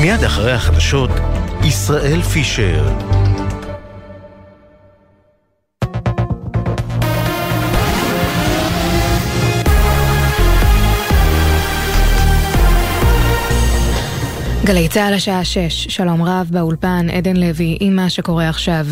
מיד 0.00 0.24
אחרי 0.24 0.52
החדשות, 0.52 1.10
ישראל 1.64 2.22
פישר. 2.22 2.88
גלי 14.64 14.88
צה"ל 14.88 15.14
השעה 15.14 15.44
6, 15.44 15.86
שלום 15.88 16.22
רב 16.22 16.48
באולפן, 16.50 17.06
עדן 17.10 17.36
לוי, 17.36 17.76
עם 17.80 17.96
מה 17.96 18.10
שקורה 18.10 18.48
עכשיו. 18.48 18.86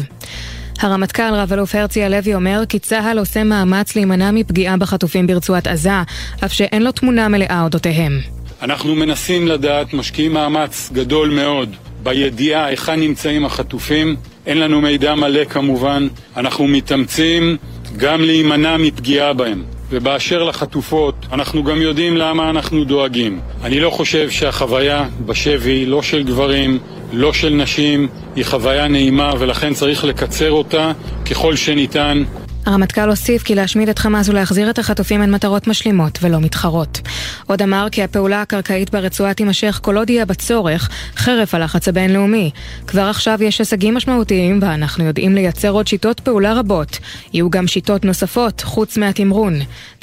הרמטכ"ל 0.80 1.34
רב-אלוף 1.34 1.75
הרצי 1.75 2.05
הלוי 2.05 2.34
אומר 2.34 2.62
כי 2.68 2.79
צה"ל 2.79 3.18
עושה 3.18 3.45
מאמץ 3.45 3.96
להימנע 3.96 4.30
מפגיעה 4.30 4.77
בחטופים 4.77 5.27
ברצועת 5.27 5.66
עזה, 5.66 6.02
אף 6.45 6.52
שאין 6.52 6.82
לו 6.82 6.93
תמונה 6.93 7.29
מלאה 7.29 7.62
אודותיהם. 7.62 8.43
אנחנו 8.64 8.94
מנסים 8.94 9.48
לדעת, 9.48 9.94
משקיעים 9.94 10.32
מאמץ 10.32 10.90
גדול 10.92 11.30
מאוד 11.30 11.76
בידיעה 12.02 12.66
היכן 12.66 13.00
נמצאים 13.00 13.44
החטופים. 13.44 14.16
אין 14.46 14.58
לנו 14.58 14.80
מידע 14.80 15.14
מלא 15.14 15.44
כמובן. 15.44 16.08
אנחנו 16.36 16.66
מתאמצים 16.66 17.56
גם 17.96 18.20
להימנע 18.20 18.76
מפגיעה 18.76 19.32
בהם. 19.32 19.64
ובאשר 19.90 20.42
לחטופות, 20.42 21.14
אנחנו 21.32 21.64
גם 21.64 21.80
יודעים 21.80 22.16
למה 22.16 22.50
אנחנו 22.50 22.84
דואגים. 22.84 23.40
אני 23.64 23.80
לא 23.80 23.90
חושב 23.90 24.30
שהחוויה 24.30 25.08
בשבי, 25.26 25.86
לא 25.86 26.03
של 26.03 26.22
גברים, 26.22 26.78
לא 27.12 27.32
של 27.32 27.50
נשים, 27.50 28.08
היא 28.36 28.44
חוויה 28.44 28.89
נעימה 28.89 29.32
ולכן 29.39 29.75
צריך 29.75 30.04
לקצר 30.04 30.50
אותה 30.50 30.92
ככל 31.31 31.56
שניתן. 31.56 32.22
הרמטכ"ל 32.67 33.09
הוסיף 33.09 33.42
כי 33.42 33.55
להשמיד 33.55 33.89
את 33.89 33.98
חמאס 33.98 34.28
ולהחזיר 34.28 34.70
את 34.70 34.78
החטופים 34.78 35.20
הן 35.20 35.31
מטרות 35.31 35.67
משלימות 35.67 36.19
ולא 36.23 36.41
מתחרות. 36.41 37.00
עוד 37.47 37.62
אמר 37.62 37.87
כי 37.92 38.03
הפעולה 38.03 38.42
הקרקעית 38.42 38.91
ברצועה 38.91 39.34
תימשך 39.34 39.81
כל 39.83 39.97
עוד 39.97 40.11
יהיה 40.11 40.25
בצורך, 40.25 40.89
חרף 41.17 41.55
הלחץ 41.55 41.89
הבינלאומי. 41.89 42.50
כבר 42.87 43.03
עכשיו 43.03 43.42
יש 43.42 43.59
הישגים 43.59 43.95
משמעותיים 43.95 44.59
ואנחנו 44.62 45.05
יודעים 45.05 45.34
לייצר 45.34 45.71
עוד 45.71 45.87
שיטות 45.87 46.21
פעולה 46.21 46.55
רבות. 46.55 46.98
יהיו 47.33 47.51
גם 47.51 47.67
שיטות 47.67 48.05
נוספות, 48.05 48.61
חוץ 48.61 48.97
מהתמרון. 48.97 49.55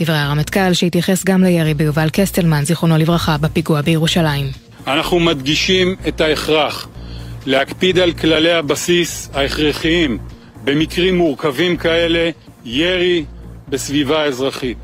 דברי 0.01 0.17
הרמטכ"ל 0.17 0.73
שהתייחס 0.73 1.23
גם 1.25 1.43
לירי 1.43 1.73
ביובל 1.73 2.09
קסטלמן, 2.13 2.65
זיכרונו 2.65 2.97
לברכה, 2.97 3.37
בפיגוע 3.37 3.81
בירושלים. 3.81 4.45
אנחנו 4.87 5.19
מדגישים 5.19 5.95
את 6.07 6.21
ההכרח 6.21 6.87
להקפיד 7.45 7.99
על 7.99 8.13
כללי 8.13 8.53
הבסיס 8.53 9.29
ההכרחיים 9.33 10.17
במקרים 10.63 11.17
מורכבים 11.17 11.77
כאלה 11.77 12.29
ירי 12.65 13.25
בסביבה 13.69 14.23
אזרחית. 14.23 14.77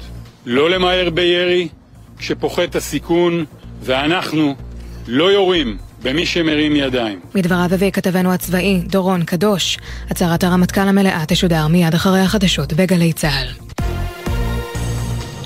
לא 0.46 0.70
למהר 0.70 1.10
בירי 1.10 1.68
כשפוחת 2.18 2.76
הסיכון, 2.76 3.46
ואנחנו 3.82 4.56
לא 5.08 5.32
יורים 5.32 5.78
במי 6.04 6.26
שמרים 6.26 6.76
ידיים. 6.76 7.20
מדבריו 7.36 7.70
הביא 7.72 7.92
כתבנו 7.92 8.34
הצבאי, 8.34 8.80
דורון 8.86 9.24
קדוש. 9.24 9.78
הצהרת 10.10 10.44
הרמטכ"ל 10.44 10.82
המלאה 10.82 11.24
תשודר 11.28 11.68
מיד 11.68 11.94
אחרי 11.94 12.20
החדשות 12.20 12.74
בגלי 12.74 13.14
צה"ל. 13.14 13.87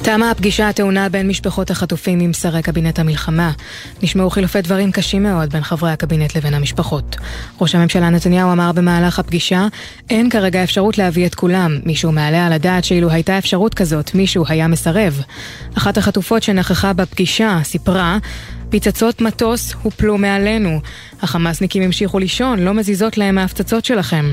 תמה 0.03 0.31
הפגישה 0.31 0.69
הטעונה 0.69 1.09
בין 1.09 1.27
משפחות 1.27 1.71
החטופים 1.71 2.19
עם 2.19 2.33
שרי 2.33 2.61
קבינט 2.61 2.99
המלחמה. 2.99 3.51
נשמעו 4.03 4.29
חילופי 4.29 4.61
דברים 4.61 4.91
קשים 4.91 5.23
מאוד 5.23 5.49
בין 5.49 5.63
חברי 5.63 5.91
הקבינט 5.91 6.35
לבין 6.35 6.53
המשפחות. 6.53 7.15
ראש 7.61 7.75
הממשלה 7.75 8.09
נתניהו 8.09 8.51
אמר 8.51 8.71
במהלך 8.71 9.19
הפגישה, 9.19 9.67
אין 10.09 10.29
כרגע 10.29 10.63
אפשרות 10.63 10.97
להביא 10.97 11.25
את 11.25 11.35
כולם. 11.35 11.79
מישהו 11.85 12.11
מעלה 12.11 12.45
על 12.45 12.53
הדעת 12.53 12.83
שאילו 12.83 13.11
הייתה 13.11 13.37
אפשרות 13.37 13.73
כזאת, 13.73 14.15
מישהו 14.15 14.45
היה 14.47 14.67
מסרב. 14.67 15.21
אחת 15.77 15.97
החטופות 15.97 16.43
שנכחה 16.43 16.93
בפגישה 16.93 17.59
סיפרה, 17.63 18.17
פצצות 18.69 19.21
מטוס 19.21 19.73
הופלו 19.81 20.17
מעלינו. 20.17 20.79
החמאסניקים 21.21 21.83
המשיכו 21.83 22.19
לישון, 22.19 22.59
לא 22.59 22.73
מזיזות 22.73 23.17
להם 23.17 23.35
מההפצצות 23.35 23.85
שלכם. 23.85 24.25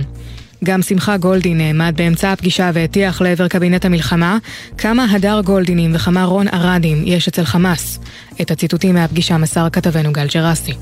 גם 0.64 0.82
שמחה 0.82 1.16
גולדין 1.16 1.58
נעמד 1.58 1.94
באמצע 1.96 2.32
הפגישה 2.32 2.70
והטיח 2.74 3.20
לעבר 3.20 3.48
קבינט 3.48 3.84
המלחמה 3.84 4.38
כמה 4.78 5.04
הדר 5.10 5.40
גולדינים 5.40 5.94
וכמה 5.94 6.24
רון 6.24 6.48
ארדים 6.48 7.02
יש 7.06 7.28
אצל 7.28 7.44
חמאס. 7.44 7.98
את 8.42 8.50
הציטוטים 8.50 8.94
מהפגישה 8.94 9.36
מסר 9.36 9.70
כתבנו 9.72 10.12
גל 10.12 10.26
ג'רסי. 10.34 10.72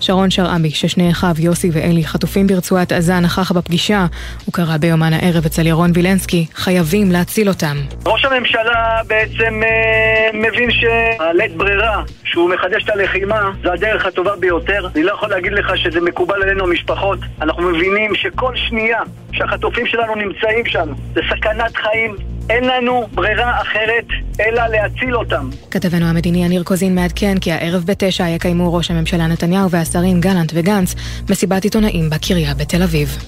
שרון 0.00 0.30
שרעבי, 0.30 0.70
ששני 0.70 1.10
אחיו 1.10 1.34
יוסי 1.38 1.70
ואלי 1.72 2.04
חטופים 2.04 2.46
ברצועת 2.46 2.92
עזה, 2.92 3.20
נכח 3.20 3.52
בפגישה. 3.52 4.06
הוא 4.44 4.52
קרא 4.52 4.76
ביומן 4.76 5.12
הערב 5.12 5.44
אצל 5.46 5.66
ירון 5.66 5.90
וילנסקי, 5.94 6.46
חייבים 6.54 7.12
להציל 7.12 7.48
אותם. 7.48 7.76
ראש 8.06 8.24
הממשלה 8.24 9.00
בעצם 9.06 9.62
אה, 9.62 10.30
מבין 10.34 10.70
שהלית 10.70 11.56
ברירה 11.56 12.02
שהוא 12.24 12.50
מחדש 12.50 12.84
את 12.84 12.88
הלחימה 12.88 13.50
זה 13.62 13.72
הדרך 13.72 14.06
הטובה 14.06 14.36
ביותר. 14.40 14.88
אני 14.94 15.02
לא 15.02 15.12
יכול 15.12 15.30
להגיד 15.30 15.52
לך 15.52 15.78
שזה 15.78 16.00
מקובל 16.00 16.42
עלינו 16.42 16.64
המשפחות. 16.64 17.18
אנחנו 17.40 17.62
מבינים 17.62 18.14
שכל 18.14 18.56
שנייה 18.56 19.00
שהחטופים 19.32 19.86
שלנו 19.86 20.14
נמצאים 20.14 20.66
שם 20.66 20.88
זה 21.14 21.20
סכנת 21.30 21.76
חיים. 21.76 22.33
אין 22.50 22.64
לנו 22.64 23.06
ברירה 23.14 23.60
אחרת 23.60 24.04
אלא 24.40 24.66
להציל 24.66 25.16
אותם. 25.16 25.50
כתבנו 25.70 26.06
המדיני 26.06 26.44
יניר 26.44 26.62
קוזין 26.62 26.94
מעדכן 26.94 27.38
כי 27.38 27.52
הערב 27.52 27.84
בתשע 27.86 28.28
יקיימו 28.28 28.74
ראש 28.74 28.90
הממשלה 28.90 29.26
נתניהו 29.26 29.70
והשרים 29.70 30.20
גלנט 30.20 30.52
וגנץ 30.54 30.94
מסיבת 31.30 31.64
עיתונאים 31.64 32.10
בקריה 32.10 32.54
בתל 32.54 32.82
אביב. 32.82 33.18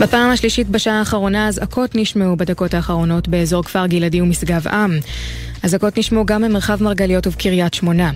בפעם 0.00 0.30
השלישית 0.30 0.68
בשעה 0.68 0.98
האחרונה 0.98 1.48
אזעקות 1.48 1.94
נשמעו 1.94 2.36
בדקות 2.36 2.74
האחרונות 2.74 3.28
באזור 3.28 3.62
כפר 3.64 3.86
גלעדי 3.86 4.20
ומשגב 4.20 4.68
עם. 4.68 4.98
אזעקות 5.66 5.98
נשמעו 5.98 6.26
גם 6.26 6.42
במרחב 6.42 6.82
מרגליות 6.82 7.26
ובקריית 7.26 7.74
שמונה. 7.74 8.10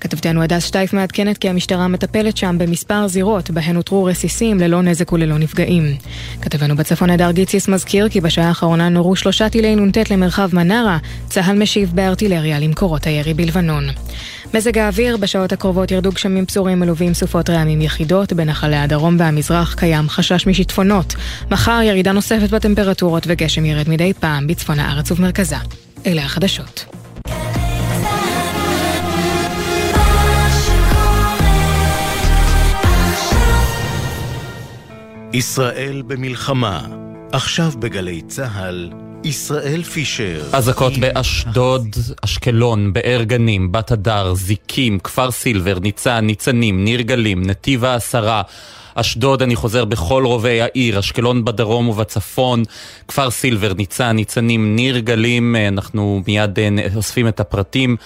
כתבתנו 0.00 0.42
הדס 0.42 0.64
שטייף 0.64 0.92
מעדכנת 0.92 1.38
כי 1.38 1.48
המשטרה 1.48 1.88
מטפלת 1.88 2.36
שם 2.36 2.56
במספר 2.58 3.08
זירות 3.08 3.50
בהן 3.50 3.76
אותרו 3.76 4.04
רסיסים 4.04 4.60
ללא 4.60 4.82
נזק 4.82 5.12
וללא 5.12 5.38
נפגעים. 5.38 5.96
כתבנו 6.42 6.76
בצפון 6.76 7.10
הדר 7.10 7.30
גיציס 7.30 7.68
מזכיר 7.68 8.08
כי 8.08 8.20
בשעה 8.20 8.48
האחרונה 8.48 8.88
נורו 8.88 9.16
שלושה 9.16 9.48
טילי 9.48 9.76
נ"ט 9.76 10.10
למרחב 10.10 10.50
מנרה, 10.52 10.98
צה"ל 11.28 11.58
משיב 11.58 11.92
בארטילריה 11.94 12.58
למקורות 12.58 13.06
הירי 13.06 13.34
בלבנון. 13.34 13.84
מזג 14.54 14.78
האוויר, 14.78 15.16
בשעות 15.16 15.52
הקרובות 15.52 15.90
ירדו 15.90 16.10
גשמים 16.12 16.44
בצורים 16.44 16.80
מלווים 16.80 17.14
סופות 17.14 17.50
רעמים 17.50 17.80
יחידות, 17.80 18.32
בנחלי 18.32 18.76
הדרום 18.76 19.16
והמזרח 19.18 19.74
קיים 19.74 20.08
חשש 20.08 20.46
משיטפונות. 20.46 21.14
מחר 21.50 21.80
ירידה 21.84 22.12
נוספת 22.12 22.50
בטמפרטורות 22.50 23.22
וגשם 23.26 23.64
ירד 23.64 23.88
מדי 23.88 24.12
פעם 24.20 24.46
בצפון 24.46 24.80
הארץ 24.80 25.10
ובמרכזה. 25.10 25.81
אלה 26.06 26.24
החדשות. 26.24 26.84
ישראל 35.32 36.02
במלחמה, 36.06 36.86
עכשיו 37.32 37.72
בגלי 37.78 38.22
צה"ל, 38.22 38.90
ישראל 39.24 39.82
פישר. 39.82 40.42
אזעקות 40.52 40.92
באשדוד, 40.98 41.86
אשקלון, 42.24 42.92
באר 42.92 43.22
גנים, 43.22 43.72
בת 43.72 43.92
הדר, 43.92 44.34
זיקים, 44.34 44.98
כפר 44.98 45.30
סילבר, 45.30 45.78
ניצן, 45.78 46.24
ניצנים, 46.26 46.84
ניר 46.84 47.00
גלים, 47.00 47.42
נתיב 47.42 47.84
העשרה. 47.84 48.42
אשדוד, 48.94 49.42
אני 49.42 49.56
חוזר 49.56 49.84
בכל 49.84 50.24
רובי 50.26 50.60
העיר, 50.60 50.98
אשקלון 50.98 51.44
בדרום 51.44 51.88
ובצפון, 51.88 52.62
כפר 53.08 53.30
סילבר, 53.30 53.72
ניצן, 53.72 54.16
ניצנים, 54.16 54.76
ניר 54.76 54.98
גלים, 54.98 55.56
אה, 55.56 55.68
אנחנו 55.68 56.22
מיד 56.26 56.58
אה, 56.58 56.68
אוספים 56.96 57.28
את 57.28 57.40
הפרטים 57.40 57.96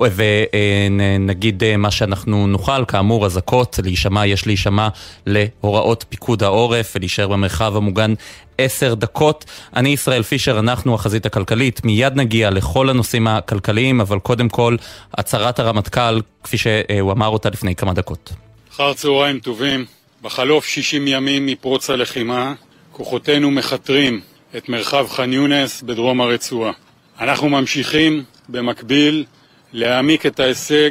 ונגיד 0.00 1.64
אה, 1.64 1.76
מה 1.76 1.90
שאנחנו 1.90 2.46
נוכל, 2.46 2.84
כאמור 2.84 3.26
אזעקות, 3.26 3.78
להישמע, 3.82 4.26
יש 4.26 4.46
להישמע 4.46 4.88
להוראות 5.26 6.04
פיקוד 6.08 6.42
העורף 6.42 6.92
ולהישאר 6.96 7.28
במרחב 7.28 7.76
המוגן 7.76 8.14
עשר 8.58 8.94
דקות. 8.94 9.44
אני 9.76 9.88
ישראל 9.88 10.22
פישר, 10.22 10.58
אנחנו 10.58 10.94
החזית 10.94 11.26
הכלכלית, 11.26 11.84
מיד 11.84 12.16
נגיע 12.16 12.50
לכל 12.50 12.88
הנושאים 12.88 13.26
הכלכליים, 13.26 14.00
אבל 14.00 14.18
קודם 14.18 14.48
כל 14.48 14.76
הצהרת 15.14 15.58
הרמטכ"ל, 15.58 16.20
כפי 16.44 16.58
שהוא 16.58 17.12
אמר 17.12 17.28
אותה 17.28 17.50
לפני 17.50 17.74
כמה 17.74 17.92
דקות. 17.92 18.32
אחר 18.72 18.92
צהריים 18.94 19.38
טובים. 19.38 20.01
בחלוף 20.22 20.66
60 20.66 21.08
ימים 21.08 21.46
מפרוץ 21.46 21.90
הלחימה, 21.90 22.54
כוחותינו 22.92 23.50
מכתרים 23.50 24.20
את 24.56 24.68
מרחב 24.68 25.06
ח'אן 25.08 25.32
יונס 25.32 25.82
בדרום 25.82 26.20
הרצועה. 26.20 26.72
אנחנו 27.20 27.48
ממשיכים 27.48 28.24
במקביל 28.48 29.24
להעמיק 29.72 30.26
את 30.26 30.40
ההישג 30.40 30.90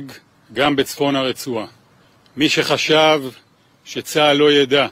גם 0.54 0.76
בצפון 0.76 1.16
הרצועה. 1.16 1.66
מי 2.38 2.50
שחשב 2.50 3.22
שצה"ל 3.86 4.38
לא 4.38 4.52
ידע 4.52 4.88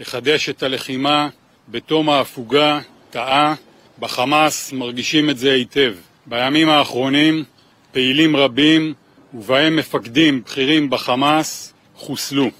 לחדש 0.00 0.48
את 0.48 0.62
הלחימה 0.62 1.28
בתום 1.68 2.10
ההפוגה, 2.10 2.80
טעה. 3.10 3.54
בחמאס 3.98 4.72
מרגישים 4.72 5.30
את 5.30 5.38
זה 5.38 5.52
היטב. 5.52 5.94
בימים 6.26 6.68
האחרונים 6.68 7.44
פעילים 7.92 8.36
רבים, 8.36 8.94
ובהם 9.34 9.76
מפקדים 9.76 10.42
בכירים 10.42 10.90
בחמאס, 10.90 11.72
חוסלו. 11.96 12.50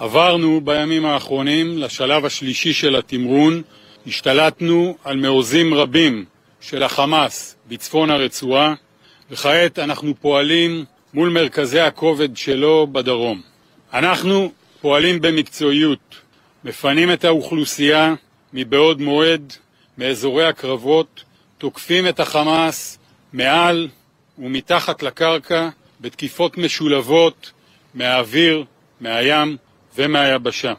עברנו 0.00 0.60
בימים 0.60 1.06
האחרונים 1.06 1.78
לשלב 1.78 2.24
השלישי 2.24 2.72
של 2.72 2.96
התמרון, 2.96 3.62
השתלטנו 4.06 4.96
על 5.04 5.16
מעוזים 5.16 5.74
רבים 5.74 6.24
של 6.60 6.82
החמאס 6.82 7.56
בצפון 7.68 8.10
הרצועה, 8.10 8.74
וכעת 9.30 9.78
אנחנו 9.78 10.14
פועלים 10.20 10.84
מול 11.14 11.28
מרכזי 11.28 11.80
הכובד 11.80 12.36
שלו 12.36 12.86
בדרום. 12.92 13.40
אנחנו 13.92 14.52
פועלים 14.80 15.20
במקצועיות, 15.20 16.16
מפנים 16.64 17.12
את 17.12 17.24
האוכלוסייה 17.24 18.14
מבעוד 18.52 19.00
מועד 19.00 19.52
מאזורי 19.98 20.44
הקרבות, 20.44 21.24
תוקפים 21.58 22.08
את 22.08 22.20
החמאס 22.20 22.98
מעל 23.32 23.88
ומתחת 24.38 25.02
לקרקע 25.02 25.68
בתקיפות 26.00 26.58
משולבות 26.58 27.50
מהאוויר, 27.94 28.64
מהים 29.00 29.56
ומהיבשה. 29.98 30.72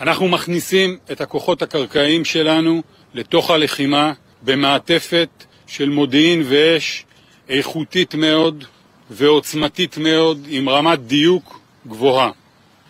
אנחנו 0.00 0.28
מכניסים 0.28 0.98
את 1.12 1.20
הכוחות 1.20 1.62
הקרקעיים 1.62 2.24
שלנו 2.24 2.82
לתוך 3.14 3.50
הלחימה 3.50 4.12
במעטפת 4.42 5.28
של 5.66 5.88
מודיעין 5.88 6.42
ואש 6.48 7.04
איכותית 7.48 8.14
מאוד 8.14 8.64
ועוצמתית 9.10 9.98
מאוד 9.98 10.46
עם 10.48 10.68
רמת 10.68 11.00
דיוק 11.00 11.60
גבוהה. 11.86 12.30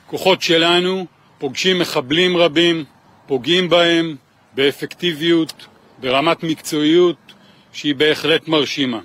כוחות 0.06 0.42
שלנו 0.42 1.06
פוגשים 1.38 1.78
מחבלים 1.78 2.36
רבים, 2.36 2.84
פוגעים 3.26 3.68
בהם 3.68 4.16
באפקטיביות, 4.54 5.66
ברמת 5.98 6.42
מקצועיות 6.42 7.16
שהיא 7.72 7.94
בהחלט 7.94 8.48
מרשימה. 8.48 9.00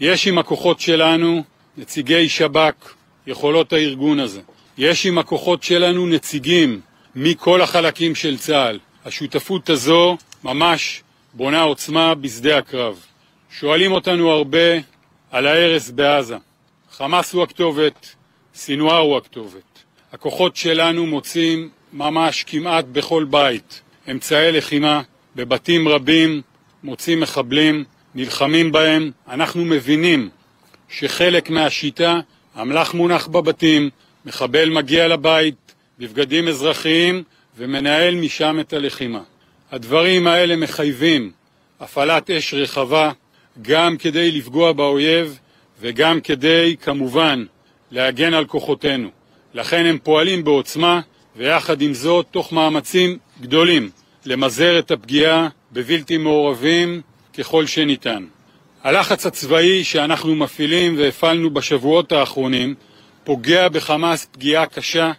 יש 0.00 0.26
עם 0.26 0.38
הכוחות 0.38 0.80
שלנו 0.80 1.42
נציגי 1.76 2.28
שב"כ, 2.28 2.94
יכולות 3.26 3.72
הארגון 3.72 4.20
הזה. 4.20 4.40
יש 4.78 5.06
עם 5.06 5.18
הכוחות 5.18 5.62
שלנו 5.62 6.06
נציגים 6.06 6.80
מכל 7.14 7.60
החלקים 7.60 8.14
של 8.14 8.38
צה"ל. 8.38 8.78
השותפות 9.04 9.70
הזו 9.70 10.16
ממש 10.44 11.02
בונה 11.34 11.62
עוצמה 11.62 12.14
בשדה 12.14 12.58
הקרב. 12.58 13.04
שואלים 13.50 13.92
אותנו 13.92 14.30
הרבה 14.30 14.78
על 15.30 15.46
ההרס 15.46 15.90
בעזה. 15.90 16.36
חמאס 16.92 17.32
הוא 17.32 17.42
הכתובת, 17.42 18.14
סינואר 18.54 18.98
הוא 18.98 19.16
הכתובת. 19.16 19.82
הכוחות 20.12 20.56
שלנו 20.56 21.06
מוצאים 21.06 21.68
ממש 21.92 22.44
כמעט 22.46 22.84
בכל 22.92 23.24
בית 23.30 23.80
אמצעי 24.10 24.52
לחימה, 24.52 25.02
בבתים 25.36 25.88
רבים 25.88 26.42
מוצאים 26.82 27.20
מחבלים, 27.20 27.84
נלחמים 28.14 28.72
בהם. 28.72 29.10
אנחנו 29.28 29.64
מבינים 29.64 30.28
שחלק 30.88 31.50
מהשיטה, 31.50 32.20
אמל"ח 32.60 32.94
מונח 32.94 33.26
בבתים, 33.26 33.90
מחבל 34.26 34.70
מגיע 34.70 35.08
לבית 35.08 35.74
בבגדים 35.98 36.48
אזרחיים 36.48 37.22
ומנהל 37.56 38.14
משם 38.14 38.60
את 38.60 38.72
הלחימה. 38.72 39.20
הדברים 39.72 40.26
האלה 40.26 40.56
מחייבים 40.56 41.30
הפעלת 41.80 42.30
אש 42.30 42.54
רחבה 42.54 43.12
גם 43.62 43.96
כדי 43.96 44.32
לפגוע 44.32 44.72
באויב 44.72 45.38
וגם 45.80 46.20
כדי, 46.20 46.76
כמובן, 46.82 47.44
להגן 47.90 48.34
על 48.34 48.44
כוחותינו. 48.44 49.08
לכן 49.54 49.86
הם 49.86 49.98
פועלים 50.02 50.44
בעוצמה 50.44 51.00
ויחד 51.36 51.82
עם 51.82 51.94
זאת 51.94 52.26
תוך 52.30 52.52
מאמצים 52.52 53.18
גדולים 53.40 53.90
למזער 54.24 54.78
את 54.78 54.90
הפגיעה 54.90 55.48
בבלתי 55.72 56.16
מעורבים 56.16 57.00
ככל 57.38 57.66
שניתן. 57.66 58.24
הלחץ 58.82 59.26
הצבאי 59.26 59.84
שאנחנו 59.84 60.34
מפעילים 60.34 60.98
והפעלנו 60.98 61.50
בשבועות 61.50 62.12
האחרונים 62.12 62.74
פוגע 63.26 63.68
בחמאס 63.68 64.24
פגיעה 64.32 64.66
קשה 64.66 65.12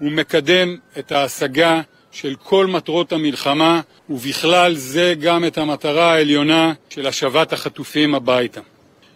ומקדם 0.00 0.76
את 0.98 1.12
ההשגה 1.12 1.80
של 2.12 2.34
כל 2.42 2.66
מטרות 2.66 3.12
המלחמה 3.12 3.80
ובכלל 4.10 4.74
זה 4.74 5.14
גם 5.20 5.44
את 5.44 5.58
המטרה 5.58 6.12
העליונה 6.12 6.72
של 6.88 7.06
השבת 7.06 7.52
החטופים 7.52 8.14
הביתה. 8.14 8.60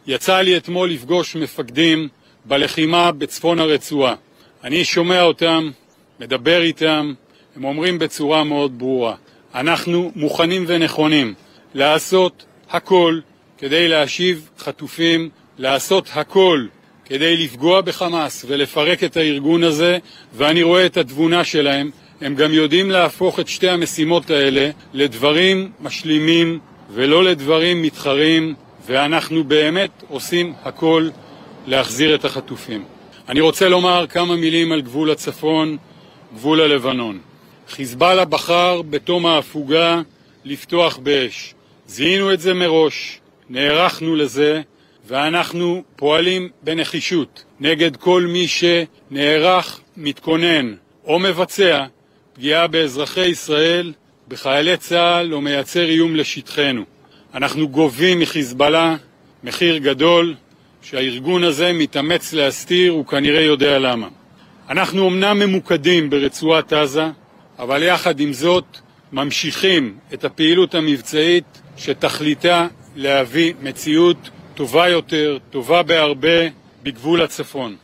יצא 0.07 0.41
לי 0.41 0.57
אתמול 0.57 0.91
לפגוש 0.91 1.37
מפקדים 1.37 2.09
בלחימה 2.45 3.13
בצפון 3.13 3.59
הרצועה. 3.59 4.15
אני 4.65 4.85
שומע 4.85 5.23
אותם, 5.23 5.71
מדבר 6.21 6.63
איתם, 6.63 7.15
הם 7.57 7.65
אומרים 7.65 7.99
בצורה 7.99 8.45
מאוד 8.45 8.79
ברורה 8.79 9.15
אנחנו 9.55 10.13
מוכנים 10.17 10.65
ונכונים 10.67 11.35
לעשות 11.75 12.45
הכל 12.71 13.21
כדי 13.59 13.89
להשיב 13.89 14.51
חטופים, 14.59 15.31
לעשות 15.59 16.09
הכל 16.15 16.67
כדי 17.09 17.37
לפגוע 17.37 17.81
בחמאס 17.81 18.45
ולפרק 18.49 19.05
את 19.05 19.17
הארגון 19.17 19.63
הזה, 19.63 19.99
ואני 20.35 20.63
רואה 20.63 20.87
את 20.87 20.97
התבונה 20.97 21.45
שלהם. 21.45 21.91
הם 22.21 22.35
גם 22.35 22.53
יודעים 22.53 22.91
להפוך 22.91 23.41
את 23.41 23.49
שתי 23.49 23.69
המשימות 23.69 24.31
האלה 24.31 24.71
לדברים 24.93 25.71
משלימים 25.81 26.59
ולא 26.91 27.25
לדברים 27.25 27.83
מתחרים, 27.83 28.55
ואנחנו 28.87 29.45
באמת 29.45 30.03
עושים 30.09 30.53
הכל 30.65 31.09
להחזיר 31.67 32.15
את 32.15 32.25
החטופים. 32.25 32.85
אני 33.29 33.41
רוצה 33.41 33.69
לומר 33.69 34.07
כמה 34.09 34.37
מילים 34.37 34.73
על 34.73 34.81
גבול 34.81 35.11
הצפון, 35.11 35.77
גבול 36.35 36.61
הלבנון. 36.61 37.19
חיזבאללה 37.69 38.25
בחר 38.25 38.83
בתום 38.91 39.27
ההפוגה 39.27 40.01
לפתוח 40.45 40.97
באש. 40.97 41.55
זיהינו 41.87 42.33
את 42.33 42.41
זה 42.41 42.55
מראש, 42.55 43.19
נערכנו 43.51 44.17
לזה, 44.17 44.63
ואנחנו 45.07 45.83
פועלים 45.97 46.49
בנחישות 46.63 47.45
נגד 47.61 47.97
כל 47.97 48.27
מי 48.29 48.47
שנערך, 48.49 49.81
מתכונן 49.97 50.75
או 51.05 51.19
מבצע 51.19 51.85
פגיעה 52.33 52.67
באזרחי 52.67 53.27
ישראל, 53.27 53.93
בחיילי 54.29 54.77
צה"ל 54.77 55.35
או 55.35 55.41
מייצר 55.41 55.85
איום 55.85 56.17
לשטחנו. 56.17 56.83
אנחנו 57.35 57.69
גובים 57.69 58.21
מחיזבאללה 58.21 58.97
מחיר 59.45 59.79
גדול 59.79 60.35
שהארגון 60.83 61.45
הזה 61.45 61.73
מתאמץ 61.73 62.33
להסתיר, 62.33 62.93
הוא 62.93 63.07
כנראה 63.07 63.41
יודע 63.41 63.79
למה. 63.79 64.09
אנחנו 64.69 65.09
אמנם 65.09 65.39
ממוקדים 65.39 66.11
ברצועת 66.11 66.73
עזה, 66.73 67.07
אבל 67.59 67.83
יחד 67.83 68.21
עם 68.21 68.33
זאת 68.33 68.65
ממשיכים 69.13 69.99
את 70.15 70.25
הפעילות 70.25 70.75
המבצעית 70.75 71.45
שתכליתה 71.77 72.67
להביא 72.97 73.55
מציאות 73.63 74.31
טובה 74.57 74.89
יותר, 74.89 75.39
טובה 75.51 75.83
בהרבה, 75.83 76.49
בגבול 76.83 77.23
הצפון. 77.23 77.77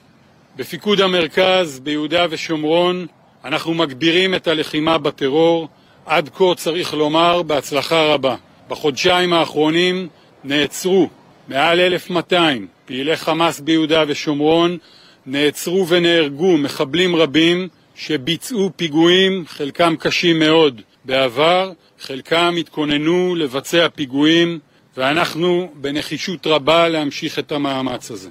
בפיקוד 0.56 1.00
המרכז, 1.00 1.80
ביהודה 1.80 2.26
ושומרון, 2.30 3.06
אנחנו 3.44 3.74
מגבירים 3.74 4.34
את 4.34 4.48
הלחימה 4.48 4.98
בטרור, 4.98 5.68
עד 6.06 6.28
כה 6.34 6.44
צריך 6.56 6.94
לומר 6.94 7.42
בהצלחה 7.42 8.06
רבה. 8.06 8.36
בחודשיים 8.68 9.32
האחרונים 9.32 10.08
נעצרו 10.44 11.08
מעל 11.48 11.80
1,200 11.80 12.66
פעילי 12.86 13.16
חמאס 13.16 13.60
ביהודה 13.60 14.04
ושומרון, 14.08 14.78
נעצרו 15.26 15.88
ונהרגו 15.88 16.56
מחבלים 16.56 17.16
רבים 17.16 17.68
שביצעו 17.94 18.70
פיגועים, 18.76 19.44
חלקם 19.46 19.94
קשים 19.98 20.38
מאוד, 20.38 20.80
בעבר, 21.04 21.72
חלקם 22.00 22.54
התכוננו 22.58 23.34
לבצע 23.34 23.88
פיגועים 23.94 24.58
ואנחנו 24.96 25.72
בנחישות 25.74 26.46
רבה 26.46 26.88
להמשיך 26.88 27.38
את 27.38 27.52
המאמץ 27.52 28.10
הזה. 28.10 28.30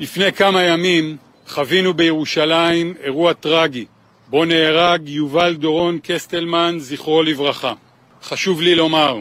לפני 0.00 0.32
כמה 0.32 0.62
ימים 0.62 1.16
חווינו 1.48 1.94
בירושלים 1.94 2.94
אירוע 3.02 3.32
טרגי, 3.32 3.84
בו 4.28 4.44
נהרג 4.44 5.08
יובל 5.08 5.54
דורון 5.54 5.98
קסטלמן, 6.02 6.76
זכרו 6.78 7.22
לברכה. 7.22 7.74
חשוב 8.22 8.60
לי 8.60 8.74
לומר, 8.74 9.20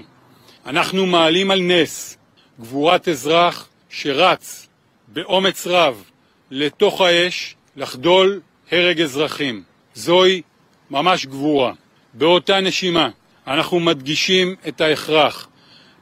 אנחנו 0.65 1.05
מעלים 1.05 1.51
על 1.51 1.62
נס 1.62 2.17
גבורת 2.59 3.07
אזרח 3.07 3.67
שרץ 3.89 4.67
באומץ 5.07 5.67
רב 5.67 6.03
לתוך 6.51 7.01
האש 7.01 7.55
לחדול 7.75 8.41
הרג 8.71 9.01
אזרחים. 9.01 9.63
זוהי 9.93 10.41
ממש 10.91 11.25
גבורה. 11.25 11.74
באותה 12.13 12.59
נשימה 12.59 13.09
אנחנו 13.48 13.79
מדגישים 13.79 14.55
את 14.67 14.81
ההכרח 14.81 15.49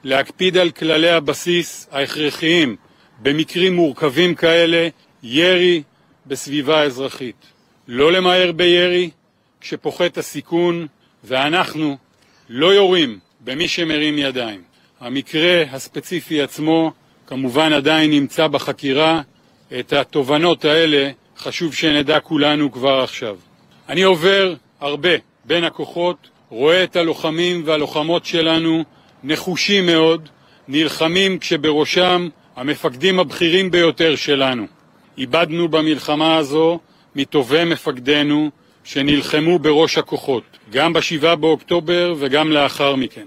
להקפיד 0.07 0.57
על 0.57 0.71
כללי 0.71 1.09
הבסיס 1.09 1.87
ההכרחיים 1.91 2.75
במקרים 3.21 3.75
מורכבים 3.75 4.35
כאלה, 4.35 4.87
ירי 5.23 5.83
בסביבה 6.25 6.83
אזרחית. 6.83 7.45
לא 7.87 8.11
למהר 8.11 8.51
בירי 8.51 9.09
כשפוחת 9.61 10.17
הסיכון, 10.17 10.87
ואנחנו 11.23 11.97
לא 12.49 12.73
יורים 12.73 13.19
במי 13.43 13.67
שמרים 13.67 14.17
ידיים. 14.17 14.61
המקרה 14.99 15.63
הספציפי 15.71 16.41
עצמו 16.41 16.91
כמובן 17.27 17.73
עדיין 17.73 18.11
נמצא 18.11 18.47
בחקירה, 18.47 19.21
את 19.79 19.93
התובנות 19.93 20.65
האלה 20.65 21.09
חשוב 21.37 21.73
שנדע 21.73 22.19
כולנו 22.19 22.71
כבר 22.71 22.99
עכשיו. 23.03 23.37
אני 23.89 24.03
עובר 24.03 24.53
הרבה 24.79 25.11
בין 25.45 25.63
הכוחות, 25.63 26.29
רואה 26.49 26.83
את 26.83 26.95
הלוחמים 26.95 27.61
והלוחמות 27.65 28.25
שלנו 28.25 28.83
נחושים 29.23 29.85
מאוד, 29.85 30.29
נלחמים 30.67 31.39
כשבראשם 31.39 32.29
המפקדים 32.55 33.19
הבכירים 33.19 33.71
ביותר 33.71 34.15
שלנו. 34.15 34.67
איבדנו 35.17 35.67
במלחמה 35.67 36.37
הזו 36.37 36.79
מטובי 37.15 37.63
מפקדינו 37.63 38.49
שנלחמו 38.83 39.59
בראש 39.59 39.97
הכוחות, 39.97 40.43
גם 40.71 40.93
בשבעה 40.93 41.35
באוקטובר 41.35 42.15
וגם 42.17 42.51
לאחר 42.51 42.95
מכן. 42.95 43.25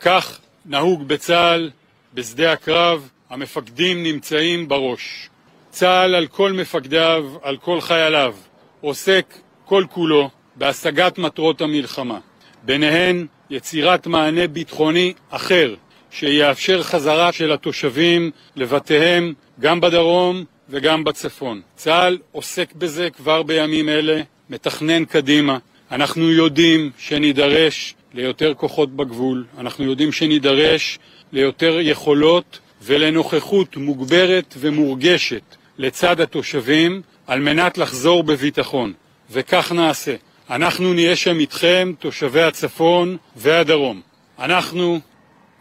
כך 0.00 0.38
נהוג 0.66 1.08
בצה"ל, 1.08 1.70
בשדה 2.14 2.52
הקרב, 2.52 3.08
המפקדים 3.30 4.02
נמצאים 4.02 4.68
בראש. 4.68 5.28
צה"ל 5.70 6.14
על 6.14 6.26
כל 6.26 6.52
מפקדיו, 6.52 7.24
על 7.42 7.56
כל 7.56 7.80
חייליו, 7.80 8.34
עוסק 8.80 9.34
כל 9.64 9.84
כולו 9.90 10.30
בהשגת 10.56 11.18
מטרות 11.18 11.60
המלחמה, 11.60 12.18
ביניהן 12.62 13.26
יצירת 13.50 14.06
מענה 14.06 14.46
ביטחוני 14.46 15.12
אחר 15.30 15.74
שיאפשר 16.10 16.82
חזרה 16.82 17.32
של 17.32 17.52
התושבים 17.52 18.30
לבתיהם 18.56 19.34
גם 19.60 19.80
בדרום 19.80 20.44
וגם 20.68 21.04
בצפון. 21.04 21.60
צה"ל 21.76 22.18
עוסק 22.32 22.72
בזה 22.72 23.10
כבר 23.10 23.42
בימים 23.42 23.88
אלה, 23.88 24.22
מתכנן 24.50 25.04
קדימה. 25.04 25.58
אנחנו 25.90 26.30
יודעים 26.30 26.90
שנידרש 26.98 27.94
ליותר 28.14 28.54
כוחות 28.54 28.96
בגבול, 28.96 29.44
אנחנו 29.58 29.84
יודעים 29.84 30.12
שנידרש 30.12 30.98
ליותר 31.32 31.78
יכולות 31.80 32.58
ולנוכחות 32.82 33.76
מוגברת 33.76 34.54
ומורגשת 34.58 35.42
לצד 35.78 36.20
התושבים 36.20 37.02
על 37.26 37.40
מנת 37.40 37.78
לחזור 37.78 38.22
בביטחון, 38.22 38.92
וכך 39.30 39.72
נעשה. 39.72 40.14
אנחנו 40.50 40.94
נהיה 40.94 41.16
שם 41.16 41.38
איתכם, 41.40 41.92
תושבי 41.98 42.42
הצפון 42.42 43.16
והדרום. 43.36 44.00
אנחנו, 44.38 45.00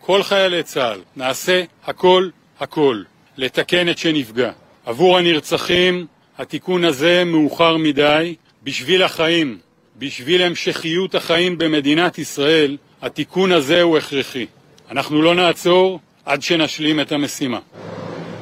כל 0.02 0.24
חיילי 0.24 0.64
צה"ל, 0.64 1.02
נעשה 1.16 1.64
הכל 1.86 2.30
הכל 2.60 3.02
לתקן 3.38 3.90
את 3.90 3.98
שנפגע. 3.98 4.52
עבור 4.86 5.18
הנרצחים 5.18 6.06
התיקון 6.38 6.84
הזה 6.84 7.24
מאוחר 7.26 7.78
מדי, 7.78 8.36
בשביל 8.64 9.04
החיים, 9.04 9.58
בשביל 9.98 10.42
המשכיות 10.42 11.16
החיים 11.16 11.58
במדינת 11.58 12.18
ישראל, 12.18 12.78
התיקון 13.02 13.52
הזה 13.52 13.82
הוא 13.82 13.98
הכרחי. 13.98 14.46
אנחנו 14.92 15.22
לא 15.22 15.36
נעצור 15.36 16.00
עד 16.26 16.42
שנשלים 16.42 17.00
את 17.00 17.12
המשימה. 17.12 17.60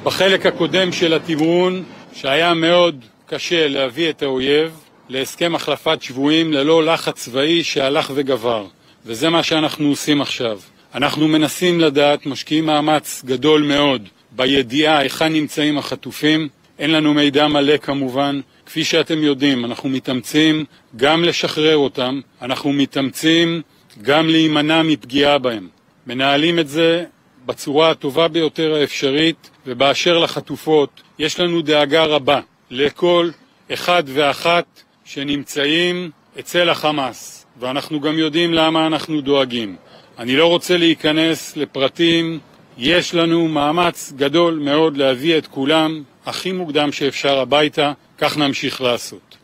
בחלק 0.03 0.45
הקודם 0.45 0.91
של 0.91 1.13
התמרון, 1.13 1.83
שהיה 2.13 2.53
מאוד 2.53 3.05
קשה 3.25 3.67
להביא 3.67 4.09
את 4.09 4.23
האויב 4.23 4.86
להסכם 5.09 5.55
החלפת 5.55 6.01
שבויים 6.01 6.53
ללא 6.53 6.85
לחץ 6.85 7.13
צבאי 7.15 7.63
שהלך 7.63 8.11
וגבר, 8.15 8.65
וזה 9.05 9.29
מה 9.29 9.43
שאנחנו 9.43 9.89
עושים 9.89 10.21
עכשיו. 10.21 10.59
אנחנו 10.95 11.27
מנסים 11.27 11.79
לדעת, 11.79 12.25
משקיעים 12.25 12.65
מאמץ 12.65 13.21
גדול 13.25 13.63
מאוד 13.63 14.07
בידיעה 14.31 14.97
היכן 14.97 15.33
נמצאים 15.33 15.77
החטופים, 15.77 16.47
אין 16.79 16.91
לנו 16.91 17.13
מידע 17.13 17.47
מלא 17.47 17.77
כמובן, 17.77 18.41
כפי 18.65 18.83
שאתם 18.83 19.23
יודעים, 19.23 19.65
אנחנו 19.65 19.89
מתאמצים 19.89 20.65
גם 20.95 21.23
לשחרר 21.23 21.77
אותם, 21.77 22.21
אנחנו 22.41 22.73
מתאמצים 22.73 23.61
גם 24.01 24.29
להימנע 24.29 24.81
מפגיעה 24.81 25.37
בהם. 25.37 25.67
מנהלים 26.07 26.59
את 26.59 26.67
זה 26.67 27.05
בצורה 27.45 27.91
הטובה 27.91 28.27
ביותר 28.27 28.75
האפשרית, 28.75 29.49
ובאשר 29.67 30.17
לחטופות, 30.17 31.01
יש 31.19 31.39
לנו 31.39 31.61
דאגה 31.61 32.03
רבה 32.03 32.39
לכל 32.71 33.29
אחד 33.73 34.03
ואחת 34.07 34.65
שנמצאים 35.07 36.11
אצל 36.39 36.69
החמאס, 36.69 37.45
ואנחנו 37.59 37.99
גם 37.99 38.17
יודעים 38.17 38.53
למה 38.53 38.87
אנחנו 38.87 39.21
דואגים. 39.21 39.75
אני 40.19 40.35
לא 40.35 40.47
רוצה 40.47 40.77
להיכנס 40.77 41.57
לפרטים, 41.57 42.39
יש 42.77 43.13
לנו 43.13 43.47
מאמץ 43.47 44.13
גדול 44.15 44.59
מאוד 44.63 44.97
להביא 44.97 45.37
את 45.37 45.47
כולם 45.47 46.03
הכי 46.25 46.51
מוקדם 46.51 46.91
שאפשר 46.91 47.39
הביתה, 47.39 47.93
כך 48.17 48.37
נמשיך 48.37 48.81
לעשות. 48.81 49.37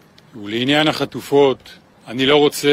ולעניין 0.44 0.88
החטופות, 0.88 1.70
אני 2.08 2.26
לא 2.26 2.36
רוצה 2.36 2.70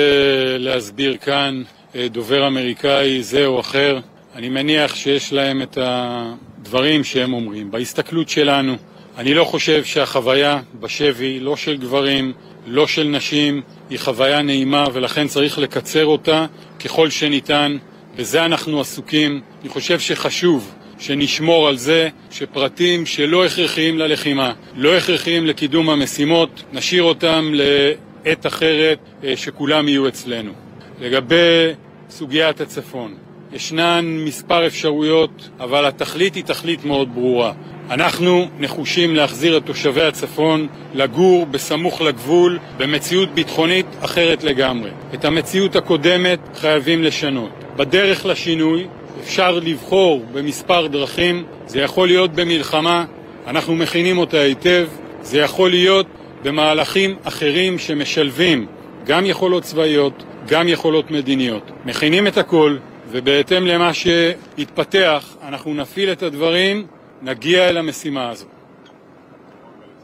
להסביר 0.59 1.17
כאן 1.17 1.63
אה, 1.95 2.09
דובר 2.09 2.47
אמריקאי 2.47 3.23
זה 3.23 3.47
או 3.47 3.61
אחר, 3.61 4.01
אני 4.35 4.49
מניח 4.49 4.95
שיש 4.95 5.33
להם 5.33 5.63
את 5.63 5.79
הדברים 5.81 7.05
שהם 7.05 7.33
אומרים. 7.33 7.71
בהסתכלות 7.71 8.29
שלנו, 8.29 8.77
אני 9.19 9.35
לא 9.35 9.45
חושב 9.45 9.85
שהחוויה 9.85 10.61
בשבי, 10.81 11.41
לא 11.41 11.57
של 11.57 11.77
גברים, 11.77 12.33
לא 12.67 12.87
של 12.87 13.05
נשים, 13.05 13.63
היא 13.91 13.99
חוויה 13.99 14.43
נעימה 14.43 14.87
ולכן 14.93 15.29
צריך 15.29 15.59
לקצר 15.59 16.07
אותה 16.07 16.47
ככל 16.85 17.11
שניתן. 17.11 17.77
בזה 18.17 18.45
אנחנו 18.45 18.81
עסוקים. 18.81 19.41
אני 19.63 19.69
חושב 19.69 20.01
שחשוב 20.01 20.75
שנשמור 20.99 21.69
על 21.69 21.77
זה 21.77 22.09
שפרטים 22.31 23.07
שלא 23.07 23.45
הכרחיים 23.45 23.99
ללחימה, 23.99 24.53
לא 24.77 24.97
הכרחיים 24.97 25.47
לקידום 25.47 25.91
המשימות, 25.91 26.63
נשאיר 26.73 27.03
אותם 27.03 27.53
לעת 27.53 28.47
אחרת 28.47 28.99
אה, 29.25 29.37
שכולם 29.37 29.89
יהיו 29.89 30.09
אצלנו. 30.09 30.53
לגבי 31.01 31.73
סוגיית 32.11 32.61
הצפון, 32.61 33.15
ישנן 33.53 34.05
מספר 34.25 34.67
אפשרויות, 34.67 35.49
אבל 35.61 35.87
התכלית 35.87 36.35
היא 36.35 36.45
תכלית 36.45 36.85
מאוד 36.85 37.15
ברורה. 37.15 37.53
אנחנו 37.91 38.49
נחושים 38.59 39.17
להחזיר 39.17 39.57
את 39.57 39.67
תושבי 39.67 40.03
הצפון 40.03 40.67
לגור 40.95 41.47
בסמוך 41.47 42.01
לגבול 42.01 42.59
במציאות 42.79 43.35
ביטחונית 43.35 43.87
אחרת 44.01 44.45
לגמרי. 44.45 44.91
את 45.15 45.25
המציאות 45.25 45.77
הקודמת 45.77 46.39
חייבים 46.55 47.03
לשנות. 47.03 47.51
בדרך 47.77 48.27
לשינוי 48.27 48.87
אפשר 49.21 49.51
לבחור 49.51 50.25
במספר 50.33 50.87
דרכים, 50.87 51.45
זה 51.67 51.81
יכול 51.81 52.09
להיות 52.09 52.33
במלחמה, 52.33 53.05
אנחנו 53.47 53.75
מכינים 53.75 54.19
אותה 54.19 54.37
היטב, 54.37 54.89
זה 55.23 55.39
יכול 55.39 55.71
להיות 55.71 56.07
במהלכים 56.43 57.17
אחרים 57.25 57.79
שמשלבים 57.79 58.67
גם 59.07 59.27
יכולות 59.27 59.63
צבאיות, 59.63 60.23
גם 60.49 60.69
יכולות 60.69 61.11
מדיניות. 61.11 61.71
מכינים 61.85 62.27
את 62.27 62.39
הכל, 62.39 62.77
ובהתאם 63.11 63.67
למה 63.67 63.91
שיתפתח, 63.95 65.37
אנחנו 65.49 65.75
נפעיל 65.75 66.13
את 66.13 66.23
הדברים, 66.23 66.87
נגיע 67.23 67.69
אל 67.69 67.77
המשימה 67.77 68.31
הזו. 68.31 68.47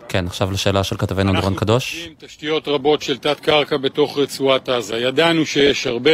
כן, 0.09 0.27
עכשיו 0.27 0.51
לשאלה 0.53 0.85
של 0.85 0.97
כתבנו 0.97 1.33
דורון 1.33 1.55
קדוש. 1.55 1.95
אנחנו 1.95 2.09
פוגשים 2.09 2.29
תשתיות 2.29 2.69
רבות 2.69 3.03
של 3.03 3.19
תת-קרקע 3.19 3.77
בתוך 3.77 4.19
רצועת 4.19 4.69
עזה. 4.69 4.97
ידענו 4.97 5.47
שיש 5.47 5.87
הרבה, 5.87 6.11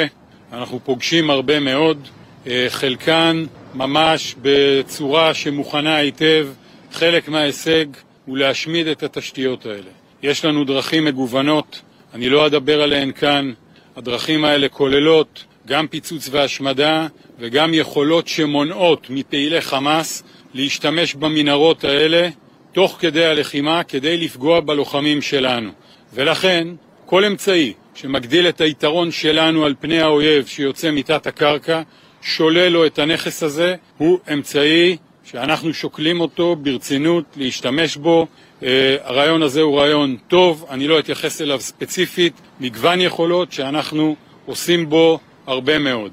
אנחנו 0.53 0.81
פוגשים 0.85 1.31
הרבה 1.31 1.61
מאוד, 1.61 2.09
אה, 2.47 2.67
חלקן 2.69 3.45
ממש 3.75 4.35
בצורה 4.43 5.35
שמוכנה 5.35 5.97
היטב. 5.97 6.49
חלק 6.93 7.29
מההישג 7.29 7.85
הוא 8.27 8.37
להשמיד 8.39 8.87
את 8.87 9.03
התשתיות 9.03 9.67
האלה. 9.67 9.91
יש 10.23 10.45
לנו 10.45 10.65
דרכים 10.65 11.05
מגוונות, 11.05 11.83
אני 12.15 12.29
לא 12.29 12.47
אדבר 12.47 12.83
עליהן 12.83 13.13
כאן. 13.13 13.53
הדרכים 13.97 14.45
האלה 14.45 14.69
כוללות 14.69 15.45
גם 15.67 15.87
פיצוץ 15.89 16.29
והשמדה 16.33 17.07
וגם 17.39 17.75
יכולות 17.75 18.29
שמונעות 18.29 19.07
מפעילי 19.11 19.61
חמאס 19.61 20.23
להשתמש 20.55 21.15
במנהרות 21.15 21.85
האלה 21.85 22.29
תוך 22.73 22.97
כדי 23.01 23.25
הלחימה 23.25 23.83
כדי 23.83 24.17
לפגוע 24.17 24.61
בלוחמים 24.61 25.23
שלנו. 25.23 25.71
ולכן 26.15 26.69
כל 27.07 27.25
אמצעי 27.25 27.73
שמגדיל 27.95 28.49
את 28.49 28.61
היתרון 28.61 29.11
שלנו 29.11 29.65
על 29.65 29.75
פני 29.81 30.01
האויב 30.01 30.47
שיוצא 30.47 30.91
מתת 30.91 31.27
הקרקע, 31.27 31.83
שולל 32.23 32.69
לו 32.69 32.87
את 32.87 32.99
הנכס 32.99 33.43
הזה, 33.43 33.75
הוא 33.99 34.19
אמצעי 34.33 34.97
שאנחנו 35.25 35.75
שוקלים 35.75 36.21
אותו 36.21 36.57
ברצינות 36.57 37.25
להשתמש 37.37 37.97
בו. 37.97 38.27
Uh, 38.61 38.65
הרעיון 39.03 39.43
הזה 39.43 39.61
הוא 39.61 39.81
רעיון 39.81 40.17
טוב, 40.29 40.67
אני 40.71 40.89
לא 40.89 40.99
אתייחס 40.99 41.43
אליו 41.43 41.61
ספציפית, 41.61 42.33
מגוון 42.61 43.01
יכולות 43.01 43.53
שאנחנו 43.53 44.17
עושים 44.47 44.89
בו 44.89 45.19
הרבה 45.47 45.79
מאוד. 45.79 46.13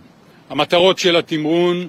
המטרות 0.50 1.00
של 1.00 1.16
התמרון 1.16 1.88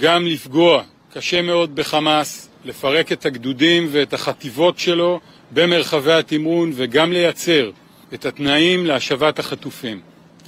גם 0.00 0.26
לפגוע 0.26 0.82
קשה 1.14 1.42
מאוד 1.42 1.74
בחמאס, 1.74 2.48
לפרק 2.64 3.12
את 3.12 3.26
הגדודים 3.26 3.88
ואת 3.90 4.14
החטיבות 4.14 4.78
שלו 4.78 5.20
במרחבי 5.50 6.12
התמרון 6.12 6.72
וגם 6.74 7.12
לייצר 7.12 7.70
את 8.14 8.26
התנאים 8.26 8.86
להשבת 8.86 9.38
החטופים. 9.38 10.00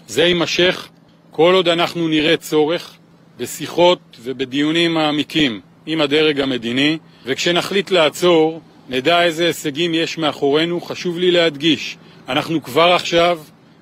זה 0.09 0.25
יימשך 0.25 0.89
כל 1.31 1.55
עוד 1.55 1.69
אנחנו 1.69 2.09
נראה 2.09 2.37
צורך 2.37 2.97
בשיחות 3.39 3.99
ובדיונים 4.23 4.95
מעמיקים 4.95 5.61
עם 5.87 6.01
הדרג 6.01 6.41
המדיני, 6.41 6.99
וכשנחליט 7.25 7.91
לעצור, 7.91 8.61
נדע 8.89 9.23
איזה 9.23 9.47
הישגים 9.47 9.95
יש 9.95 10.19
מאחורינו. 10.19 10.81
חשוב 10.81 11.19
לי 11.19 11.31
להדגיש, 11.31 11.97
אנחנו 12.29 12.63
כבר 12.63 12.93
עכשיו 12.93 13.39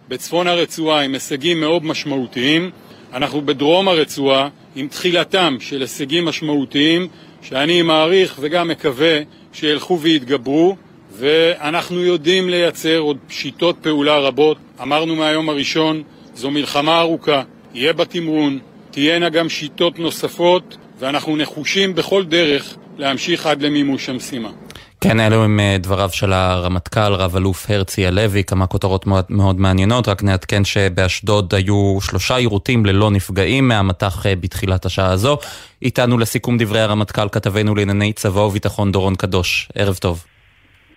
בצפון 0.08 0.46
הרצועה 0.46 1.00
עם 1.00 1.14
הישגים 1.14 1.60
מאוד 1.60 1.84
משמעותיים, 1.84 2.70
אנחנו 3.12 3.40
בדרום 3.40 3.88
הרצועה 3.88 4.48
עם 4.78 4.88
תחילתם 4.88 5.56
של 5.60 5.80
הישגים 5.80 6.24
משמעותיים 6.24 7.08
שאני 7.42 7.82
מעריך 7.82 8.36
וגם 8.40 8.68
מקווה 8.68 9.20
שילכו 9.52 10.00
ויתגברו 10.00 10.76
ואנחנו 11.12 12.04
יודעים 12.04 12.48
לייצר 12.48 12.98
עוד 12.98 13.16
שיטות 13.28 13.76
פעולה 13.82 14.18
רבות. 14.18 14.56
אמרנו 14.82 15.16
מהיום 15.16 15.48
הראשון, 15.48 16.02
זו 16.34 16.50
מלחמה 16.50 17.00
ארוכה, 17.00 17.42
יהיה 17.74 17.92
בה 17.92 18.04
תמרון, 18.04 18.58
תהיינה 18.90 19.28
גם 19.28 19.48
שיטות 19.48 19.98
נוספות 19.98 20.76
ואנחנו 20.98 21.36
נחושים 21.36 21.94
בכל 21.94 22.24
דרך 22.24 22.76
להמשיך 22.98 23.46
עד 23.46 23.62
למימוש 23.62 24.08
המשימה. 24.08 24.50
כן, 25.00 25.20
אלו 25.20 25.44
הם 25.44 25.60
אה, 25.60 25.76
דבריו 25.80 26.10
של 26.12 26.32
הרמטכ"ל, 26.32 27.12
רב-אלוף 27.12 27.70
הרצי 27.70 28.06
הלוי, 28.06 28.44
כמה 28.44 28.66
כותרות 28.66 29.06
מאוד, 29.06 29.24
מאוד 29.30 29.60
מעניינות, 29.60 30.08
רק 30.08 30.22
נעדכן 30.22 30.64
שבאשדוד 30.64 31.54
היו 31.54 31.98
שלושה 32.00 32.38
יירוטים 32.38 32.86
ללא 32.86 33.10
נפגעים 33.10 33.68
מהמטח 33.68 34.26
אה, 34.26 34.36
בתחילת 34.36 34.86
השעה 34.86 35.10
הזו. 35.10 35.38
איתנו 35.82 36.18
לסיכום 36.18 36.58
דברי 36.58 36.80
הרמטכ"ל 36.80 37.28
כתבנו 37.28 37.74
לענייני 37.74 38.12
צבא 38.12 38.40
וביטחון 38.40 38.92
דורון 38.92 39.14
קדוש. 39.14 39.68
ערב 39.74 39.94
טוב. 39.94 40.24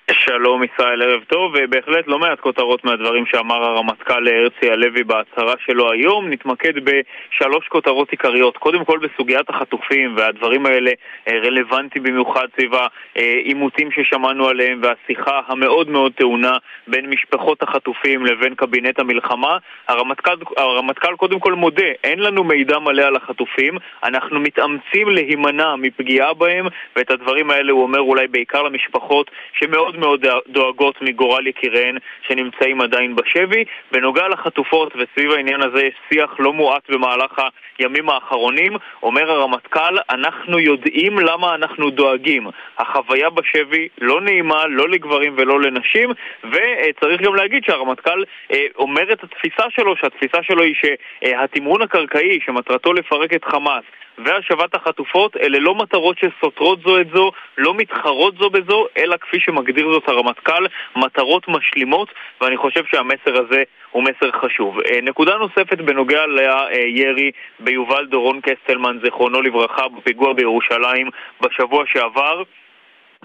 שלום 0.10 0.63
ישראל, 0.63 1.01
ערב 1.01 1.24
טוב, 1.24 1.55
ובהחלט 1.55 2.08
לא 2.08 2.20
מעט 2.20 2.39
כותרות 2.39 2.86
מהדברים 2.86 3.25
שאמר 3.25 3.63
הרמטכ"ל 3.63 4.27
הרצי 4.27 4.72
הלוי 4.72 5.03
בהצהרה 5.03 5.53
שלו 5.65 5.91
היום. 5.91 6.29
נתמקד 6.29 6.74
בשלוש 6.75 7.67
כותרות 7.67 8.12
עיקריות. 8.12 8.58
קודם 8.58 8.86
כל 8.86 9.00
בסוגיית 9.00 9.50
החטופים, 9.50 10.17
והדברים 10.17 10.65
האלה 10.65 10.91
אה, 11.27 11.34
רלוונטיים 11.43 12.03
במיוחד 12.03 12.48
סביב 12.55 12.72
העימותים 13.15 13.89
ששמענו 13.91 14.48
עליהם 14.48 14.81
והשיחה 14.84 15.41
המאוד 15.48 15.89
מאוד 15.89 16.12
טעונה 16.13 16.58
בין 16.88 17.10
משפחות 17.10 17.63
החטופים 17.63 18.25
לבין 18.25 18.55
קבינט 18.55 19.00
המלחמה. 19.00 19.58
הרמטכ"ל, 19.88 20.36
הרמטכ"ל 20.58 21.15
קודם 21.15 21.39
כל 21.39 21.53
מודה, 21.53 21.91
אין 22.03 22.20
לנו 22.20 22.43
מידע 22.43 22.79
מלא 22.79 23.01
על 23.01 23.15
החטופים, 23.15 23.77
אנחנו 24.03 24.39
מתאמצים 24.39 25.10
להימנע 25.10 25.75
מפגיעה 25.75 26.34
בהם, 26.34 26.67
ואת 26.96 27.12
הדברים 27.12 27.51
האלה 27.51 27.72
הוא 27.72 27.84
אומר 27.84 28.00
אולי 28.00 28.27
בעיקר 28.27 28.62
למשפחות 28.63 29.31
שמאוד 29.60 29.90
מאוד 29.98 30.25
דואגות 30.48 31.01
מגורל 31.01 31.48
יקיריהן 31.48 31.98
שנמצאים 32.27 32.81
עדיין 32.81 33.15
בשבי. 33.15 33.63
בנוגע 33.91 34.27
לחטופות 34.27 34.93
וסביב 34.95 35.31
העניין 35.31 35.62
הזה 35.62 35.86
יש 35.86 35.93
שיח 36.10 36.36
לא 36.39 36.53
מועט 36.53 36.89
במהלך 36.89 37.41
הימים 37.77 38.10
האחרונים. 38.10 38.74
אומר 39.03 39.31
הרמטכ"ל, 39.31 39.98
אנחנו 40.10 40.60
יודעים 40.60 41.19
למה 41.19 41.55
אנחנו 41.55 41.89
דואגים. 41.89 42.48
החוויה 42.77 43.29
בשבי 43.29 43.88
לא 44.01 44.21
נעימה, 44.21 44.67
לא 44.67 44.89
לגברים 44.89 45.36
ולא 45.38 45.62
לנשים, 45.62 46.10
וצריך 46.43 47.21
גם 47.21 47.36
להגיד 47.36 47.63
שהרמטכ"ל 47.63 48.24
אה, 48.51 48.65
אומר 48.75 49.13
את 49.13 49.24
התפיסה 49.24 49.63
שלו, 49.69 49.95
שהתפיסה 49.98 50.43
שלו 50.43 50.63
היא 50.63 50.75
שהתמרון 50.75 51.81
הקרקעי 51.81 52.39
שמטרתו 52.45 52.93
לפרק 52.93 53.33
את 53.33 53.45
חמאס 53.45 53.83
והשבת 54.25 54.75
החטופות 54.75 55.37
אלה 55.37 55.59
לא 55.59 55.75
מטרות 55.75 56.17
שסותרות 56.17 56.79
זו 56.85 57.01
את 57.01 57.07
זו, 57.13 57.31
לא 57.57 57.73
מתחרות 57.73 58.37
זו 58.37 58.49
בזו, 58.49 58.87
אלא 58.97 59.17
כפי 59.17 59.39
שמגדיר 59.39 59.91
זאת 59.91 60.07
הרמטכ"ל, 60.07 60.65
מטרות 60.95 61.47
משלימות, 61.47 62.09
ואני 62.41 62.57
חושב 62.57 62.83
שהמסר 62.85 63.41
הזה 63.45 63.63
הוא 63.91 64.03
מסר 64.03 64.31
חשוב. 64.31 64.79
אה, 64.79 64.99
נקודה 65.01 65.37
נוספת 65.37 65.77
בנוגע 65.77 66.25
לירי 66.25 67.31
ביובל 67.59 68.05
דורון 68.05 68.39
קסטלמן, 68.41 68.97
זיכרונו 69.03 69.41
לברכה, 69.41 69.87
בפיגוע 69.87 70.33
בירושלים 70.33 71.09
בשבוע 71.41 71.83
שעבר. 71.87 72.43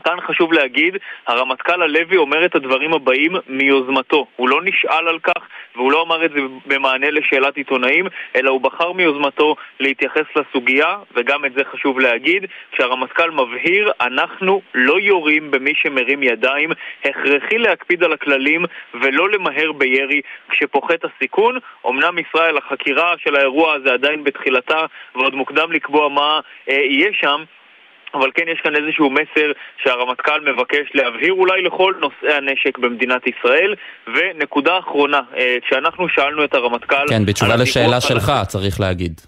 כאן 0.05 0.21
חשוב 0.21 0.53
להגיד, 0.53 0.97
הרמטכ"ל 1.27 1.83
הלוי 1.83 2.17
אומר 2.17 2.45
את 2.45 2.55
הדברים 2.55 2.93
הבאים 2.93 3.33
מיוזמתו. 3.47 4.27
הוא 4.37 4.49
לא 4.49 4.61
נשאל 4.65 5.09
על 5.09 5.19
כך 5.19 5.43
והוא 5.77 5.93
לא 5.93 6.03
אמר 6.03 6.25
את 6.25 6.31
זה 6.31 6.41
במענה 6.67 7.11
לשאלת 7.11 7.57
עיתונאים, 7.57 8.07
אלא 8.37 8.51
הוא 8.51 8.61
בחר 8.61 8.93
מיוזמתו 8.93 9.57
להתייחס 9.81 10.25
לסוגיה, 10.37 10.97
וגם 11.15 11.45
את 11.45 11.53
זה 11.53 11.63
חשוב 11.73 12.01
להגיד, 12.01 12.47
כשהרמטכ"ל 12.73 13.31
מבהיר, 13.31 13.93
אנחנו 14.01 14.63
לא 14.75 15.01
יורים 15.01 15.51
במי 15.51 15.73
שמרים 15.75 16.23
ידיים, 16.23 16.71
הכרחי 17.05 17.59
להקפיד 17.59 18.05
על 18.05 18.13
הכללים 18.13 18.65
ולא 18.95 19.31
למהר 19.31 19.73
בירי 19.73 20.21
כשפוחת 20.49 21.05
הסיכון. 21.05 21.59
אמנם 21.87 22.19
ישראל, 22.19 22.57
החקירה 22.59 23.15
של 23.19 23.37
האירוע 23.37 23.75
הזה 23.75 23.93
עדיין 23.93 24.25
בתחילתה 24.25 24.87
ועוד 25.15 25.35
מוקדם 25.35 25.73
לקבוע 25.73 26.09
מה 26.09 26.41
אה, 26.69 26.75
יהיה 26.75 27.11
שם, 27.13 27.45
אבל 28.17 28.31
כן 28.35 28.45
יש 28.49 28.61
כאן 28.61 28.77
איזשהו 28.77 29.11
מסר 29.11 29.53
שהרמטכ"ל 29.83 30.41
מבקש 30.41 30.87
להבהיר 30.95 31.33
אולי 31.33 31.63
לכל 31.63 31.95
נושאי 32.01 32.35
הנשק 32.35 32.79
במדינת 32.79 33.23
ישראל. 33.27 33.75
ונקודה 34.07 34.79
אחרונה, 34.79 35.21
אה, 35.37 35.57
כשאנחנו 35.67 36.09
שאלנו 36.09 36.45
את 36.45 36.55
הרמטכ"ל... 36.55 37.09
כן, 37.09 37.27
בתשובה 37.27 37.57
לשאלה 37.57 38.01
שלך, 38.01 38.29
על... 38.29 38.45
צריך 38.45 38.81
להגיד. 38.81 39.21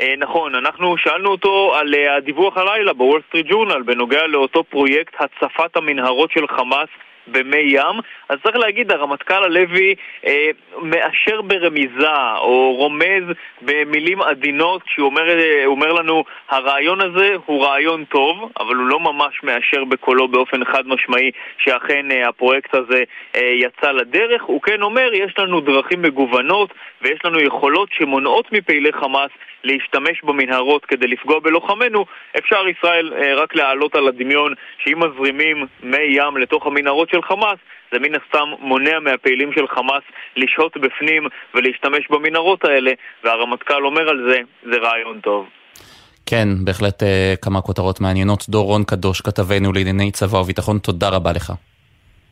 אה, 0.00 0.14
נכון, 0.18 0.54
אנחנו 0.54 0.98
שאלנו 0.98 1.30
אותו 1.30 1.74
על 1.74 1.94
אה, 1.94 2.16
הדיווח 2.16 2.56
הלילה 2.56 2.92
בוול 2.92 3.22
סטריט 3.28 3.46
ג'ורנל 3.46 3.82
בנוגע 3.82 4.26
לאותו 4.26 4.64
פרויקט 4.64 5.14
הצפת 5.18 5.76
המנהרות 5.76 6.30
של 6.30 6.46
חמאס 6.48 6.88
במי 7.28 7.64
ים, 7.66 7.96
אז 8.28 8.38
צריך 8.42 8.56
להגיד, 8.56 8.92
הרמטכ"ל 8.92 9.44
הלוי 9.44 9.94
אה, 10.26 10.50
מאשר 10.82 11.42
ברמיזה 11.42 12.36
או 12.38 12.74
רומז 12.74 13.24
במילים 13.62 14.22
עדינות 14.22 14.82
כשהוא 14.82 15.06
אומר, 15.06 15.38
אה, 15.38 15.62
אומר 15.66 15.92
לנו, 15.92 16.24
הרעיון 16.48 17.00
הזה 17.00 17.34
הוא 17.46 17.64
רעיון 17.64 18.04
טוב, 18.04 18.52
אבל 18.60 18.74
הוא 18.74 18.86
לא 18.86 19.00
ממש 19.00 19.42
מאשר 19.42 19.84
בקולו 19.84 20.28
באופן 20.28 20.64
חד 20.64 20.88
משמעי 20.88 21.30
שאכן 21.58 22.10
אה, 22.10 22.28
הפרויקט 22.28 22.74
הזה 22.74 23.02
אה, 23.36 23.40
יצא 23.40 23.92
לדרך. 23.92 24.42
הוא 24.42 24.62
כן 24.62 24.82
אומר, 24.82 25.10
יש 25.12 25.38
לנו 25.38 25.60
דרכים 25.60 26.02
מגוונות 26.02 26.74
ויש 27.02 27.24
לנו 27.24 27.40
יכולות 27.40 27.88
שמונעות 27.92 28.52
מפעילי 28.52 28.92
חמאס 28.92 29.30
להשתמש 29.64 30.22
במנהרות 30.22 30.84
כדי 30.84 31.06
לפגוע 31.06 31.38
בלוחמינו, 31.38 32.06
אפשר 32.38 32.68
ישראל 32.68 33.12
אה, 33.14 33.34
רק 33.34 33.54
להעלות 33.54 33.94
על 33.94 34.08
הדמיון 34.08 34.54
שאם 34.78 34.98
מזרימים 34.98 35.66
מי 35.82 36.06
ים 36.10 36.36
לתוך 36.36 36.66
המנהרות 36.66 37.08
של 37.16 37.22
חמאס, 37.28 37.58
זה 37.92 37.98
מן 37.98 38.14
הסתם 38.14 38.48
מונע 38.60 39.00
מהפעילים 39.00 39.52
של 39.52 39.66
חמאס 39.68 40.02
לשהות 40.36 40.76
בפנים 40.76 41.22
ולהשתמש 41.54 42.10
במנהרות 42.10 42.64
האלה, 42.64 42.92
והרמטכ"ל 43.24 43.86
אומר 43.86 44.08
על 44.08 44.28
זה, 44.30 44.38
זה 44.62 44.76
רעיון 44.78 45.20
טוב. 45.20 45.46
כן, 46.26 46.48
בהחלט 46.64 47.02
אה, 47.02 47.34
כמה 47.42 47.60
כותרות 47.60 48.00
מעניינות. 48.00 48.44
דורון 48.48 48.84
קדוש, 48.84 49.20
כתבנו 49.20 49.72
לענייני 49.72 50.10
צבא 50.10 50.36
וביטחון, 50.36 50.78
תודה 50.78 51.08
רבה 51.08 51.32
לך. 51.32 51.52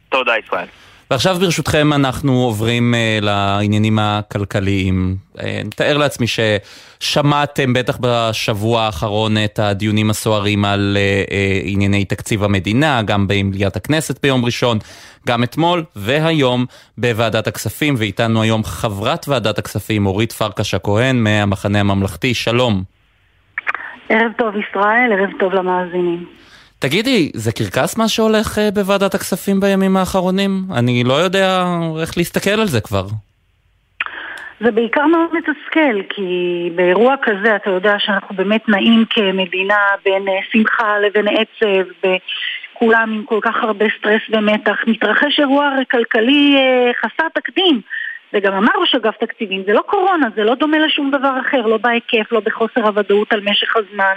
תודה, 0.09 0.33
ישראל. 0.47 0.67
ועכשיו 1.11 1.37
ברשותכם 1.41 1.93
אנחנו 1.93 2.33
עוברים 2.33 2.95
uh, 2.95 3.25
לעניינים 3.25 3.99
הכלכליים. 3.99 5.17
Uh, 5.37 5.41
נתאר 5.65 5.97
לעצמי 5.97 6.27
ששמעתם 6.27 7.73
בטח 7.73 7.99
בשבוע 8.01 8.83
האחרון 8.83 9.37
את 9.45 9.59
הדיונים 9.59 10.11
הסוערים 10.11 10.65
על 10.65 10.97
uh, 10.97 11.31
uh, 11.31 11.33
ענייני 11.65 12.05
תקציב 12.05 12.45
המדינה, 12.45 13.03
גם 13.03 13.27
במליאת 13.29 13.77
הכנסת 13.77 14.23
ביום 14.23 14.45
ראשון, 14.45 14.79
גם 15.27 15.43
אתמול 15.43 15.85
והיום 15.97 16.67
בוועדת 16.99 17.47
הכספים, 17.47 17.95
ואיתנו 17.99 18.43
היום 18.43 18.65
חברת 18.65 19.29
ועדת 19.29 19.59
הכספים 19.59 20.07
אורית 20.07 20.33
פרקש 20.33 20.75
הכהן 20.75 21.17
מהמחנה 21.17 21.81
הממלכתי, 21.81 22.35
שלום. 22.35 22.83
ערב 24.09 24.33
טוב 24.39 24.55
ישראל, 24.57 25.13
ערב 25.13 25.31
טוב 25.41 25.53
למאזינים. 25.53 26.27
תגידי, 26.79 27.31
זה 27.35 27.53
קרקס 27.53 27.99
מה 27.99 28.09
שהולך 28.09 28.59
אה, 28.59 28.71
בוועדת 28.71 29.15
הכספים 29.15 29.61
בימים 29.61 29.97
האחרונים? 29.97 30.51
אני 30.77 31.05
לא 31.05 31.15
יודע 31.15 31.65
איך 32.01 32.19
להסתכל 32.19 32.61
על 32.61 32.67
זה 32.67 32.81
כבר. 32.81 33.07
זה 34.61 34.71
בעיקר 34.71 35.07
מאוד 35.07 35.31
מתסכל, 35.33 36.03
כי 36.09 36.71
באירוע 36.75 37.15
כזה 37.23 37.57
אתה 37.57 37.71
יודע 37.71 37.95
שאנחנו 37.99 38.37
באמת 38.37 38.69
נעים 38.69 39.05
כמדינה 39.11 39.79
בין 40.05 40.29
אה, 40.29 40.35
שמחה 40.53 40.99
לבין 40.99 41.27
עצב, 41.29 42.09
כולם 42.73 43.13
עם 43.13 43.25
כל 43.25 43.39
כך 43.43 43.55
הרבה 43.63 43.85
סטרס 43.99 44.23
ומתח. 44.31 44.77
מתרחש 44.87 45.41
אירוע 45.41 45.71
כלכלי 45.91 46.57
אה, 46.57 46.91
חסר 47.01 47.29
תקדים. 47.35 47.81
וגם 48.35 48.53
אמר 48.55 48.73
ראש 48.81 48.95
אגף 48.95 49.17
תקציבים, 49.17 49.63
זה 49.67 49.73
לא 49.73 49.83
קורונה, 49.87 50.27
זה 50.37 50.45
לא 50.45 50.55
דומה 50.55 50.79
לשום 50.79 51.11
דבר 51.11 51.41
אחר, 51.41 51.67
לא 51.67 51.77
בהיקף, 51.77 52.33
לא 52.33 52.41
בחוסר 52.41 52.87
הוודאות 52.87 53.33
על 53.33 53.41
משך 53.41 53.77
הזמן, 53.77 54.15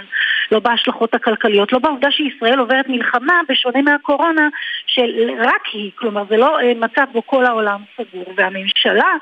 לא 0.52 0.58
בהשלכות 0.58 1.14
הכלכליות, 1.14 1.72
לא 1.72 1.78
בעובדה 1.78 2.10
שישראל 2.10 2.58
עוברת 2.58 2.88
מלחמה, 2.88 3.40
בשונה 3.48 3.82
מהקורונה, 3.82 4.48
של 4.86 5.30
רק 5.38 5.62
היא, 5.72 5.90
כלומר 5.94 6.24
זה 6.28 6.36
לא 6.36 6.60
אה, 6.60 6.72
מצב 6.76 7.04
בו 7.12 7.26
כל 7.26 7.46
העולם 7.46 7.80
סגור, 7.96 8.32
והממשלה 8.36 9.12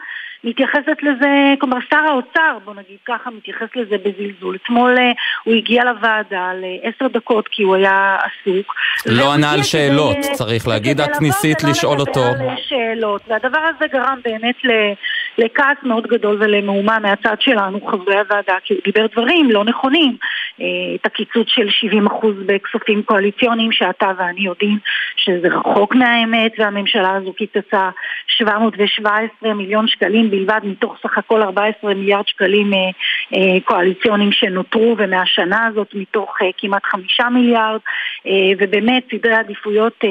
מתייחסת 0.46 1.02
לזה, 1.02 1.54
כלומר 1.60 1.76
שר 1.90 2.04
האוצר, 2.08 2.58
בוא 2.64 2.74
נגיד 2.74 2.98
ככה, 3.06 3.30
מתייחס 3.30 3.68
לזה 3.76 3.96
בזלזול. 4.04 4.56
אתמול 4.62 4.98
אה, 4.98 5.12
הוא 5.44 5.54
הגיע 5.54 5.84
לוועדה 5.84 6.52
לעשר 6.54 7.08
דקות 7.08 7.48
כי 7.48 7.62
הוא 7.62 7.74
היה 7.74 8.16
עסוק. 8.16 8.74
לא 9.06 9.32
ענה 9.32 9.52
על 9.52 9.62
שאלות, 9.62 10.16
כדי, 10.16 10.34
צריך 10.34 10.68
להגיד, 10.68 11.00
את 11.00 11.20
ניסית 11.20 11.64
לשאול 11.64 12.00
אותו. 12.00 12.24
שאלות, 12.68 13.22
והדבר 13.28 13.58
הזה 13.58 13.86
גרם 13.92 14.18
באמת 14.24 14.56
לכעס 15.38 15.76
מאוד 15.82 16.06
גדול 16.06 16.36
ולמהומה 16.40 16.98
מהצד 16.98 17.36
שלנו, 17.40 17.86
חברי 17.86 18.18
הוועדה, 18.18 18.54
כי 18.64 18.74
הוא 18.74 18.82
דיבר 18.84 19.06
דברים 19.06 19.50
לא 19.50 19.64
נכונים. 19.64 20.16
אה, 20.60 20.66
את 20.94 21.06
הקיצוץ 21.06 21.48
של 21.48 21.68
70% 21.68 22.26
בכספים 22.46 23.02
קואליציוניים, 23.02 23.72
שאתה 23.72 24.10
ואני 24.18 24.40
יודעים 24.40 24.78
שזה 25.16 25.48
רחוק 25.48 25.94
מהאמת, 25.94 26.52
והממשלה 26.58 27.14
הזו 27.14 27.32
קיצצה 27.32 27.90
717 28.26 29.54
מיליון 29.54 29.88
שקלים 29.88 30.30
בלבד 30.30 30.60
מתוך 30.64 30.96
סך 31.02 31.18
הכל 31.18 31.42
14 31.42 31.94
מיליארד 31.94 32.28
שקלים 32.28 32.74
אה, 32.74 32.78
אה, 33.34 33.60
קואליציוניים 33.64 34.32
שנותרו, 34.32 34.94
ומהשנה 34.98 35.66
הזאת 35.66 35.88
מתוך 35.94 36.36
כמעט 36.58 36.82
5 36.84 37.20
מיליארד, 37.30 37.80
ובאמת 38.58 39.04
סדרי 39.10 39.34
עדיפויות 39.34 40.04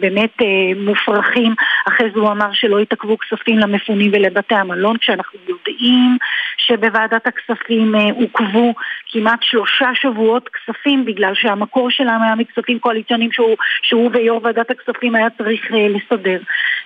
באמת 0.00 0.36
מופרכים. 0.76 1.54
אחרי 1.88 2.10
זה 2.14 2.20
הוא 2.20 2.30
אמר 2.30 2.48
שלא 2.52 2.80
יתעכבו 2.80 3.18
כספים 3.18 3.58
למפונים 3.58 4.10
ולבתי 4.14 4.54
המלון, 4.62 4.98
כשאנחנו 4.98 5.38
יודעים 5.48 6.16
שבוועדת 6.56 7.26
הכספים 7.26 7.94
עוכבו 7.94 8.74
כמעט 9.12 9.38
שלושה 9.42 9.90
שבועות 9.94 10.48
כספים 10.48 11.04
בגלל 11.04 11.34
שהמקור 11.34 11.90
שלנו 11.90 12.24
היה 12.24 12.34
מכספים 12.34 12.78
קואליציוניים 12.78 13.32
שהוא, 13.32 13.56
שהוא 13.82 14.10
ויו"ר 14.12 14.40
ועדת 14.42 14.70
הכספים 14.70 15.14
היה 15.14 15.30
צריך 15.30 15.66
לסדר. 15.70 16.40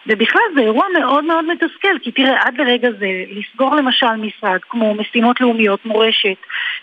ובכלל 0.07 0.43
זה 0.55 0.61
אירוע 0.61 0.85
מאוד 0.99 1.25
מאוד 1.25 1.45
מתסכל, 1.45 1.99
כי 2.03 2.13
תראה, 2.13 2.43
עד 2.47 2.55
לרגע 2.59 2.89
זה, 2.99 3.07
לסגור 3.31 3.77
למשל 3.77 4.17
משרד 4.17 4.61
כמו 4.69 4.95
משימות 4.95 5.41
לאומיות, 5.41 5.87
מורשת, 5.87 6.37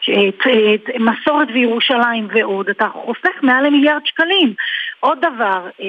את, 0.03 0.47
את, 0.75 0.89
מסורת 0.99 1.47
וירושלים 1.53 2.27
ועוד, 2.34 2.69
אתה 2.69 2.88
חוסך 2.88 3.43
מעל 3.43 3.65
למיליארד 3.67 4.01
שקלים. 4.06 4.53
עוד 4.99 5.17
דבר 5.19 5.69
אה, 5.82 5.86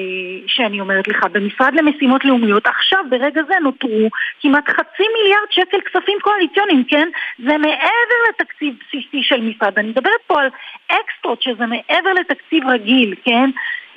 שאני 0.47 0.79
אומרת 0.79 1.07
לך, 1.07 1.23
במשרד 1.31 1.73
למשימות 1.73 2.25
לאומיות, 2.25 2.67
עכשיו 2.67 2.99
ברגע 3.09 3.41
זה 3.47 3.53
נותרו 3.61 4.09
כמעט 4.41 4.69
חצי 4.69 4.94
מיליארד 4.99 5.47
שקל 5.49 5.77
כספים 5.81 6.17
קואליציוניים, 6.21 6.83
כן? 6.83 7.09
זה 7.39 7.57
מעבר 7.57 8.17
לתקציב 8.29 8.73
בסיסי 8.79 9.23
של 9.23 9.41
משרד. 9.41 9.79
אני 9.79 9.87
מדברת 9.87 10.21
פה 10.27 10.41
על 10.41 10.49
אקסטרות, 10.87 11.41
שזה 11.41 11.65
מעבר 11.65 12.13
לתקציב 12.13 12.67
רגיל, 12.67 13.15
כן? 13.23 13.49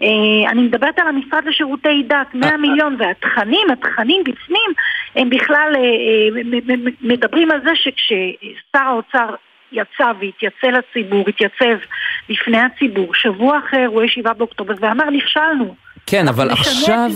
אה, 0.02 0.50
אני 0.50 0.62
מדברת 0.62 0.98
על 0.98 1.08
המשרד 1.08 1.44
לשירותי 1.44 2.02
דת, 2.02 2.34
100 2.34 2.56
מיליון, 2.56 2.96
והתכנים, 2.98 3.70
התכנים 3.72 4.24
בפנים, 4.24 4.70
הם 5.16 5.30
בכלל 5.30 5.72
אה, 5.76 5.80
אה, 5.80 6.76
מדברים 7.00 7.50
על 7.50 7.60
זה 7.64 7.70
שכששר 7.74 8.18
האוצר 8.74 9.34
יצא 9.72 10.12
והתייצא 10.20 10.66
לציבור, 10.66 11.24
התייצב 11.28 11.78
בפני 12.28 12.58
הציבור, 12.58 13.14
שבוע 13.14 13.58
אחר 13.58 13.86
הוא 13.86 14.02
ישיבה 14.02 14.32
באוקטובר 14.32 14.74
ואמר 14.80 15.10
נכשלנו. 15.10 15.74
כן, 16.10 16.28
אבל 16.28 16.50
עכשיו... 16.50 17.08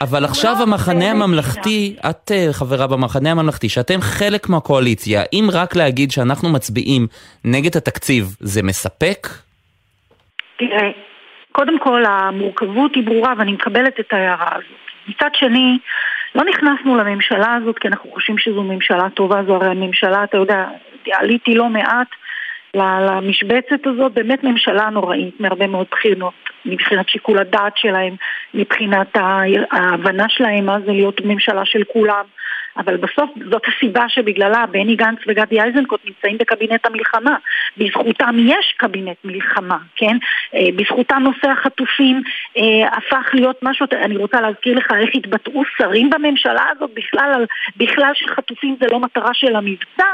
אבל 0.00 0.24
עכשיו 0.24 0.54
לא 0.58 0.62
המחנה 0.62 1.10
הממלכתי, 1.10 1.96
את 2.10 2.30
חברה 2.52 2.86
במחנה 2.86 3.30
הממלכתי, 3.30 3.68
שאתם 3.68 4.00
חלק 4.00 4.48
מהקואליציה, 4.48 5.22
אם 5.32 5.48
רק 5.52 5.76
להגיד 5.76 6.10
שאנחנו 6.10 6.48
מצביעים 6.48 7.06
נגד 7.44 7.76
התקציב, 7.76 8.24
זה 8.40 8.62
מספק? 8.62 9.28
תראה, 10.58 10.90
קודם 11.52 11.78
כל 11.78 12.04
המורכבות 12.06 12.94
היא 12.94 13.04
ברורה 13.04 13.34
ואני 13.38 13.52
מקבלת 13.52 14.00
את 14.00 14.12
ההערה 14.12 14.50
הזאת. 14.52 14.78
מצד 15.08 15.30
שני, 15.34 15.78
לא 16.34 16.44
נכנסנו 16.44 16.96
לממשלה 16.96 17.54
הזאת 17.54 17.78
כי 17.78 17.88
אנחנו 17.88 18.10
חושבים 18.10 18.38
שזו 18.38 18.62
ממשלה 18.62 19.10
טובה, 19.10 19.42
זו 19.46 19.54
הרי 19.54 19.66
הממשלה, 19.66 20.24
אתה 20.24 20.36
יודע, 20.36 20.66
עליתי 21.12 21.54
לא 21.54 21.68
מעט 21.68 22.08
למשבצת 22.74 23.86
הזאת, 23.86 24.12
באמת 24.12 24.44
ממשלה 24.44 24.90
נוראית 24.90 25.40
מהרבה 25.40 25.66
מאוד 25.66 25.86
בחינות, 25.90 26.34
מבחינת 26.64 27.08
שיקול 27.08 27.38
הדעת 27.38 27.76
שלהם, 27.76 28.16
מבחינת 28.54 29.16
ההבנה 29.70 30.28
שלהם 30.28 30.66
מה 30.66 30.80
זה 30.80 30.92
להיות 30.92 31.20
ממשלה 31.24 31.64
של 31.64 31.84
כולם. 31.92 32.24
אבל 32.78 32.96
בסוף 32.96 33.30
זאת 33.50 33.62
הסיבה 33.68 34.08
שבגללה 34.08 34.66
בני 34.66 34.96
גנץ 34.96 35.18
וגדי 35.28 35.62
איזנקוט 35.62 36.00
נמצאים 36.04 36.38
בקבינט 36.38 36.86
המלחמה. 36.86 37.36
בזכותם 37.76 38.36
יש 38.38 38.74
קבינט 38.76 39.16
מלחמה, 39.24 39.78
כן? 39.96 40.16
אה, 40.54 40.66
בזכותם 40.76 41.22
נושא 41.22 41.48
החטופים 41.48 42.22
אה, 42.56 42.88
הפך 42.92 43.30
להיות 43.34 43.58
משהו, 43.62 43.86
אני 43.92 44.16
רוצה 44.16 44.40
להזכיר 44.40 44.78
לך 44.78 44.86
איך 45.00 45.10
התבטאו 45.14 45.62
שרים 45.76 46.10
בממשלה 46.10 46.64
הזאת 46.70 46.90
בכלל, 46.94 47.44
בכלל 47.76 48.12
שחטופים 48.14 48.76
זה 48.80 48.86
לא 48.92 49.00
מטרה 49.00 49.34
של 49.34 49.56
המבצע. 49.56 50.06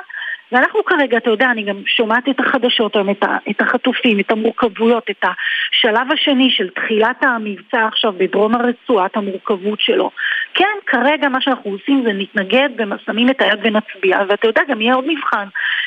ואנחנו 0.53 0.85
כרגע, 0.85 1.17
אתה 1.17 1.31
יודע, 1.31 1.51
אני 1.51 1.63
גם 1.63 1.77
שומעת 1.87 2.29
את 2.29 2.41
החדשות 2.41 2.97
היום, 2.97 3.11
את, 3.51 3.61
החטופים, 3.61 4.21
את 4.21 4.31
המורכבויות, 4.31 5.11
את 5.11 5.25
השלב 5.25 6.13
השני 6.13 6.51
של 6.51 6.69
תחילת 6.69 7.23
המבצע 7.23 7.87
עכשיו 7.87 8.13
בדרום 8.19 8.55
הרצועה, 8.55 9.07
את 9.07 9.17
המורכבות 9.17 9.81
שלו. 9.81 10.11
כן, 10.55 10.75
כרגע 10.87 11.29
מה 11.29 11.41
שאנחנו 11.41 11.71
עושים 11.71 12.03
זה 12.07 12.13
נתנגד 12.13 12.69
ושמים 12.79 13.31
את 13.31 13.43
היד 13.43 13.59
ונצביע, 13.63 14.19
ואתה 14.29 14.47
יודע, 14.47 14.61
גם 14.69 14.81
יהיה 14.81 14.95
עוד 14.95 15.05
מבחן 15.07 15.47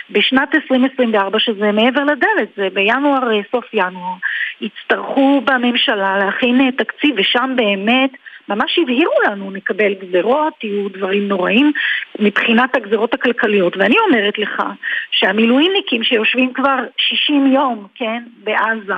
בשנת 0.10 0.56
2024 0.56 1.40
שזה 1.40 1.72
מעבר 1.72 2.04
לדלת, 2.04 2.50
זה 2.58 2.68
בינואר, 2.74 3.42
סוף 3.52 3.66
ינואר. 3.74 4.14
יצטרכו 4.62 5.42
בממשלה 5.42 6.18
להכין 6.18 6.72
תקציב, 6.72 7.16
ושם 7.18 7.54
באמת... 7.56 8.10
ממש 8.50 8.80
הבהירו 8.80 9.14
לנו, 9.26 9.52
נקבל 9.52 9.94
גזרות, 9.94 10.64
יהיו 10.64 10.90
דברים 10.90 11.28
נוראים 11.28 11.72
מבחינת 12.20 12.76
הגזרות 12.76 13.14
הכלכליות. 13.14 13.78
ואני 13.78 13.96
אומרת 14.08 14.38
לך 14.38 14.64
שהמילואימניקים 15.12 16.04
שיושבים 16.04 16.54
כבר 16.54 16.78
60 16.98 17.48
יום, 17.54 17.88
כן, 17.96 18.24
בעזה, 18.44 18.94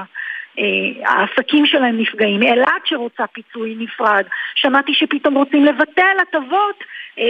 אה, 0.60 1.10
העסקים 1.12 1.66
שלהם 1.66 2.02
נפגעים, 2.02 2.44
אילת 2.44 2.86
שרוצה 2.86 3.28
פיצוי 3.28 3.76
נפרד, 3.80 4.24
שמעתי 4.56 4.94
שפתאום 4.94 5.38
רוצים 5.38 5.66
לבטל 5.66 6.18
הטבות 6.22 6.84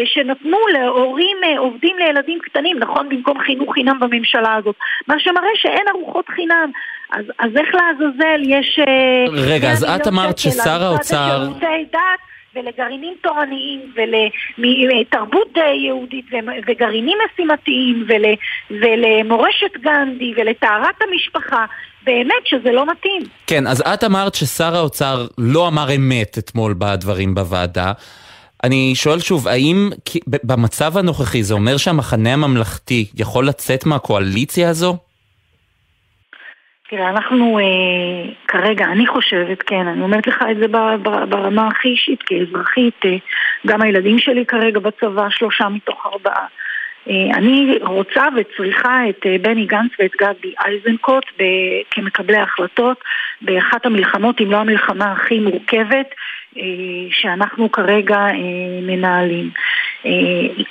שנתנו 0.06 0.58
להורים 0.74 1.38
אה, 1.44 1.60
עובדים 1.60 1.98
לילדים 1.98 2.40
קטנים, 2.40 2.80
נכון, 2.80 3.10
במקום 3.10 3.40
חינוך 3.40 3.74
חינם 3.74 4.00
בממשלה 4.00 4.56
הזאת, 4.56 4.76
מה 5.08 5.16
שמראה 5.20 5.50
שאין 5.56 5.88
ארוחות 5.90 6.26
חינם. 6.28 6.72
אז, 7.12 7.26
אז 7.40 7.52
איך 7.58 7.70
לעזאזל 7.76 8.42
יש... 8.44 8.80
רגע, 9.32 9.72
אז 9.72 9.84
את 9.84 10.08
אמרת 10.08 10.38
ששר 10.38 10.84
האוצר... 10.84 11.48
ולגרעינים 12.56 13.14
תורניים 13.22 13.94
ולתרבות 14.58 15.58
יהודית 15.86 16.26
וגרעינים 16.68 17.18
משימתיים 17.26 18.06
ול, 18.08 18.26
ולמורשת 18.82 19.78
גנדי 19.82 20.34
ולטהרת 20.38 20.96
המשפחה 21.02 21.66
באמת 22.04 22.46
שזה 22.46 22.72
לא 22.72 22.86
מתאים. 22.92 23.22
כן, 23.48 23.68
אז 23.68 23.82
את 23.82 24.04
אמרת 24.04 24.36
ששר 24.36 24.76
האוצר 24.76 25.28
לא 25.38 25.68
אמר 25.68 25.96
אמת 25.96 26.38
אתמול 26.38 26.76
בדברים 26.78 27.36
בוועדה. 27.36 27.92
אני 28.64 28.92
שואל 28.96 29.20
שוב, 29.20 29.48
האם 29.48 29.90
במצב 30.44 30.98
הנוכחי 30.98 31.44
זה 31.44 31.54
אומר 31.54 31.78
שהמחנה 31.78 32.34
הממלכתי 32.34 33.06
יכול 33.16 33.48
לצאת 33.48 33.86
מהקואליציה 33.86 34.70
הזו? 34.70 34.98
תראה, 36.90 37.10
אנחנו 37.10 37.60
אה, 37.60 38.34
כרגע, 38.48 38.86
אני 38.86 39.08
חושבת, 39.08 39.62
כן, 39.62 39.88
אני 39.88 40.02
אומרת 40.02 40.28
לך 40.28 40.44
את 40.52 40.58
זה 40.58 40.68
ברמה 41.30 41.68
הכי 41.68 41.88
אישית, 41.88 42.24
כאזרחית, 42.24 43.06
אה, 43.06 43.16
גם 43.68 43.82
הילדים 43.82 44.20
שלי 44.20 44.46
כרגע 44.46 44.80
בצבא, 44.80 45.30
שלושה 45.30 45.70
מתוך 45.70 46.06
ארבעה. 46.06 46.46
אה, 47.10 47.38
אני 47.38 47.80
רוצה 47.82 48.24
וצריכה 48.38 49.10
את 49.10 49.26
אה, 49.26 49.36
בני 49.42 49.66
גנץ 49.66 49.92
ואת 50.00 50.12
גדי 50.12 50.54
איזנקוט 50.66 51.26
כמקבלי 51.92 52.38
החלטות 52.38 52.98
באחת 53.42 53.86
המלחמות, 53.86 54.42
אם 54.42 54.52
לא 54.52 54.58
המלחמה 54.58 55.12
הכי 55.12 55.40
מורכבת 55.40 56.10
שאנחנו 57.12 57.72
כרגע 57.72 58.28
מנהלים. 58.82 59.50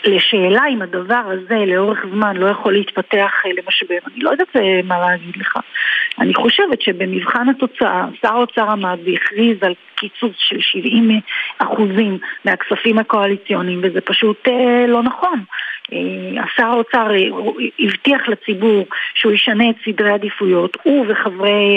לשאלה 0.05 0.63
אם 0.71 0.83
הדבר 0.83 1.23
הזה 1.25 1.65
לאורך 1.67 1.99
זמן 2.13 2.37
לא 2.37 2.47
יכול 2.47 2.73
להתפתח 2.73 3.33
למשבר, 3.45 3.97
אני 4.07 4.21
לא 4.25 4.31
יודעת 4.31 4.57
מה 4.85 4.99
להגיד 4.99 5.37
לך. 5.37 5.59
אני 6.21 6.35
חושבת 6.35 6.83
שבמבחן 6.83 7.49
התוצאה, 7.49 8.07
שר 8.23 8.33
האוצר 8.33 8.71
עמד 8.71 8.99
והכריז 9.05 9.63
על 9.63 9.75
קיצוץ 9.95 10.35
של 10.39 10.61
70 10.61 11.21
אחוזים 11.59 12.19
מהכספים 12.45 12.99
הקואליציוניים, 12.99 13.81
וזה 13.83 14.01
פשוט 14.01 14.49
לא 14.89 15.03
נכון. 15.03 15.45
אה, 15.93 16.45
שר 16.57 16.67
האוצר 16.67 17.11
אה, 17.15 17.29
הבטיח 17.79 18.29
לציבור 18.29 18.87
שהוא 19.15 19.33
ישנה 19.33 19.71
את 19.71 19.77
סדרי 19.85 20.11
העדיפויות, 20.11 20.77
הוא 20.83 21.07
וחברי 21.09 21.77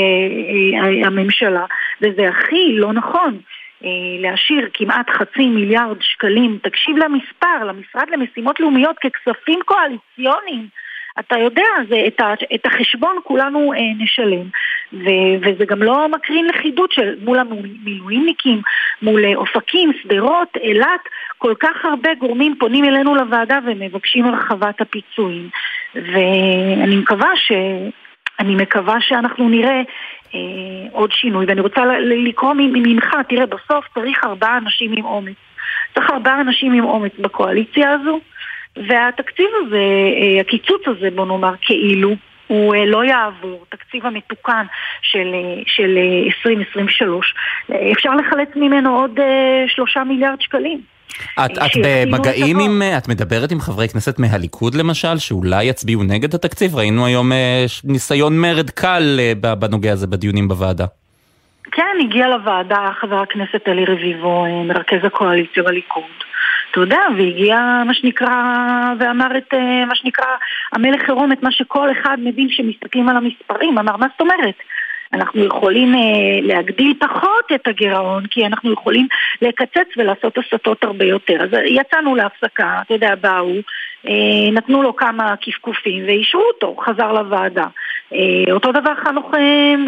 אה, 0.73 1.07
הממשלה, 1.07 1.65
וזה 2.01 2.29
הכי 2.29 2.73
לא 2.73 2.93
נכון. 2.93 3.37
להשאיר 4.19 4.69
כמעט 4.73 5.09
חצי 5.09 5.45
מיליארד 5.45 5.97
שקלים, 6.01 6.59
תקשיב 6.63 6.97
למספר, 6.97 7.63
למשרד 7.65 8.09
למשימות 8.09 8.59
לאומיות 8.59 8.95
ככספים 8.99 9.59
קואליציוניים. 9.65 10.67
אתה 11.19 11.37
יודע, 11.37 11.67
זה, 11.89 12.03
את, 12.07 12.19
ה, 12.19 12.33
את 12.55 12.65
החשבון 12.65 13.15
כולנו 13.23 13.73
אה, 13.73 13.79
נשלם, 14.03 14.45
ו, 14.93 15.09
וזה 15.41 15.65
גם 15.65 15.83
לא 15.83 16.07
מקרין 16.09 16.45
לכידות 16.47 16.91
של 16.91 17.15
מול 17.21 17.39
המילואימניקים, 17.39 18.61
מול 19.01 19.25
אה, 19.25 19.35
אופקים, 19.35 19.91
שדרות, 20.03 20.57
אילת, 20.61 21.01
כל 21.37 21.53
כך 21.59 21.85
הרבה 21.85 22.13
גורמים 22.13 22.55
פונים 22.59 22.85
אלינו 22.85 23.15
לוועדה 23.15 23.59
ומבקשים 23.65 24.25
הרחבת 24.25 24.81
הפיצויים. 24.81 25.49
ואני 25.95 26.95
מקווה 26.95 27.29
ש... 27.35 27.51
אני 28.41 28.55
מקווה 28.55 28.95
שאנחנו 29.01 29.49
נראה 29.49 29.81
אה, 30.35 30.39
עוד 30.91 31.11
שינוי, 31.11 31.45
ואני 31.45 31.61
רוצה 31.61 31.81
לקרוא 31.99 32.53
ממך, 32.57 33.15
תראה, 33.29 33.45
בסוף 33.45 33.85
צריך 33.93 34.23
ארבעה 34.23 34.57
אנשים 34.57 34.91
עם 34.97 35.05
אומץ. 35.05 35.35
צריך 35.93 36.09
ארבעה 36.09 36.41
אנשים 36.41 36.73
עם 36.73 36.83
אומץ 36.83 37.11
בקואליציה 37.19 37.91
הזו, 37.91 38.19
והתקציב 38.77 39.49
הזה, 39.61 39.83
אה, 40.21 40.41
הקיצוץ 40.41 40.81
הזה, 40.85 41.09
בוא 41.15 41.25
נאמר, 41.25 41.53
כאילו, 41.61 42.15
הוא 42.47 42.75
אה, 42.75 42.85
לא 42.85 43.03
יעבור, 43.03 43.65
תקציב 43.69 44.05
המתוקן 44.05 44.65
של, 45.01 45.31
אה, 45.33 45.63
של 45.65 45.97
2023, 46.25 47.35
אפשר 47.91 48.15
לחלץ 48.15 48.49
ממנו 48.55 48.99
עוד 48.99 49.19
שלושה 49.67 50.03
מיליארד 50.03 50.41
שקלים. 50.41 50.90
את, 51.45 51.51
את 51.57 51.71
במגעים 51.83 52.59
עם, 52.59 52.81
את 52.97 53.07
מדברת 53.07 53.51
עם 53.51 53.59
חברי 53.59 53.87
כנסת 53.89 54.19
מהליכוד 54.19 54.75
למשל, 54.75 55.17
שאולי 55.17 55.63
יצביעו 55.63 56.03
נגד 56.03 56.35
התקציב? 56.35 56.75
ראינו 56.75 57.05
היום 57.05 57.31
ניסיון 57.83 58.37
מרד 58.37 58.69
קל 58.69 59.19
בנוגע 59.59 59.91
הזה 59.91 60.07
בדיונים 60.07 60.47
בוועדה. 60.47 60.85
כן, 61.71 61.97
הגיע 62.01 62.27
לוועדה 62.27 62.89
חבר 63.01 63.21
הכנסת 63.21 63.67
אלי 63.67 63.85
רביבו, 63.85 64.63
מרכז 64.65 64.99
הקואליציה 65.03 65.63
בליכוד. 65.63 66.03
אתה 66.71 66.79
יודע, 66.79 66.99
והגיע 67.17 67.83
מה 67.85 67.93
שנקרא, 67.93 68.27
ואמר 68.99 69.37
את 69.37 69.53
אה, 69.53 69.85
מה 69.85 69.95
שנקרא, 69.95 70.25
המלך 70.73 71.09
עירום 71.09 71.31
את 71.31 71.43
מה 71.43 71.51
שכל 71.51 71.91
אחד 71.91 72.17
מבין 72.19 72.47
שמסתכלים 72.49 73.09
על 73.09 73.17
המספרים, 73.17 73.77
אמר 73.77 73.97
מה 73.97 74.07
זאת 74.11 74.21
אומרת? 74.21 74.55
אנחנו 75.13 75.45
יכולים 75.45 75.95
להגדיל 76.43 76.93
פחות 76.99 77.51
את 77.55 77.67
הגירעון, 77.67 78.27
כי 78.27 78.45
אנחנו 78.45 78.73
יכולים 78.73 79.07
לקצץ 79.41 79.87
ולעשות 79.97 80.37
הסטות 80.37 80.83
הרבה 80.83 81.05
יותר. 81.05 81.37
אז 81.43 81.49
יצאנו 81.65 82.15
להפסקה, 82.15 82.79
אתה 82.85 82.93
יודע, 82.93 83.15
באו, 83.15 83.53
נתנו 84.51 84.83
לו 84.83 84.95
כמה 84.95 85.35
קפקופים 85.41 86.03
ואישרו 86.05 86.41
אותו, 86.41 86.75
חזר 86.79 87.11
לוועדה. 87.11 87.65
אותו 88.51 88.71
דבר 88.71 88.95
חנוך 88.95 89.31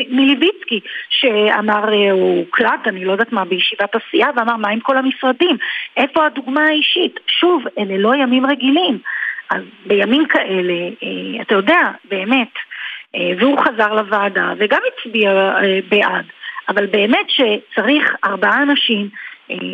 מליביצקי, 0.09 0.79
שאמר, 1.09 1.93
הוא 2.11 2.37
הוקלט, 2.39 2.87
אני 2.87 3.05
לא 3.05 3.11
יודעת 3.11 3.31
מה, 3.31 3.45
בישיבת 3.45 3.95
הסיעה, 3.95 4.29
ואמר, 4.35 4.55
מה 4.55 4.69
עם 4.69 4.79
כל 4.79 4.97
המשרדים? 4.97 5.57
איפה 5.97 6.25
הדוגמה 6.25 6.63
האישית? 6.63 7.19
שוב, 7.27 7.63
אלה 7.79 7.97
לא 7.97 8.15
ימים 8.15 8.45
רגילים. 8.45 8.99
אז 9.49 9.61
בימים 9.85 10.25
כאלה, 10.27 10.73
אה, 10.73 11.41
אתה 11.41 11.55
יודע, 11.55 11.91
באמת, 12.09 12.47
אה, 12.55 12.72
והוא 13.39 13.59
חזר 13.59 13.93
לוועדה 13.93 14.53
וגם 14.57 14.79
הצביע 14.87 15.31
אה, 15.31 15.79
בעד, 15.89 16.25
אבל 16.69 16.85
באמת 16.85 17.27
שצריך 17.29 18.15
ארבעה 18.25 18.63
אנשים, 18.63 19.09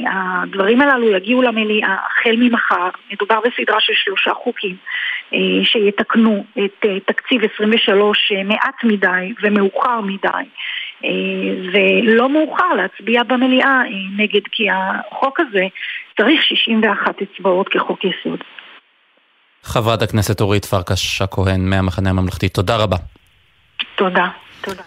הדברים 0.07 0.81
הללו 0.81 1.09
יגיעו 1.09 1.41
למליאה 1.41 1.95
החל 2.09 2.35
ממחר, 2.37 2.89
מדובר 3.11 3.39
בסדרה 3.39 3.79
של 3.79 3.93
שלושה 3.95 4.33
חוקים 4.33 4.75
שיתקנו 5.63 6.43
את 6.65 6.85
תקציב 7.05 7.41
23 7.55 8.31
מעט 8.45 8.83
מדי 8.83 9.33
ומאוחר 9.43 10.01
מדי 10.01 10.49
ולא 11.73 12.29
מאוחר 12.29 12.73
להצביע 12.77 13.23
במליאה 13.23 13.81
נגד 14.17 14.41
כי 14.51 14.67
החוק 14.71 15.39
הזה 15.39 15.63
צריך 16.17 16.43
61 16.43 17.15
אצבעות 17.21 17.69
כחוק 17.69 17.99
יסוד. 18.05 18.39
חברת 19.63 20.01
הכנסת 20.01 20.41
אורית 20.41 20.65
פרקש 20.65 21.21
הכהן 21.21 21.69
מהמחנה 21.69 22.09
הממלכתי, 22.09 22.49
תודה 22.49 22.77
רבה. 22.77 22.97
תודה, 23.99 24.27
תודה. 24.61 24.83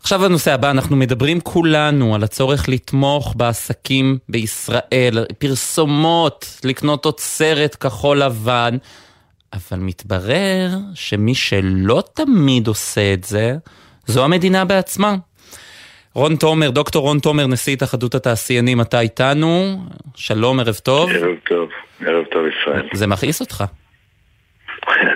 עכשיו 0.00 0.24
הנושא 0.24 0.54
הבא, 0.54 0.70
אנחנו 0.70 0.96
מדברים 0.96 1.40
כולנו 1.40 2.14
על 2.14 2.22
הצורך 2.22 2.68
לתמוך 2.68 3.34
בעסקים 3.36 4.18
בישראל, 4.28 5.24
פרסומות, 5.38 6.60
לקנות 6.64 7.02
תוצרת 7.02 7.74
כחול 7.74 8.18
לבן, 8.18 8.76
אבל 9.52 9.78
מתברר 9.78 10.68
שמי 10.94 11.34
שלא 11.34 12.02
תמיד 12.14 12.66
עושה 12.66 13.12
את 13.12 13.24
זה, 13.24 13.54
זו 14.06 14.24
המדינה 14.24 14.64
בעצמה. 14.64 15.14
רון 16.14 16.36
תומר, 16.36 16.70
דוקטור 16.70 17.02
רון 17.02 17.18
תומר, 17.18 17.46
נשיא 17.46 17.72
התאחדות 17.72 18.14
התעשיינים, 18.14 18.80
אתה 18.80 19.00
איתנו, 19.00 19.84
שלום, 20.14 20.60
ערב 20.60 20.74
טוב. 20.74 21.10
ערב 21.10 21.36
טוב, 21.48 21.68
ערב 22.00 22.24
טוב 22.24 22.42
ישראל. 22.46 22.88
זה 22.92 23.06
מכעיס 23.06 23.40
אותך. 23.40 23.64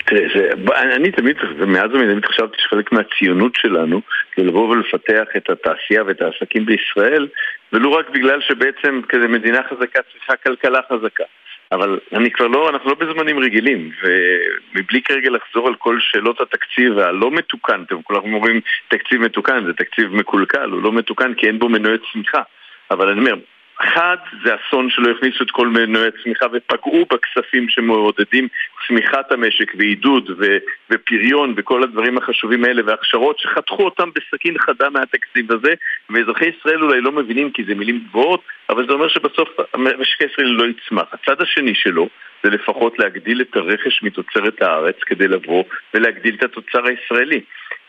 תראה, 0.07 0.83
אני 0.83 1.11
תמיד, 1.11 1.37
מאז 1.67 1.91
ומתמיד 1.95 2.27
חשבתי 2.27 2.57
שחלק 2.59 2.93
מהציונות 2.93 3.57
שלנו 3.57 4.01
זה 4.37 4.45
לבוא 4.45 4.69
ולפתח 4.69 5.25
את 5.37 5.51
התעשייה 5.51 6.03
ואת 6.07 6.23
העסקים 6.23 6.67
בישראל 6.67 7.29
ולו 7.73 7.93
רק 7.93 8.11
בגלל 8.11 8.41
שבעצם 8.41 9.01
כזה 9.09 9.29
מדינה 9.29 9.61
חזקה 9.63 10.01
צריכה 10.13 10.37
כלכלה 10.37 10.81
חזקה. 10.89 11.25
אבל 11.73 11.99
אני 12.13 12.31
כבר 12.31 12.47
לא, 12.47 12.71
אנחנו 12.71 12.91
לא 12.91 12.95
בזמנים 12.95 13.39
רגילים 13.39 13.91
ומבלי 14.03 15.03
כרגע 15.03 15.31
לחזור 15.31 15.69
על 15.69 15.75
כל 15.75 15.99
שאלות 16.01 16.41
התקציב 16.41 16.99
הלא 16.99 17.31
מתוקן, 17.31 17.83
אתם 17.87 18.03
כולם 18.03 18.35
אומרים 18.35 18.61
תקציב 18.89 19.21
מתוקן, 19.21 19.67
זה 19.67 19.73
תקציב 19.73 20.15
מקולקל, 20.15 20.71
הוא 20.71 20.83
לא 20.83 20.93
מתוקן 20.93 21.35
כי 21.35 21.47
אין 21.47 21.59
בו 21.59 21.69
מנועי 21.69 21.97
צמיחה. 22.13 22.43
אבל 22.91 23.09
אני 23.09 23.21
אומר, 23.21 23.35
אחד, 23.81 24.17
זה 24.45 24.55
אסון 24.55 24.91
שלא 24.91 25.11
הכניסו 25.11 25.45
את 25.45 25.51
כל 25.51 25.69
מנועי 25.69 26.09
הצמיחה 26.09 26.47
ופגעו 26.53 27.07
בכספים 27.13 27.69
שמעודדים 27.69 28.49
צמיחת 28.89 29.33
המשק 29.33 29.73
ועידוד 29.79 30.31
ו- 30.39 30.59
ופריון 30.91 31.55
וכל 31.57 31.83
הדברים 31.83 32.19
החשובים 32.19 32.65
האלה 32.65 32.83
והכשרות 32.87 33.39
שחתכו 33.39 33.85
אותם 33.85 34.11
בסכין 34.15 34.59
חדה 34.59 34.91
מהתקציב 34.91 35.53
הזה 35.53 35.75
ואזרחי 36.11 36.51
ישראל 36.59 36.83
אולי 36.83 37.01
לא 37.01 37.13
מבינים 37.13 37.51
כי 37.51 37.65
זה 37.65 37.75
מילים 37.75 38.05
גבוהות 38.09 38.41
אבל 38.71 38.87
זה 38.87 38.93
אומר 38.93 39.09
שבסוף 39.09 39.49
המשק 39.75 40.23
הישראלי 40.23 40.53
לא 40.53 40.65
יצמח. 40.65 41.05
הצד 41.13 41.43
השני 41.43 41.75
שלו 41.75 42.09
זה 42.43 42.51
לפחות 42.51 42.99
להגדיל 42.99 43.41
את 43.41 43.57
הרכש 43.57 44.03
מתוצרת 44.03 44.63
הארץ 44.63 44.97
כדי 45.07 45.29
לבוא 45.29 45.65
ולהגדיל 45.95 46.35
את 46.35 46.43
התוצר 46.43 46.87
הישראלי. 46.87 47.41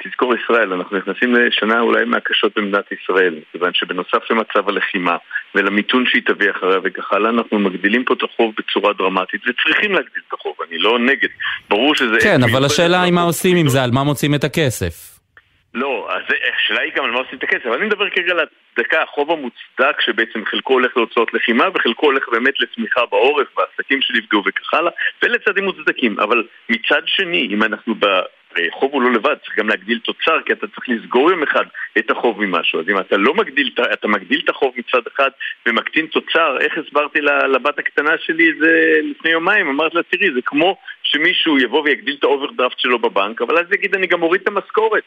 תזכור 0.04 0.34
ישראל, 0.36 0.74
אנחנו 0.74 0.98
נכנסים 0.98 1.36
לשנה 1.36 1.80
אולי 1.80 2.06
מהקשות 2.06 2.52
במדינת 2.56 2.86
ישראל, 2.92 3.36
כיוון 3.52 3.72
שבנוסף 3.74 4.32
למצב 4.32 4.70
הלחימה 4.70 5.18
ולמיתון 5.56 6.06
שהיא 6.08 6.22
תביא 6.26 6.52
אחריה 6.52 6.80
וכך 6.84 7.14
הלאה, 7.14 7.30
אנחנו 7.30 7.60
מגדילים 7.60 8.04
פה 8.06 8.14
את 8.14 8.24
החוב 8.24 8.54
בצורה 8.58 8.94
דרמטית 8.94 9.42
וצריכים 9.48 9.92
להגדיל 9.92 10.22
את 10.28 10.34
החוב, 10.34 10.56
אני 10.70 10.78
לא 10.78 11.00
נגד. 11.00 11.30
ברור 11.70 11.96
שזה... 11.96 12.18
כן, 12.22 12.44
אבל 12.44 12.66
השאלה 12.66 13.02
היא 13.02 13.14
מה 13.14 13.22
עושים 13.22 13.58
עם 13.58 13.68
זה, 13.68 13.84
על 13.84 13.92
מה 13.92 14.04
מוצאים 14.04 14.36
את 14.36 14.44
הכסף. 14.44 15.17
לא, 15.74 16.08
אז 16.10 16.22
השאלה 16.56 16.82
היא 16.82 16.92
גם 16.96 17.04
על 17.04 17.12
מה 17.12 17.20
עושים 17.20 17.38
את 17.38 17.44
הכסף, 17.44 17.66
אני 17.66 17.86
מדבר 17.86 18.10
כרגע 18.10 18.32
על 18.32 18.40
הצדקה, 18.40 19.02
החוב 19.04 19.32
המוצדק 19.32 20.02
שבעצם 20.02 20.46
חלקו 20.46 20.74
הולך 20.74 20.98
להוצאות 20.98 21.34
לחימה 21.34 21.66
וחלקו 21.74 22.06
הולך 22.06 22.30
באמת 22.30 22.60
לצמיחה 22.60 23.06
בעורף, 23.06 23.48
בעסקים 23.58 24.02
שנפגעו 24.02 24.42
וכך 24.46 24.74
הלאה, 24.74 24.92
ולצעדים 25.24 25.64
מוצדקים, 25.64 26.20
אבל 26.20 26.44
מצד 26.70 27.02
שני, 27.06 27.48
אם 27.52 27.64
אנחנו 27.64 27.96
הרי 28.58 28.72
חוב 28.72 28.92
הוא 28.94 29.02
לא 29.02 29.12
לבד, 29.12 29.36
צריך 29.44 29.58
גם 29.58 29.70
להגדיל 29.70 30.00
תוצר, 30.00 30.42
כי 30.46 30.54
אתה 30.54 30.68
צריך 30.68 30.90
לסגור 30.90 31.32
יום 31.32 31.44
אחד 31.44 31.66
את 31.98 32.12
החוב 32.12 32.46
ממשהו. 32.46 32.80
אז 32.80 32.90
אם 32.90 33.00
אתה 33.00 33.18
לא 33.18 33.34
מגדיל, 33.34 33.70
אתה 33.94 34.08
מגדיל 34.08 34.42
את 34.44 34.50
החוב 34.50 34.74
מצד 34.78 35.08
אחד 35.16 35.30
ומקטין 35.66 36.06
תוצר, 36.06 36.58
איך 36.60 36.78
הסברתי 36.78 37.22
לבת 37.22 37.80
הקטנה 37.80 38.12
שלי 38.18 38.50
את 38.50 38.58
זה 38.58 39.00
לפני 39.04 39.32
יומיים? 39.32 39.68
אמרת 39.68 39.94
לה, 39.94 40.04
תראי, 40.04 40.32
זה 40.34 40.42
כמו 40.46 40.78
שמישהו 41.04 41.58
יבוא 41.60 41.82
ויגדיל 41.84 42.16
את 42.20 42.24
האוברדרפט 42.24 42.80
שלו 42.80 43.00
בבנק, 43.00 43.42
אבל 43.42 43.58
אז 43.58 43.74
יגיד, 43.74 43.96
אני 43.96 44.08
גם 44.08 44.20
מוריד 44.20 44.42
את 44.42 44.48
המשכורת. 44.48 45.04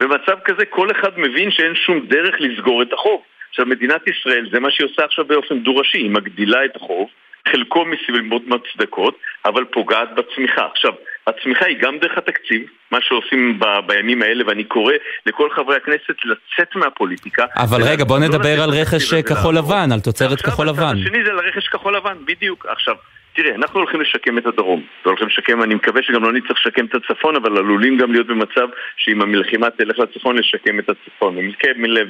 במצב 0.00 0.38
כזה 0.44 0.64
כל 0.64 0.90
אחד 0.90 1.18
מבין 1.18 1.50
שאין 1.50 1.74
שום 1.74 2.06
דרך 2.06 2.34
לסגור 2.38 2.82
את 2.82 2.92
החוב. 2.92 3.22
עכשיו, 3.50 3.66
מדינת 3.66 4.02
ישראל, 4.08 4.48
זה 4.52 4.60
מה 4.60 4.70
שהיא 4.70 4.86
עושה 4.86 5.04
עכשיו 5.04 5.24
באופן 5.24 5.58
דו-ראשי, 5.58 5.98
היא 5.98 6.10
מגדילה 6.10 6.64
את 6.64 6.76
החוב, 6.76 7.08
חלקו 7.48 7.84
מסיבות 7.84 8.42
מוצדקות, 8.46 9.18
אבל 9.44 9.64
פוגעת 9.64 10.08
בצמיחה. 10.14 10.66
עכשיו, 10.72 10.92
הצמיחה 11.26 11.66
היא 11.66 11.76
גם 11.80 11.98
דרך 11.98 12.18
התקציב, 12.18 12.62
מה 12.90 12.98
שעושים 13.00 13.58
ב- 13.58 13.86
בימים 13.86 14.22
האלה, 14.22 14.44
ואני 14.46 14.64
קורא 14.64 14.92
לכל 15.26 15.48
חברי 15.50 15.76
הכנסת 15.76 16.16
לצאת 16.24 16.76
מהפוליטיקה. 16.76 17.44
אבל 17.56 17.82
רגע, 17.82 18.04
בוא 18.04 18.18
לא 18.18 18.28
נדבר 18.28 18.62
על 18.62 18.70
רכש 18.70 19.14
כחול 19.14 19.56
לבן, 19.56 19.88
על 19.92 20.00
תוצרת 20.00 20.40
כחול 20.40 20.68
לבן. 20.68 20.82
עכשיו, 20.82 21.02
השני 21.02 21.24
זה 21.24 21.30
על 21.30 21.38
רכש 21.38 21.68
כחול 21.68 21.96
לבן, 21.96 22.16
בדיוק. 22.24 22.66
עכשיו, 22.68 22.94
תראה, 23.36 23.54
אנחנו 23.54 23.80
הולכים 23.80 24.00
לשקם 24.00 24.38
את 24.38 24.46
הדרום. 24.46 24.82
הולכים 25.04 25.26
לשקם, 25.26 25.62
אני 25.62 25.74
מקווה 25.74 26.02
שגם 26.02 26.22
לא 26.22 26.32
נצטרך 26.32 26.58
לשקם 26.58 26.86
את 26.86 26.94
הצפון, 26.94 27.36
אבל 27.36 27.56
עלולים 27.58 27.96
גם 27.96 28.12
להיות 28.12 28.26
במצב 28.26 28.68
שאם 28.96 29.22
המלחימה 29.22 29.70
תלך 29.70 29.98
לצפון, 29.98 30.36
לשקם 30.38 30.78
את 30.78 30.88
הצפון. 30.88 31.38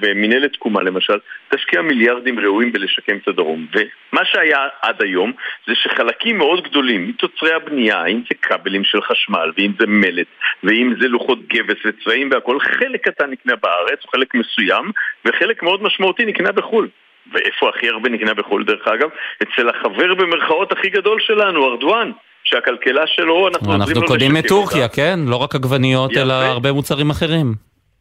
ומנהלת 0.03 0.53
תקומה 0.53 0.83
למשל, 0.83 1.19
תשקיע 1.49 1.83
מיליארדים 1.83 2.41
ראויים 2.41 2.73
בלשקם 2.73 3.17
את 3.17 3.29
הדרום. 3.29 3.67
ומה 3.73 4.25
שהיה 4.25 4.59
עד 4.83 5.03
היום, 5.03 5.33
זה 5.67 5.75
שחלקים 5.75 6.39
מאוד 6.39 6.65
גדולים 6.65 7.09
מתוצרי 7.09 7.53
הבנייה, 7.53 8.07
אם 8.07 8.21
זה 8.29 8.35
כבלים 8.43 8.85
של 8.85 9.03
חשמל, 9.03 9.53
ואם 9.57 9.73
זה 9.79 9.87
מלט, 9.87 10.27
ואם 10.65 10.95
זה 11.01 11.09
לוחות 11.09 11.49
גבס 11.49 11.79
וצבעים 11.85 12.31
והכל, 12.33 12.61
חלק 12.61 13.09
קטן 13.09 13.31
נקנה 13.31 13.57
בארץ, 13.57 13.99
חלק 14.13 14.35
מסוים, 14.35 14.91
וחלק 15.25 15.63
מאוד 15.63 15.83
משמעותי 15.83 16.25
נקנה 16.25 16.53
בחו"ל. 16.53 16.89
ואיפה 17.33 17.69
הכי 17.69 17.89
הרבה 17.89 18.09
נקנה 18.09 18.35
בחו"ל 18.35 18.65
דרך 18.65 18.89
אגב? 18.89 19.09
אצל 19.43 19.69
החבר 19.69 20.15
במרכאות 20.15 20.73
הכי 20.73 20.89
גדול 20.89 21.21
שלנו, 21.21 21.71
ארדואן. 21.71 22.11
שהכלכלה 22.45 23.07
שלו, 23.07 23.49
אנחנו. 23.49 23.75
אנחנו 23.75 24.07
קונים 24.07 24.35
מטורקיה, 24.35 24.89
כן? 24.89 25.19
לא 25.27 25.37
רק 25.37 25.55
עגבניות, 25.55 26.11
אלא 26.17 26.33
הרבה 26.33 26.73
מוצרים 26.73 27.11
אחרים. 27.11 27.55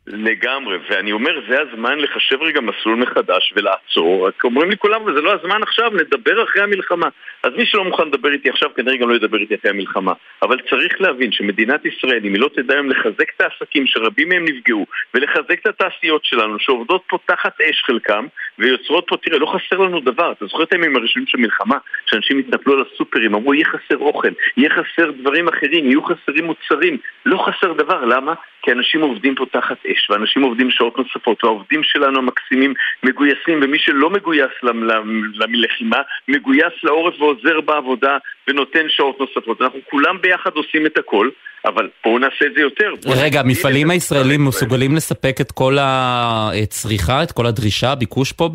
לגמרי, 0.07 0.77
ואני 0.89 1.11
אומר, 1.11 1.41
זה 1.49 1.61
הזמן 1.61 1.99
לחשב 1.99 2.41
רגע 2.41 2.61
מסלול 2.61 2.95
מחדש 2.95 3.53
ולעצור. 3.55 4.27
רק 4.27 4.43
אומרים 4.43 4.69
לי 4.69 4.77
כולם, 4.77 5.05
וזה 5.05 5.21
לא 5.21 5.33
הזמן 5.33 5.63
עכשיו, 5.63 5.89
נדבר 5.89 6.43
אחרי 6.43 6.63
המלחמה. 6.63 7.07
אז 7.43 7.51
מי 7.57 7.65
שלא 7.65 7.83
מוכן 7.83 8.07
לדבר 8.07 8.31
איתי 8.31 8.49
עכשיו, 8.49 8.69
כנראה 8.75 8.97
גם 8.97 9.09
לא 9.09 9.15
ידבר 9.15 9.37
איתי 9.37 9.55
אחרי 9.55 9.71
המלחמה. 9.71 10.13
אבל 10.41 10.57
צריך 10.69 11.01
להבין 11.01 11.31
שמדינת 11.31 11.85
ישראל, 11.85 12.19
אם 12.25 12.33
היא 12.33 12.41
לא 12.41 12.49
תדע 12.55 12.73
היום 12.73 12.89
לחזק 12.89 13.31
את 13.35 13.41
העסקים 13.41 13.87
שרבים 13.87 14.29
מהם 14.29 14.45
נפגעו, 14.45 14.85
ולחזק 15.13 15.59
את 15.61 15.67
התעשיות 15.67 16.25
שלנו, 16.25 16.59
שעובדות 16.59 17.03
פה 17.07 17.17
תחת 17.25 17.61
אש 17.61 17.83
חלקם, 17.85 18.25
ויוצרות 18.59 19.05
פה, 19.07 19.17
תראה, 19.17 19.39
לא 19.39 19.45
חסר 19.45 19.77
לנו 19.77 19.99
דבר. 19.99 20.31
אתה 20.31 20.45
זוכר 20.45 20.63
את 20.63 20.73
הימים 20.73 20.95
הראשונים 20.95 21.27
של 21.27 21.37
מלחמה, 21.37 21.77
שאנשים 22.05 22.39
התנפלו 22.39 22.73
על 22.73 22.83
הסופרים, 22.93 23.35
אמרו, 23.35 23.53
יהיה 23.53 23.65
חסר 23.65 23.97
אוכל, 23.97 24.31
יהיה 24.57 24.69
חסר 24.69 25.11
דברים 25.11 25.47
אחרים, 25.47 25.85
יהיו 25.85 26.03
חסרים 26.03 26.45
מוצרים. 26.45 26.97
לא 27.25 27.37
חסר 27.37 27.73
דבר, 27.73 28.05
למה? 28.05 28.33
כי 28.63 28.71
אנשים 28.71 29.01
עובדים 29.01 29.35
פה 29.35 29.45
תחת 29.51 29.85
אש, 29.85 30.09
ואנשים 30.09 30.41
עובדים 30.41 30.71
שעות 30.71 30.97
נוספות, 30.97 31.43
והעובדים 31.43 31.83
שלנו 31.83 32.19
המקסימים 32.19 32.73
מגויסים, 33.03 33.59
ומי 33.63 33.79
שלא 33.79 34.09
מגויס 34.09 34.51
ללחימה, 35.33 36.01
מגויס 36.27 36.73
לעורף 36.83 37.21
ועוזר 37.21 37.61
בעבודה 37.61 38.17
ונותן 38.47 38.89
שעות 38.89 39.19
נוספות. 39.19 39.61
אנחנו 39.61 39.79
כולם 39.89 40.21
ביחד 40.21 40.51
עושים 40.53 40.85
את 40.85 40.97
הכל. 40.97 41.29
אבל 41.65 41.89
בואו 42.03 42.19
נעשה 42.19 42.45
את 42.45 42.53
זה 42.55 42.61
יותר. 42.61 42.93
רגע, 43.23 43.39
המפעלים 43.39 43.89
הישראלים 43.89 44.45
מסוגלים 44.45 44.95
לספק 44.95 45.41
את 45.41 45.51
כל 45.51 45.77
הצריכה, 45.81 47.23
את 47.23 47.31
כל 47.31 47.45
הדרישה, 47.45 47.91
הביקוש 47.91 48.31
פה 48.31 48.49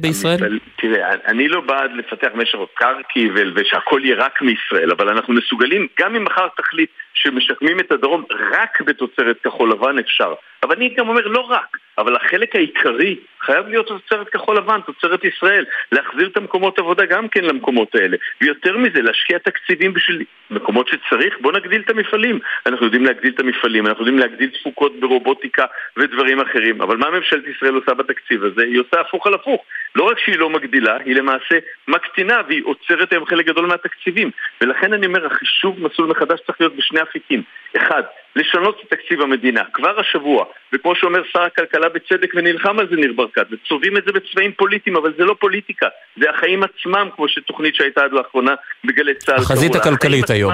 בישראל? 0.00 0.58
תראה, 0.76 1.10
אני 1.26 1.48
לא 1.48 1.60
בעד 1.60 1.90
לפתח 1.96 2.28
משך 2.34 2.58
קרקעי 2.74 3.28
ושהכל 3.56 4.00
יהיה 4.04 4.16
רק 4.16 4.42
מישראל, 4.42 4.90
אבל 4.90 5.08
אנחנו 5.08 5.34
מסוגלים, 5.34 5.86
גם 6.00 6.16
אם 6.16 6.24
מחר 6.24 6.46
תחליט 6.56 6.90
שמשקמים 7.14 7.80
את 7.80 7.92
הדרום 7.92 8.24
רק 8.52 8.80
בתוצרת 8.80 9.36
כחול 9.44 9.70
לבן 9.70 9.98
אפשר. 9.98 10.34
אבל 10.62 10.74
אני 10.76 10.94
גם 10.96 11.08
אומר 11.08 11.26
לא 11.26 11.40
רק, 11.40 11.76
אבל 11.98 12.16
החלק 12.16 12.56
העיקרי 12.56 13.16
חייב 13.40 13.68
להיות 13.68 13.86
תוצרת 13.86 14.28
כחול 14.28 14.56
לבן, 14.56 14.80
תוצרת 14.86 15.24
ישראל, 15.24 15.64
להחזיר 15.92 16.28
את 16.28 16.36
המקומות 16.36 16.78
עבודה 16.78 17.04
גם 17.04 17.28
כן 17.28 17.44
למקומות 17.44 17.94
האלה, 17.94 18.16
ויותר 18.40 18.76
מזה, 18.76 19.02
להשקיע 19.02 19.38
תקציבים 19.38 19.94
בשביל 19.94 20.24
מקומות 20.50 20.88
שצריך, 20.88 21.34
בואו 21.40 21.56
נגדיל 21.56 21.82
את 21.84 21.90
המפעלים. 21.90 22.38
אנחנו 22.66 22.84
יודעים 22.86 23.04
להגדיל 23.04 23.32
את 23.34 23.40
המפעלים, 23.40 23.86
אנחנו 23.86 24.00
יודעים 24.00 24.18
להגדיל 24.18 24.50
תפוקות 24.50 25.00
ברובוטיקה 25.00 25.64
ודברים 25.96 26.40
אחרים, 26.40 26.82
אבל 26.82 26.96
מה 26.96 27.10
ממשלת 27.10 27.44
ישראל 27.56 27.74
עושה 27.74 27.94
בתקציב 27.94 28.44
הזה? 28.44 28.62
היא 28.62 28.80
עושה 28.80 29.00
הפוך 29.00 29.26
על 29.26 29.34
הפוך. 29.34 29.64
לא 29.94 30.04
רק 30.04 30.18
שהיא 30.18 30.38
לא 30.38 30.50
מגדילה, 30.50 30.96
היא 31.04 31.14
למעשה 31.14 31.58
מקטינה 31.88 32.40
והיא 32.48 32.62
עוצרת 32.64 33.12
היום 33.12 33.26
חלק 33.26 33.46
גדול 33.46 33.66
מהתקציבים. 33.66 34.30
ולכן 34.60 34.92
אני 34.92 35.06
אומר, 35.06 35.26
החישוב 35.26 35.80
מסלול 35.80 36.08
מחדש 36.08 36.40
צריך 36.46 36.60
להיות 36.60 36.76
בשני 36.76 37.02
אפיקים. 37.02 37.42
אחד, 37.76 38.02
לשנות 38.36 38.80
את 38.80 38.90
תקציב 38.90 39.20
המדינה 39.20 39.62
כבר 39.72 40.00
השבוע, 40.00 40.44
וכמו 40.72 40.94
שאומר 40.94 41.22
שר 41.32 41.42
הכלכלה 41.42 41.83
בצדק 41.88 42.32
ונלחם 42.34 42.78
על 42.78 42.88
זה 42.90 42.96
ניר 42.96 43.12
ברקת, 43.12 43.46
וצובעים 43.50 43.96
את 43.96 44.02
זה 44.06 44.12
בצבעים 44.12 44.52
פוליטיים, 44.52 44.96
אבל 44.96 45.12
זה 45.18 45.24
לא 45.24 45.34
פוליטיקה, 45.40 45.86
זה 46.16 46.30
החיים 46.30 46.62
עצמם, 46.62 47.08
כמו 47.16 47.28
שתוכנית 47.28 47.74
שהייתה 47.74 48.04
עד 48.04 48.12
לאחרונה 48.12 48.54
בגלי 48.84 49.14
צה"ל. 49.14 49.36
החזית 49.36 49.74
הכלכלית 49.74 50.30
היום. 50.30 50.52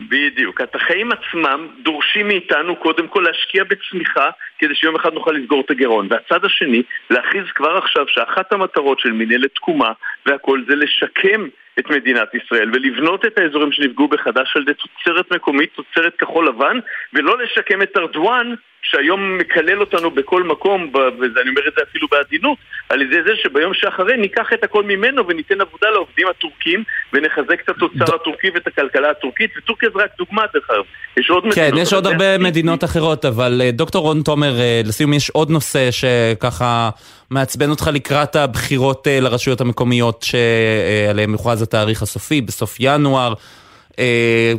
בדיוק. 0.00 0.60
את 0.60 0.74
החיים 0.74 1.10
עצמם 1.12 1.68
דורשים 1.82 2.28
מאיתנו 2.28 2.76
קודם 2.76 3.08
כל 3.08 3.20
להשקיע 3.20 3.64
בצמיחה 3.64 4.30
כדי 4.58 4.74
שיום 4.74 4.96
אחד 4.96 5.12
נוכל 5.12 5.32
לסגור 5.32 5.62
את 5.66 5.70
הגירעון. 5.70 6.08
והצד 6.10 6.44
השני, 6.44 6.82
להכריז 7.10 7.44
כבר 7.54 7.76
עכשיו 7.76 8.04
שאחת 8.08 8.52
המטרות 8.52 9.00
של 9.00 9.12
מנהלת 9.12 9.54
תקומה 9.54 9.92
והכל 10.26 10.60
זה 10.68 10.74
לשקם 10.74 11.48
את 11.78 11.90
מדינת 11.90 12.28
ישראל 12.34 12.70
ולבנות 12.72 13.24
את 13.24 13.38
האזורים 13.38 13.72
שנפגעו 13.72 14.08
בחדש 14.08 14.56
על 14.56 14.62
ידי 14.62 14.72
תוצרת 14.74 15.32
מקומית, 15.32 15.70
תוצרת 15.74 16.16
כחול 16.18 16.48
לבן, 16.48 16.78
ולא 17.12 17.38
לשקם 17.42 17.82
את 17.82 17.96
ארדואן 17.96 18.54
שהיום 18.82 19.38
מקלל 19.38 19.80
אותנו 19.80 20.10
בכל 20.10 20.42
מקום, 20.42 20.90
ואני 20.94 21.50
אומר 21.50 21.68
את 21.68 21.72
זה 21.76 21.82
אפילו 21.90 22.08
בעדינות, 22.10 22.58
על 22.88 23.02
ידי 23.02 23.22
זה 23.26 23.32
שביום 23.42 23.74
שאחרי 23.74 24.16
ניקח 24.16 24.52
את 24.52 24.64
הכל 24.64 24.82
ממנו 24.82 25.28
וניתן 25.28 25.60
עבודה 25.60 25.90
לעובדים 25.90 26.26
הטורקים 26.28 26.84
ונחזק 27.12 27.60
את 27.64 27.68
התוצר 27.68 28.14
הטורקי 28.14 28.50
ואת 28.54 28.66
הכלכלה 28.66 29.10
הטורקית, 29.10 29.50
וטורקיה 29.56 29.88
זה 29.94 30.02
רק 30.02 30.10
דוגמה 30.18 30.42
דרך 30.54 30.70
אגב. 30.70 30.84
יש 31.16 31.30
עוד 31.30 31.44
כן, 31.54 31.70
יש 31.76 31.92
עוד 31.92 32.06
הרבה 32.06 32.38
מדינות 32.38 32.84
אחרות, 32.84 33.24
אבל 33.24 33.60
אה, 33.64 33.70
דוקטור 33.70 34.02
רון 34.02 34.22
תומר, 34.22 34.60
אה, 34.60 34.80
לסיום 34.84 35.12
יש 35.12 35.30
עוד 35.30 35.50
נושא 35.50 35.90
שככה 35.90 36.90
מעצבן 37.30 37.70
אותך 37.70 37.90
לקראת 37.92 38.36
הבחירות 38.36 39.06
אה, 39.06 39.20
לרשויות 39.20 39.60
המקומיות 39.60 40.22
שעליהן 40.22 41.32
יוכרז 41.32 41.62
התאריך 41.62 42.02
הסופי, 42.02 42.40
בסוף 42.40 42.76
ינואר. 42.80 43.34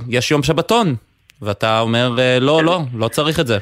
יש 0.10 0.32
יום 0.32 0.44
שבתון, 0.44 0.96
ואתה 1.42 1.80
אומר 1.80 2.16
לא, 2.42 2.64
לא, 2.64 2.82
לא 2.94 3.08
צריך 3.08 3.40
את 3.40 3.48
זה. 3.48 3.58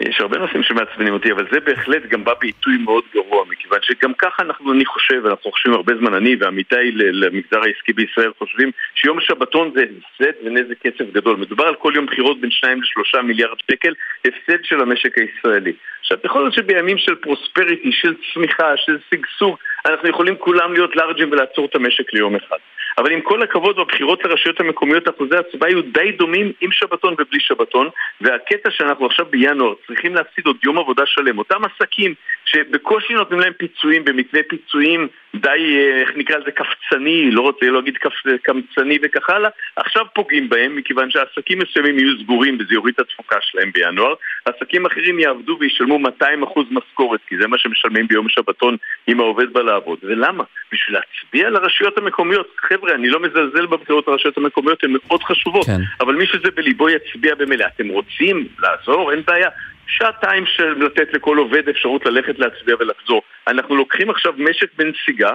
יש 0.00 0.20
הרבה 0.20 0.38
נושאים 0.38 0.62
שמעצבנים 0.62 1.14
אותי, 1.14 1.32
אבל 1.32 1.46
זה 1.52 1.60
בהחלט 1.60 2.02
גם 2.02 2.24
בא 2.24 2.32
בעיתוי 2.40 2.76
מאוד 2.76 3.04
גרוע, 3.14 3.44
מכיוון 3.48 3.78
שגם 3.82 4.14
ככה 4.14 4.42
אנחנו, 4.42 4.72
אני 4.72 4.86
חושב, 4.86 5.26
אנחנו 5.26 5.50
חושבים 5.50 5.74
הרבה 5.74 5.96
זמן, 5.96 6.14
אני 6.14 6.36
ועמיתיי 6.40 6.92
למגזר 6.92 7.60
העסקי 7.62 7.92
בישראל 7.92 8.30
חושבים 8.38 8.70
שיום 8.94 9.20
שבתון 9.20 9.72
זה 9.74 9.82
הפסד 9.82 10.32
ונזק 10.44 10.78
כסף 10.82 11.12
גדול. 11.12 11.36
מדובר 11.36 11.64
על 11.64 11.74
כל 11.74 11.92
יום 11.96 12.06
בחירות 12.06 12.40
בין 12.40 12.50
2 12.50 12.82
ל-3 12.82 13.22
מיליארד 13.22 13.56
שקל, 13.70 13.94
הפסד 14.24 14.64
של 14.64 14.80
המשק 14.80 15.18
הישראלי. 15.18 15.72
עכשיו, 16.00 16.18
יכול 16.24 16.42
להיות 16.42 16.54
שבימים 16.54 16.98
של 16.98 17.14
פרוספריטי, 17.14 17.92
של 17.92 18.14
צמיחה, 18.34 18.76
של 18.76 18.98
שגשוג, 19.10 19.56
אנחנו 19.86 20.08
יכולים 20.08 20.36
כולם 20.36 20.72
להיות 20.72 20.96
לארג'ים 20.96 21.32
ולעצור 21.32 21.66
את 21.66 21.74
המשק 21.74 22.12
ליום 22.14 22.36
אחד. 22.36 22.56
אבל 22.98 23.12
עם 23.12 23.20
כל 23.20 23.42
הכבוד 23.42 23.76
בבחירות 23.76 24.24
לרשויות 24.24 24.60
המקומיות 24.60 25.08
אחוזי 25.08 25.36
ההצבעה 25.36 25.68
היו 25.68 25.82
די 25.82 26.12
דומים 26.12 26.52
עם 26.60 26.72
שבתון 26.72 27.14
ובלי 27.18 27.40
שבתון 27.40 27.88
והקטע 28.20 28.70
שאנחנו 28.70 29.06
עכשיו 29.06 29.26
בינואר 29.30 29.74
צריכים 29.86 30.14
להפסיד 30.14 30.46
עוד 30.46 30.56
יום 30.64 30.78
עבודה 30.78 31.02
שלם. 31.06 31.38
אותם 31.38 31.60
עסקים 31.64 32.14
שבקושי 32.44 33.12
נותנים 33.12 33.40
להם 33.40 33.52
פיצויים 33.52 34.04
במתווה 34.04 34.40
פיצויים 34.48 35.08
די, 35.34 35.48
אה, 35.48 36.00
איך 36.00 36.10
נקרא 36.16 36.36
לזה, 36.36 36.50
קפצני, 36.50 37.30
לא 37.30 37.40
רוצה 37.40 37.70
להגיד 37.70 37.98
קמצני 38.42 38.98
וכך 39.02 39.30
הלאה, 39.30 39.50
עכשיו 39.76 40.04
פוגעים 40.14 40.48
בהם 40.48 40.76
מכיוון 40.76 41.10
שעסקים 41.10 41.58
מסוימים 41.58 41.98
יהיו 41.98 42.20
סגורים 42.22 42.58
וזה 42.60 42.74
יוריד 42.74 42.94
את 42.94 43.00
התפוקה 43.00 43.36
שלהם 43.40 43.70
בינואר. 43.74 44.14
עסקים 44.44 44.86
אחרים 44.86 45.18
יעבדו 45.18 45.56
וישלמו 45.60 45.98
200% 46.22 46.60
משכורת 46.70 47.20
כי 47.28 47.36
זה 47.40 47.48
מה 47.48 47.58
שמשלמים 47.58 48.06
ביום 48.08 48.28
שבתון 48.28 48.76
אם 49.08 49.20
העובד 49.20 49.52
בא 49.52 49.60
לעבוד 49.60 49.98
ולמה? 50.02 50.44
בשביל 50.72 50.96
להצביע 50.96 51.50
לרשויות 51.50 51.98
המקומיות. 51.98 52.46
חבר'ה, 52.58 52.94
אני 52.94 53.08
לא 53.08 53.20
מזלזל 53.20 53.66
בבחירות 53.66 54.08
לרשויות 54.08 54.38
המקומיות, 54.38 54.84
הן 54.84 54.92
מאוד 54.92 55.22
חשובות. 55.22 55.66
כן. 55.66 55.80
אבל 56.00 56.14
מי 56.14 56.26
שזה 56.26 56.50
בליבו 56.54 56.88
יצביע 56.88 57.34
במילא 57.34 57.66
אתם 57.76 57.88
רוצים 57.88 58.48
לעזור? 58.58 59.12
אין 59.12 59.22
בעיה 59.26 59.48
שעתיים 59.90 60.46
של 60.46 60.84
לתת 60.84 61.12
לכל 61.12 61.38
עובד 61.38 61.68
אפשרות 61.68 62.06
ללכת 62.06 62.38
להצביע 62.38 62.76
ולחזור. 62.80 63.22
אנחנו 63.48 63.76
לוקחים 63.76 64.10
עכשיו 64.10 64.32
משק 64.38 64.74
בנסיגה 64.76 65.34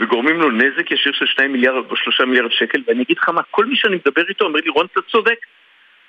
וגורמים 0.00 0.40
לו 0.40 0.50
נזק 0.50 0.90
ישיר 0.90 1.12
של 1.12 1.26
2 1.26 1.52
מיליארד 1.52 1.90
או 1.90 1.96
3 1.96 2.20
מיליארד 2.20 2.52
שקל 2.52 2.82
ואני 2.86 3.02
אגיד 3.02 3.16
לך 3.18 3.28
מה, 3.28 3.42
כל 3.50 3.66
מי 3.66 3.76
שאני 3.76 3.96
מדבר 3.96 4.22
איתו 4.28 4.44
אומר 4.44 4.60
לי 4.64 4.70
רון 4.70 4.86
אתה 4.92 5.00
צודק 5.02 5.38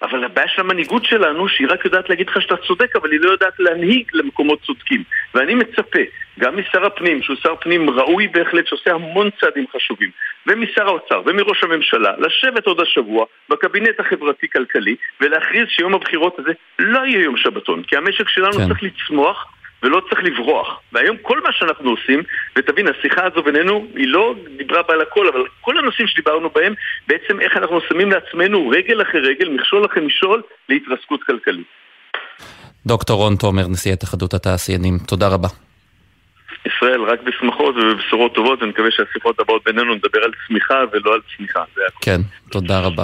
אבל 0.02 0.24
הבעיה 0.24 0.48
של 0.48 0.62
המנהיגות 0.62 1.06
שלנו 1.06 1.48
שהיא 1.48 1.68
רק 1.70 1.86
יודעת 1.86 2.10
להגיד 2.10 2.30
לך 2.30 2.42
שאתה 2.42 2.56
צודק 2.68 2.96
אבל 2.96 3.12
היא 3.12 3.20
לא 3.20 3.32
יודעת 3.32 3.60
להנהיג 3.60 4.10
למקומות 4.14 4.60
צודקים 4.66 5.04
ואני 5.34 5.56
מצפה 5.56 6.00
גם 6.40 6.58
משר 6.58 6.86
הפנים, 6.86 7.22
שהוא 7.22 7.36
שר 7.44 7.56
פנים 7.56 7.90
ראוי 7.90 8.28
בהחלט 8.28 8.68
שעושה 8.68 8.94
המון 8.94 9.30
צעדים 9.42 9.66
חשובים 9.74 10.10
ומשר 10.48 10.88
האוצר 10.88 11.22
ומראש 11.26 11.64
הממשלה 11.64 12.12
לשבת 12.18 12.66
עוד 12.66 12.82
השבוע 12.82 13.26
בקבינט 13.50 14.00
החברתי-כלכלי 14.00 14.96
ולהכריז 15.22 15.68
שיום 15.68 15.94
הבחירות 15.94 16.40
הזה 16.40 16.52
לא 16.80 17.00
יהיה 17.06 17.24
יום 17.24 17.38
שבתון 17.38 17.84
כי 17.84 17.98
המשק 17.98 18.30
שלנו 18.30 18.54
כן. 18.54 18.68
צריך 18.68 18.84
לצמוח 18.84 19.55
ולא 19.86 20.02
צריך 20.10 20.24
לברוח. 20.24 20.80
והיום 20.94 21.18
כל 21.22 21.42
מה 21.44 21.50
שאנחנו 21.52 21.90
עושים, 21.90 22.24
ותבין, 22.56 22.88
השיחה 22.88 23.22
הזו 23.26 23.44
בינינו 23.44 23.88
היא 23.96 24.08
לא 24.08 24.36
דיברה 24.58 24.82
בה 24.84 24.94
על 24.94 25.02
הכל, 25.02 25.28
אבל 25.28 25.44
כל 25.62 25.78
הנושאים 25.78 26.08
שדיברנו 26.08 26.50
בהם, 26.50 26.74
בעצם 27.08 27.40
איך 27.42 27.58
אנחנו 27.58 27.80
שמים 27.90 28.12
לעצמנו 28.12 28.70
רגל 28.70 29.02
אחרי 29.02 29.22
רגל, 29.22 29.50
מכשול 29.50 29.86
אחרי 29.86 30.06
מכשול, 30.06 30.42
להתרסקות 30.70 31.24
כלכלית. 31.24 31.68
דוקטור 32.86 33.18
רון 33.18 33.36
תומר, 33.36 33.68
נשיא 33.68 33.94
התאחדות 33.94 34.34
התעשיינים, 34.34 34.98
תודה 35.08 35.28
רבה. 35.28 35.48
ישראל 36.66 37.02
רק 37.02 37.20
בשמחות 37.22 37.76
ובבשורות 37.76 38.36
טובות, 38.36 38.60
ואני 38.60 38.72
מקווה 38.72 38.92
שהשיחות 38.92 39.40
הבאות 39.40 39.64
בינינו 39.66 39.96
נדבר 39.96 40.24
על 40.24 40.32
צמיחה 40.48 40.80
ולא 40.92 41.14
על 41.14 41.20
צמיחה. 41.38 41.64
כן, 42.02 42.22
תודה 42.52 42.80
רבה. 42.80 43.04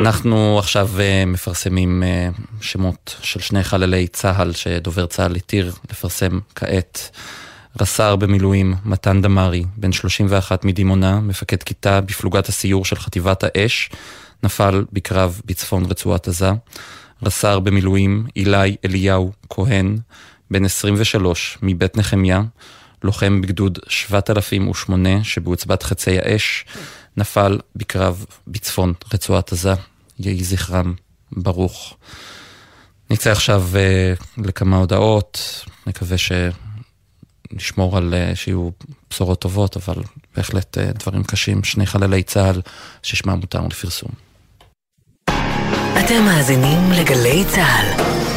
אנחנו 0.00 0.58
עכשיו 0.58 0.90
uh, 0.96 1.26
מפרסמים 1.26 2.02
uh, 2.02 2.40
שמות 2.60 3.16
של 3.22 3.40
שני 3.40 3.64
חללי 3.64 4.08
צה"ל 4.08 4.52
שדובר 4.52 5.06
צה"ל 5.06 5.36
התיר 5.36 5.72
לפרסם 5.90 6.38
כעת. 6.54 7.10
רס"ר 7.80 8.16
במילואים 8.16 8.74
מתן 8.84 9.22
דמארי, 9.22 9.64
בן 9.76 9.92
31 9.92 10.64
מדימונה, 10.64 11.20
מפקד 11.20 11.62
כיתה 11.62 12.00
בפלוגת 12.00 12.48
הסיור 12.48 12.84
של 12.84 12.96
חטיבת 12.96 13.44
האש, 13.44 13.90
נפל 14.42 14.84
בקרב 14.92 15.40
בצפון 15.44 15.84
רצועת 15.84 16.28
עזה. 16.28 16.50
רס"ר 17.22 17.58
במילואים 17.58 18.26
אילי 18.36 18.76
אליהו 18.84 19.32
כהן, 19.50 19.98
בן 20.50 20.64
23 20.64 21.58
מבית 21.62 21.96
נחמיה, 21.96 22.42
לוחם 23.04 23.40
בגדוד 23.40 23.78
7008 23.88 25.24
שבעוצבת 25.24 25.82
חצי 25.82 26.18
האש, 26.18 26.64
נפל 27.16 27.58
בקרב 27.76 28.26
בצפון 28.46 28.92
רצועת 29.14 29.52
עזה. 29.52 29.74
יהי 30.18 30.44
זכרם 30.44 30.94
ברוך. 31.32 31.96
נצא 33.10 33.30
עכשיו 33.30 33.64
uh, 33.72 34.42
לכמה 34.46 34.76
הודעות, 34.76 35.64
נקווה 35.86 36.16
שנשמור 37.52 37.96
על 37.96 38.14
uh, 38.14 38.36
שיהיו 38.36 38.70
בשורות 39.10 39.40
טובות, 39.40 39.76
אבל 39.76 40.02
בהחלט 40.36 40.78
uh, 40.78 40.98
דברים 40.98 41.24
קשים. 41.24 41.64
שני 41.64 41.86
חללי 41.86 42.22
צה"ל 42.22 42.60
ששמם 43.02 43.38
מותר 43.40 43.66
לפרסום. 43.66 44.10
אתם 46.04 46.24
מאזינים 46.24 46.92
לגלי 46.92 47.44
צה"ל. 47.54 48.31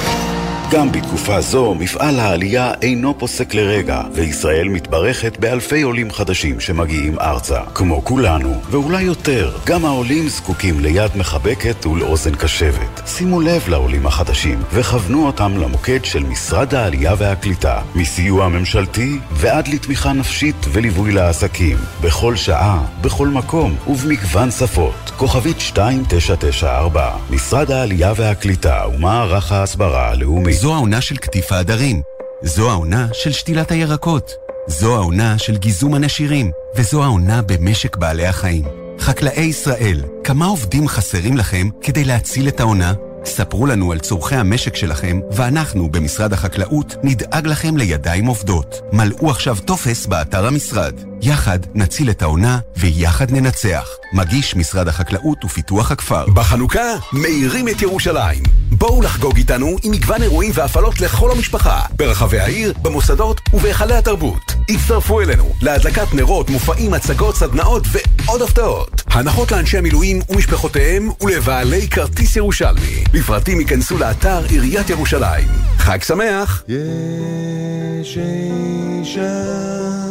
גם 0.71 0.91
בתקופה 0.91 1.41
זו 1.41 1.75
מפעל 1.75 2.19
העלייה 2.19 2.73
אינו 2.81 3.17
פוסק 3.17 3.53
לרגע, 3.53 4.01
וישראל 4.13 4.67
מתברכת 4.67 5.37
באלפי 5.39 5.81
עולים 5.81 6.11
חדשים 6.11 6.59
שמגיעים 6.59 7.19
ארצה. 7.19 7.59
כמו 7.73 8.05
כולנו, 8.05 8.61
ואולי 8.69 9.03
יותר, 9.03 9.57
גם 9.65 9.85
העולים 9.85 10.27
זקוקים 10.29 10.79
ליד 10.79 11.11
מחבקת 11.15 11.85
ולאוזן 11.85 12.35
קשבת. 12.35 13.01
שימו 13.05 13.41
לב 13.41 13.69
לעולים 13.69 14.07
החדשים, 14.07 14.63
וכוונו 14.73 15.25
אותם 15.25 15.57
למוקד 15.57 16.05
של 16.05 16.23
משרד 16.23 16.75
העלייה 16.75 17.13
והקליטה, 17.17 17.81
מסיוע 17.95 18.47
ממשלתי 18.47 19.19
ועד 19.31 19.67
לתמיכה 19.67 20.13
נפשית 20.13 20.55
וליווי 20.71 21.11
לעסקים, 21.11 21.77
בכל 22.01 22.35
שעה, 22.35 22.85
בכל 23.01 23.27
מקום 23.27 23.75
ובמגוון 23.87 24.51
שפות. 24.51 25.11
כוכבית 25.17 25.57
2994, 25.57 27.11
משרד 27.29 27.71
העלייה 27.71 28.13
והקליטה 28.15 28.83
ומערך 28.95 29.51
ההסברה 29.51 30.09
הלאומי. 30.09 30.54
זו 30.55 30.73
העונה 30.73 31.01
של 31.01 31.17
קטיף 31.17 31.51
העדרים. 31.51 32.01
זו 32.43 32.69
העונה 32.69 33.07
של 33.13 33.31
שתילת 33.31 33.71
הירקות. 33.71 34.31
זו 34.67 34.95
העונה 34.95 35.37
של 35.37 35.57
גיזום 35.57 35.93
הנשירים. 35.93 36.51
וזו 36.75 37.03
העונה 37.03 37.41
במשק 37.41 37.97
בעלי 37.97 38.25
החיים. 38.25 38.63
חקלאי 38.99 39.41
ישראל, 39.41 40.01
כמה 40.23 40.45
עובדים 40.45 40.87
חסרים 40.87 41.37
לכם 41.37 41.69
כדי 41.81 42.03
להציל 42.03 42.47
את 42.47 42.59
העונה? 42.59 42.93
ספרו 43.25 43.65
לנו 43.65 43.91
על 43.91 43.99
צורכי 43.99 44.35
המשק 44.35 44.75
שלכם, 44.75 45.19
ואנחנו 45.31 45.89
במשרד 45.89 46.33
החקלאות 46.33 46.95
נדאג 47.03 47.47
לכם 47.47 47.77
לידיים 47.77 48.25
עובדות. 48.25 48.75
מלאו 48.93 49.29
עכשיו 49.29 49.57
טופס 49.65 50.05
באתר 50.05 50.47
המשרד. 50.47 50.93
יחד 51.21 51.59
נציל 51.73 52.09
את 52.09 52.21
העונה 52.21 52.59
ויחד 52.77 53.31
ננצח. 53.31 53.87
מגיש 54.13 54.55
משרד 54.55 54.87
החקלאות 54.87 55.45
ופיתוח 55.45 55.91
הכפר. 55.91 56.25
בחנוכה 56.33 56.95
מאירים 57.13 57.69
את 57.69 57.81
ירושלים. 57.81 58.43
בואו 58.71 59.01
לחגוג 59.01 59.37
איתנו 59.37 59.75
עם 59.83 59.91
מגוון 59.91 60.21
אירועים 60.21 60.51
והפעלות 60.53 61.01
לכל 61.01 61.31
המשפחה, 61.31 61.81
ברחבי 61.95 62.39
העיר, 62.39 62.73
במוסדות 62.81 63.41
ובהיכלי 63.53 63.95
התרבות. 63.95 64.53
הצטרפו 64.69 65.21
אלינו 65.21 65.53
להדלקת 65.61 66.13
נרות, 66.13 66.49
מופעים, 66.49 66.93
הצגות, 66.93 67.35
סדנאות 67.35 67.83
ועוד 67.91 68.41
הפתעות. 68.41 69.03
הנחות 69.07 69.51
לאנשי 69.51 69.77
המילואים 69.77 70.21
ומשפחותיהם 70.29 71.09
ולבעלי 71.21 71.87
כרטיס 71.87 72.35
ירושלמי. 72.35 73.03
לפרטים 73.15 73.59
ייכנסו 73.59 73.97
לאתר 73.97 74.43
עיריית 74.49 74.89
ירושלים. 74.89 75.47
חג 75.77 76.03
שמח! 76.03 76.63
יש 76.67 78.17
אישה 78.17 80.04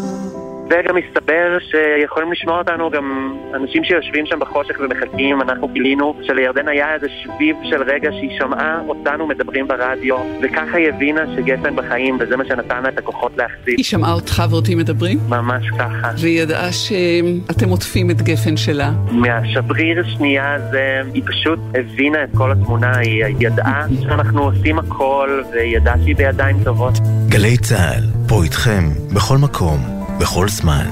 וגם 0.70 0.96
מסתבר 0.96 1.58
שיכולים 1.70 2.32
לשמוע 2.32 2.58
אותנו 2.58 2.90
גם 2.90 3.36
אנשים 3.54 3.84
שיושבים 3.84 4.26
שם 4.26 4.38
בחושך 4.38 4.74
ומחכים, 4.80 5.42
אנחנו 5.42 5.68
גילינו 5.68 6.14
שלירדן 6.22 6.68
היה 6.68 6.94
איזה 6.94 7.06
שביב 7.22 7.56
של 7.70 7.82
רגע 7.82 8.10
שהיא 8.12 8.38
שמעה 8.38 8.80
אותנו 8.88 9.26
מדברים 9.26 9.68
ברדיו, 9.68 10.16
וככה 10.42 10.76
היא 10.76 10.88
הבינה 10.88 11.20
שגפן 11.36 11.76
בחיים, 11.76 12.16
וזה 12.20 12.36
מה 12.36 12.44
שנתן 12.44 12.82
לה 12.82 12.88
את 12.88 12.98
הכוחות 12.98 13.32
להחזיק. 13.36 13.76
היא 13.76 13.84
שמעה 13.84 14.12
אותך 14.12 14.42
ואותי 14.50 14.74
מדברים? 14.74 15.18
ממש 15.28 15.70
ככה. 15.78 16.10
והיא 16.18 16.42
ידעה 16.42 16.72
שאתם 16.72 17.68
עוטפים 17.68 18.10
את 18.10 18.22
גפן 18.22 18.56
שלה? 18.56 18.90
מהשבריר 19.10 20.00
השנייה 20.00 20.54
הזה, 20.54 21.00
היא 21.14 21.22
פשוט 21.26 21.58
הבינה 21.74 22.24
את 22.24 22.28
כל 22.36 22.52
התמונה, 22.52 22.96
היא 22.96 23.24
ידעה 23.40 23.86
שאנחנו 24.02 24.42
עושים 24.42 24.78
הכל, 24.78 25.42
והיא 25.52 25.76
ידעה 25.76 25.94
שהיא 26.04 26.16
בידיים 26.16 26.56
טובות. 26.64 26.94
גלי 27.28 27.56
צה"ל, 27.56 28.04
פה 28.28 28.42
איתכם, 28.44 28.84
בכל 29.14 29.36
מקום. 29.38 29.93
בכל 30.20 30.48
זמן. 30.48 30.86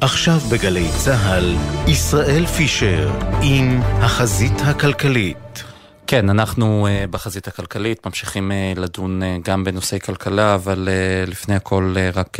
עכשיו 0.00 0.38
בגלי 0.52 0.88
צה"ל, 1.04 1.56
ישראל 1.86 2.46
פישר 2.46 3.18
עם 3.42 3.80
החזית 3.82 4.60
הכלכלית. 4.64 5.64
כן, 6.06 6.30
אנחנו 6.30 6.86
uh, 6.86 7.10
בחזית 7.10 7.48
הכלכלית 7.48 8.06
ממשיכים 8.06 8.50
uh, 8.50 8.78
לדון 8.78 9.22
uh, 9.22 9.48
גם 9.48 9.64
בנושאי 9.64 10.00
כלכלה, 10.00 10.54
אבל 10.54 10.88
לפני 11.26 11.54
הכל 11.54 11.94
רק 12.14 12.38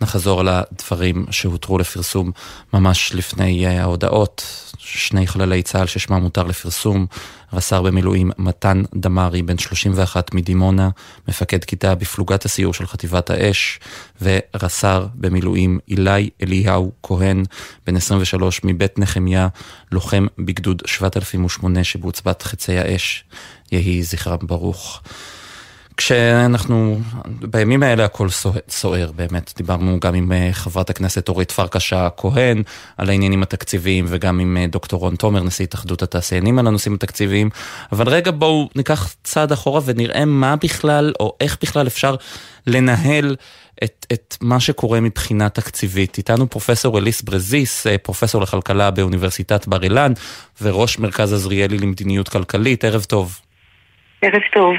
נחזור 0.00 0.40
על 0.40 0.48
הדברים 0.48 1.26
שהותרו 1.30 1.78
לפרסום 1.78 2.30
ממש 2.72 3.14
לפני 3.14 3.66
uh, 3.66 3.80
ההודעות. 3.80 4.44
שני 4.78 5.26
חללי 5.26 5.62
צה"ל 5.62 5.86
ששמם 5.86 6.22
מותר 6.22 6.42
לפרסום, 6.42 7.06
רס"ר 7.52 7.82
במילואים 7.82 8.30
מתן 8.38 8.82
דמארי, 8.94 9.42
בן 9.42 9.58
31 9.58 10.34
מדימונה, 10.34 10.88
מפקד 11.28 11.64
כיתה 11.64 11.94
בפלוגת 11.94 12.44
הסיור 12.44 12.74
של 12.74 12.86
חטיבת 12.86 13.30
האש, 13.30 13.80
ורס"ר 14.22 15.06
במילואים 15.14 15.78
אילי 15.88 16.30
אליהו 16.42 16.92
כהן, 17.02 17.42
בן 17.86 17.96
23 17.96 18.60
מבית 18.64 18.98
נחמיה, 18.98 19.48
לוחם 19.92 20.26
בגדוד 20.38 20.82
7008 20.86 21.84
שבעוצבת 21.84 22.42
חצי 22.42 22.78
האש, 22.78 23.24
יהי 23.72 24.02
זכרם 24.02 24.38
ברוך. 24.42 25.00
כשאנחנו, 25.96 26.98
בימים 27.24 27.82
האלה 27.82 28.04
הכל 28.04 28.28
סוער 28.68 29.10
באמת, 29.12 29.52
דיברנו 29.56 30.00
גם 30.00 30.14
עם 30.14 30.32
אה, 30.32 30.48
חברת 30.52 30.90
הכנסת 30.90 31.28
אורית 31.28 31.50
פרקש 31.50 31.92
הכהן 31.92 32.62
על 32.96 33.08
העניינים 33.08 33.42
התקציביים 33.42 34.04
וגם 34.08 34.40
עם 34.40 34.56
אה, 34.56 34.66
דוקטור 34.66 35.00
רון 35.00 35.16
תומר, 35.16 35.42
נשיא 35.42 35.64
התאחדות 35.64 36.02
התעשיינים 36.02 36.58
על 36.58 36.66
הנושאים 36.66 36.94
התקציביים, 36.94 37.50
אבל 37.92 38.08
רגע 38.08 38.30
בואו 38.30 38.68
ניקח 38.76 39.14
צעד 39.22 39.52
אחורה 39.52 39.80
ונראה 39.84 40.24
מה 40.24 40.56
בכלל, 40.56 41.12
או 41.20 41.36
איך 41.40 41.58
בכלל 41.62 41.86
אפשר 41.86 42.14
לנהל 42.66 43.36
את, 43.84 44.06
את 44.12 44.36
מה 44.40 44.60
שקורה 44.60 45.00
מבחינה 45.00 45.48
תקציבית. 45.48 46.18
איתנו 46.18 46.50
פרופסור 46.50 46.98
אליס 46.98 47.22
ברזיס, 47.22 47.86
אה, 47.86 47.98
פרופסור 47.98 48.42
לכלכלה 48.42 48.90
באוניברסיטת 48.90 49.68
בר 49.68 49.82
אילן 49.82 50.12
וראש 50.62 50.98
מרכז 50.98 51.32
עזריאלי 51.32 51.78
למדיניות 51.78 52.28
כלכלית, 52.28 52.84
ערב 52.84 53.02
טוב. 53.02 53.40
ערב 54.22 54.42
טוב. 54.52 54.74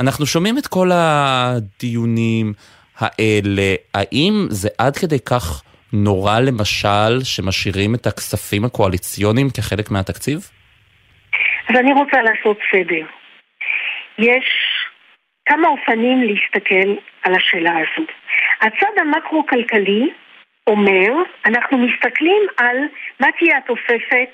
אנחנו 0.00 0.26
שומעים 0.26 0.58
את 0.58 0.66
כל 0.66 0.88
הדיונים 0.92 2.52
האלה, 2.98 3.74
האם 3.94 4.46
זה 4.50 4.68
עד 4.78 4.96
כדי 4.96 5.18
כך 5.30 5.62
נורא 5.92 6.40
למשל 6.40 7.24
שמשאירים 7.24 7.94
את 7.94 8.06
הכספים 8.06 8.64
הקואליציוניים 8.64 9.46
כחלק 9.56 9.90
מהתקציב? 9.90 10.38
אז 11.68 11.76
אני 11.76 11.92
רוצה 11.92 12.22
לעשות 12.22 12.58
סדר. 12.72 13.06
יש 14.18 14.44
כמה 15.48 15.68
אופנים 15.68 16.22
להסתכל 16.22 16.88
על 17.22 17.34
השאלה 17.34 17.72
הזו. 17.72 18.06
הצד 18.60 18.94
המקרו-כלכלי 19.00 20.10
אומר, 20.66 21.10
אנחנו 21.46 21.78
מסתכלים 21.78 22.42
על 22.56 22.76
מה 23.20 23.28
תהיה 23.38 23.58
התוספת 23.58 24.32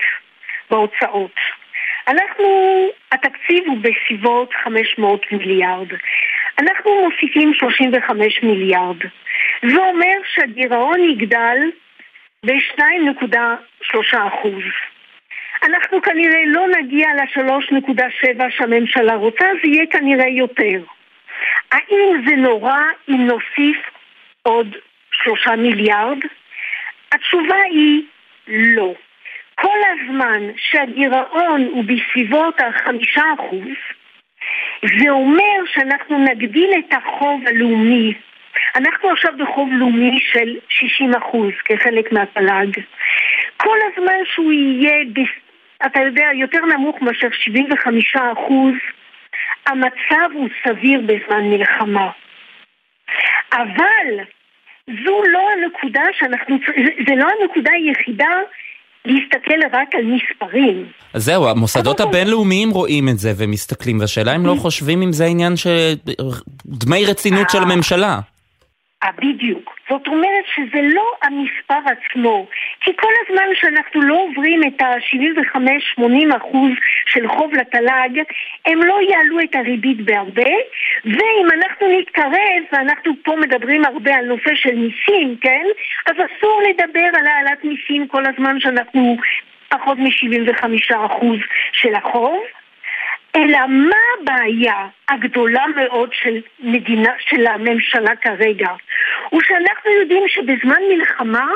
בהוצאות. 0.70 1.34
אנחנו, 2.08 2.46
התקציב 3.12 3.64
הוא 3.66 3.78
בסביבות 3.78 4.50
500 4.64 5.32
מיליארד. 5.32 5.88
אנחנו 6.58 6.90
מוסיפים 7.02 7.54
35 7.54 8.42
מיליארד. 8.42 8.96
זה 9.62 9.78
אומר 9.78 10.16
שהגירעון 10.34 11.00
יגדל 11.00 11.58
ב-2.3 12.46 14.18
אחוז. 14.28 14.64
אנחנו 15.62 16.02
כנראה 16.02 16.42
לא 16.46 16.66
נגיע 16.78 17.08
ל-3.7 17.14 18.42
שהממשלה 18.50 19.14
רוצה, 19.14 19.44
זה 19.62 19.70
יהיה 19.70 19.86
כנראה 19.86 20.28
יותר. 20.28 20.80
האם 21.72 22.26
זה 22.26 22.36
נורא 22.36 22.78
אם 23.08 23.26
נוסיף 23.26 23.76
עוד 24.42 24.76
שלושה 25.12 25.56
מיליארד? 25.56 26.18
התשובה 27.12 27.56
היא 27.70 28.02
לא. 28.48 28.94
כל 29.54 29.78
הזמן 29.92 30.42
שהגירעון 30.56 31.68
הוא 31.72 31.84
בסביבות 31.84 32.54
החמישה 32.60 33.22
אחוז, 33.34 33.76
זה 35.00 35.10
אומר 35.10 35.66
שאנחנו 35.66 36.18
נגדיל 36.18 36.70
את 36.78 36.92
החוב 36.92 37.40
הלאומי. 37.46 38.14
אנחנו 38.76 39.10
עכשיו 39.10 39.32
בחוב 39.38 39.68
לאומי 39.72 40.18
של 40.32 40.56
60 40.68 41.14
אחוז 41.14 41.52
כחלק 41.64 42.12
מהפלאג. 42.12 42.80
כל 43.56 43.76
הזמן 43.92 44.18
שהוא 44.34 44.52
יהיה, 44.52 45.04
אתה 45.86 46.00
יודע, 46.00 46.28
יותר 46.34 46.60
נמוך 46.66 47.02
מאשר 47.02 47.28
75 47.32 48.16
אחוז, 48.16 48.74
המצב 49.66 50.30
הוא 50.32 50.48
סביר 50.64 51.00
בזמן 51.00 51.44
מלחמה. 51.50 52.10
אבל 53.52 54.24
זו 55.04 55.22
לא 55.26 55.48
הנקודה 55.52 56.02
שאנחנו, 56.12 56.58
זה, 56.66 56.90
זה 57.08 57.14
לא 57.16 57.28
הנקודה 57.40 57.72
היחידה 57.72 58.30
להסתכל 59.06 59.60
רק 59.72 59.94
על 59.94 60.04
מספרים. 60.04 60.86
זהו, 61.14 61.48
המוסדות 61.48 62.00
הבינלאומיים 62.00 62.70
רואים 62.70 63.08
את 63.08 63.18
זה 63.18 63.32
ומסתכלים, 63.36 64.00
והשאלה 64.00 64.36
אם 64.36 64.46
לא 64.46 64.54
חושבים 64.58 65.02
אם 65.02 65.12
זה 65.12 65.24
עניין 65.24 65.56
של 65.56 65.94
דמי 66.66 67.04
רצינות 67.04 67.50
של 67.50 67.62
הממשלה. 67.62 68.20
אה, 69.02 69.08
בדיוק. 69.18 69.70
זאת 69.90 70.08
אומרת 70.08 70.44
שזה 70.54 70.80
לא 70.82 71.12
המספר 71.22 71.80
עצמו, 71.86 72.46
כי 72.80 72.90
כל 72.96 73.12
הזמן 73.22 73.46
שאנחנו 73.54 74.02
לא 74.02 74.14
עוברים 74.14 74.60
את 74.64 74.82
ה-75-80 74.82 76.36
אחוז 76.36 76.70
של 77.06 77.28
חוב 77.28 77.54
לתל"ג, 77.54 78.22
הם 78.66 78.82
לא 78.82 78.98
יעלו 79.10 79.40
את 79.40 79.54
הריבית 79.54 80.00
בהרבה, 80.00 80.50
ואם 81.04 81.46
אנחנו 81.54 81.98
נתקרב, 81.98 82.62
ואנחנו 82.72 83.12
פה 83.22 83.36
מדברים 83.36 83.84
הרבה 83.84 84.14
על 84.14 84.24
נושא 84.24 84.54
של 84.54 84.74
מיסים, 84.74 85.36
כן? 85.40 85.64
אז 86.06 86.14
אסור 86.16 86.62
לדבר 86.68 87.08
על 87.18 87.26
העלאת 87.26 87.64
מיסים 87.64 88.08
כל 88.08 88.22
הזמן 88.26 88.60
שאנחנו 88.60 89.16
פחות 89.68 89.98
מ-75 89.98 90.64
אחוז 91.06 91.38
של 91.72 91.94
החוב. 91.94 92.42
אלא 93.36 93.58
מה 93.68 93.96
הבעיה 94.20 94.88
הגדולה 95.08 95.64
מאוד 95.76 96.10
של 96.22 96.40
מדינה, 96.60 97.10
של 97.18 97.46
הממשלה 97.46 98.16
כרגע? 98.16 98.68
הוא 99.30 99.40
שאנחנו 99.42 99.90
יודעים 99.90 100.28
שבזמן 100.28 100.80
מלחמה, 100.88 101.46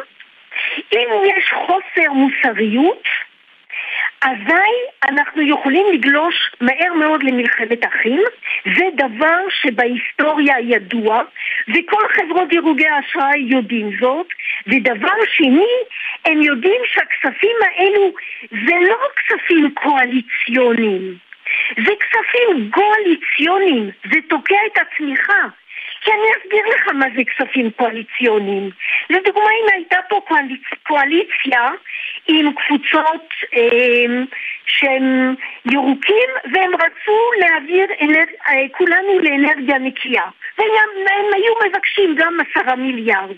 אם 0.93 1.09
יש 1.25 1.53
חוסר 1.53 2.13
מוסריות, 2.13 3.03
אזי 4.21 5.09
אנחנו 5.09 5.43
יכולים 5.43 5.87
לגלוש 5.93 6.51
מהר 6.61 6.93
מאוד 6.95 7.23
למלחמת 7.23 7.87
אחים, 7.87 8.23
זה 8.77 8.85
דבר 8.95 9.39
שבהיסטוריה 9.63 10.55
ידוע, 10.61 11.23
וכל 11.69 12.09
חברות 12.09 12.49
דירוגי 12.49 12.87
האשראי 12.89 13.41
יודעים 13.41 13.91
זאת, 14.01 14.27
ודבר 14.67 15.25
שני, 15.37 15.73
הם 16.25 16.43
יודעים 16.43 16.81
שהכספים 16.93 17.57
האלו 17.63 18.13
זה 18.51 18.75
לא 18.89 18.97
כספים 19.17 19.75
קואליציוניים. 19.75 21.28
זה 21.87 21.93
כספים 22.01 22.71
קואליציוניים, 22.71 23.91
זה 24.13 24.19
תוקע 24.29 24.59
את 24.67 24.79
הצמיחה. 24.79 25.43
כי 26.01 26.11
אני 26.11 26.29
אסביר 26.39 26.67
לך 26.75 26.89
מה 26.89 27.07
זה 27.17 27.23
כספים 27.25 27.71
קואליציוניים. 27.71 28.71
לדוגמה, 29.11 29.51
אם 29.51 29.67
הייתה 29.73 29.97
פה 30.09 30.21
קואליצ... 30.29 30.63
קואליציה 30.83 31.69
עם 32.29 32.53
קבוצות 32.53 33.35
אה, 33.55 34.23
שהם 34.67 35.35
ירוקים 35.73 36.31
והם 36.53 36.75
רצו 36.75 37.31
להעביר 37.41 37.87
אנר... 38.01 38.25
כולנו 38.73 39.19
לאנרגיה 39.19 39.79
נקייה 39.79 40.25
והם 40.59 41.27
היו 41.35 41.53
מבקשים 41.69 42.15
גם 42.19 42.39
עשרה 42.41 42.77
מיליארד 42.77 43.37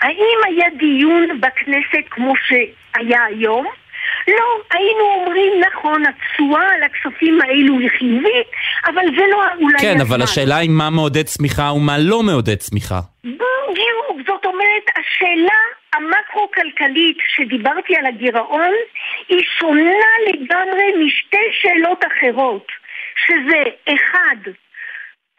האם 0.00 0.38
היה 0.46 0.70
דיון 0.70 1.40
בכנסת 1.40 2.08
כמו 2.10 2.34
שהיה 2.36 3.24
היום? 3.24 3.66
לא, 4.28 4.44
היינו 4.70 5.04
אומרים 5.14 5.52
נכון, 5.60 6.02
התשואה 6.06 6.74
על 6.74 6.82
הכספים 6.82 7.40
האלו 7.40 7.78
היא 7.78 7.90
חיובית, 7.98 8.48
אבל 8.86 9.02
זה 9.16 9.22
לא 9.30 9.42
אולי... 9.60 9.78
כן, 9.80 9.88
הזמן. 9.88 10.00
אבל 10.00 10.22
השאלה 10.22 10.56
היא 10.56 10.70
מה 10.70 10.90
מעודד 10.90 11.22
צמיחה 11.22 11.72
ומה 11.72 11.98
לא 11.98 12.22
מעודד 12.22 12.54
צמיחה. 12.54 13.00
בדיוק, 13.24 14.16
זאת 14.26 14.46
אומרת, 14.46 14.86
השאלה 14.98 15.60
המקרו-כלכלית 15.94 17.18
שדיברתי 17.36 17.96
על 17.96 18.06
הגירעון 18.06 18.74
היא 19.28 19.44
שונה 19.58 20.12
לגמרי 20.28 21.04
משתי 21.06 21.46
שאלות 21.62 22.04
אחרות, 22.04 22.66
שזה 23.26 23.62
אחד, 23.94 24.50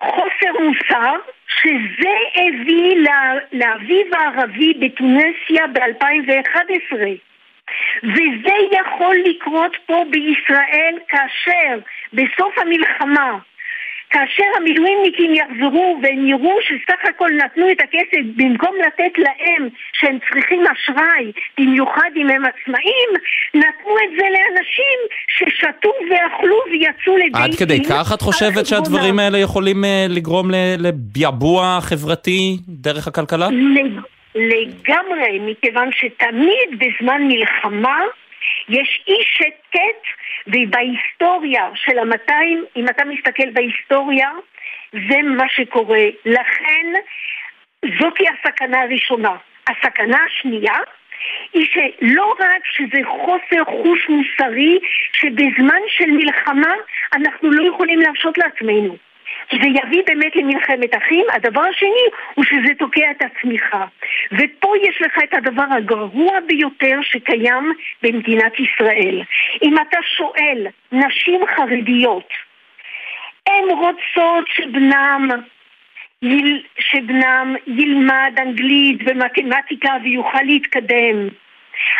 חוסר 0.03 0.53
מוסר, 0.59 1.13
שזה 1.47 2.15
הביא 2.35 2.95
לאביב 3.53 4.07
הערבי 4.13 4.73
בתונסיה 4.73 5.67
ב-2011. 5.73 7.32
וזה 8.03 8.55
יכול 8.71 9.15
לקרות 9.25 9.77
פה 9.85 10.03
בישראל 10.11 10.95
כאשר 11.07 11.79
בסוף 12.13 12.57
המלחמה 12.57 13.37
כאשר 14.13 14.49
המילואימניקים 14.57 15.31
יחזרו 15.35 15.99
והם 16.03 16.27
יראו 16.27 16.55
שסך 16.61 17.01
הכל 17.09 17.29
נתנו 17.45 17.71
את 17.71 17.77
הכסף 17.81 18.23
במקום 18.35 18.75
לתת 18.87 19.17
להם 19.17 19.69
שהם 19.93 20.17
צריכים 20.29 20.63
אשראי, 20.73 21.31
במיוחד 21.57 22.09
אם 22.15 22.29
הם 22.29 22.43
עצמאים, 22.45 23.09
נתנו 23.53 23.93
את 24.03 24.11
זה 24.17 24.25
לאנשים 24.35 24.99
ששתו 25.27 25.89
ואכלו 26.09 26.57
ויצאו 26.71 27.17
לבית 27.17 27.35
עד 27.35 27.55
כדי 27.59 27.83
כך 27.89 28.13
את 28.13 28.21
חושבת 28.21 28.65
שהדברים 28.65 29.19
האלה 29.19 29.37
יכולים 29.37 29.85
אה, 29.85 30.05
לגרום 30.09 30.51
לביעבוע 30.77 31.79
חברתי 31.81 32.57
דרך 32.67 33.07
הכלכלה? 33.07 33.49
לגמרי, 34.35 35.39
מכיוון 35.39 35.89
שתמיד 35.91 36.79
בזמן 36.79 37.21
מלחמה 37.27 37.99
יש 38.69 39.03
אי 39.07 39.23
שקט 39.23 40.03
ובהיסטוריה 40.47 41.69
של 41.75 41.99
המאתיים, 41.99 42.65
אם 42.75 42.85
אתה 42.89 43.05
מסתכל 43.05 43.49
בהיסטוריה, 43.53 44.29
זה 44.91 45.21
מה 45.21 45.49
שקורה. 45.49 46.05
לכן 46.25 46.85
זאתי 47.99 48.23
הסכנה 48.29 48.81
הראשונה. 48.81 49.35
הסכנה 49.67 50.17
השנייה 50.27 50.75
היא 51.53 51.65
שלא 51.65 52.33
רק 52.39 52.65
שזה 52.65 52.99
חוסר 53.07 53.65
חוש 53.65 54.09
מוסרי 54.09 54.79
שבזמן 55.13 55.81
של 55.87 56.11
מלחמה 56.11 56.73
אנחנו 57.13 57.51
לא 57.51 57.67
יכולים 57.67 57.99
להרשות 57.99 58.37
לעצמנו 58.37 58.97
זה 59.51 59.67
יביא 59.67 60.03
באמת 60.07 60.35
למלחמת 60.35 60.95
אחים. 60.97 61.25
הדבר 61.33 61.61
השני 61.61 62.05
הוא 62.33 62.45
שזה 62.45 62.73
תוקע 62.79 63.11
את 63.11 63.21
הצמיחה. 63.21 63.85
ופה 64.31 64.73
יש 64.83 65.01
לך 65.01 65.17
את 65.23 65.33
הדבר 65.33 65.65
הגרוע 65.77 66.39
ביותר 66.47 66.99
שקיים 67.01 67.73
במדינת 68.03 68.53
ישראל. 68.59 69.21
אם 69.63 69.75
אתה 69.77 69.97
שואל 70.17 70.67
נשים 70.91 71.41
חרדיות, 71.55 72.29
הן 73.49 73.69
רוצות 73.69 74.47
שבנם 74.55 75.29
יל... 76.21 76.63
שבנם 76.79 77.55
ילמד 77.67 78.33
אנגלית 78.37 78.99
ומתמטיקה 79.05 79.93
ויוכל 80.03 80.41
להתקדם. 80.43 81.27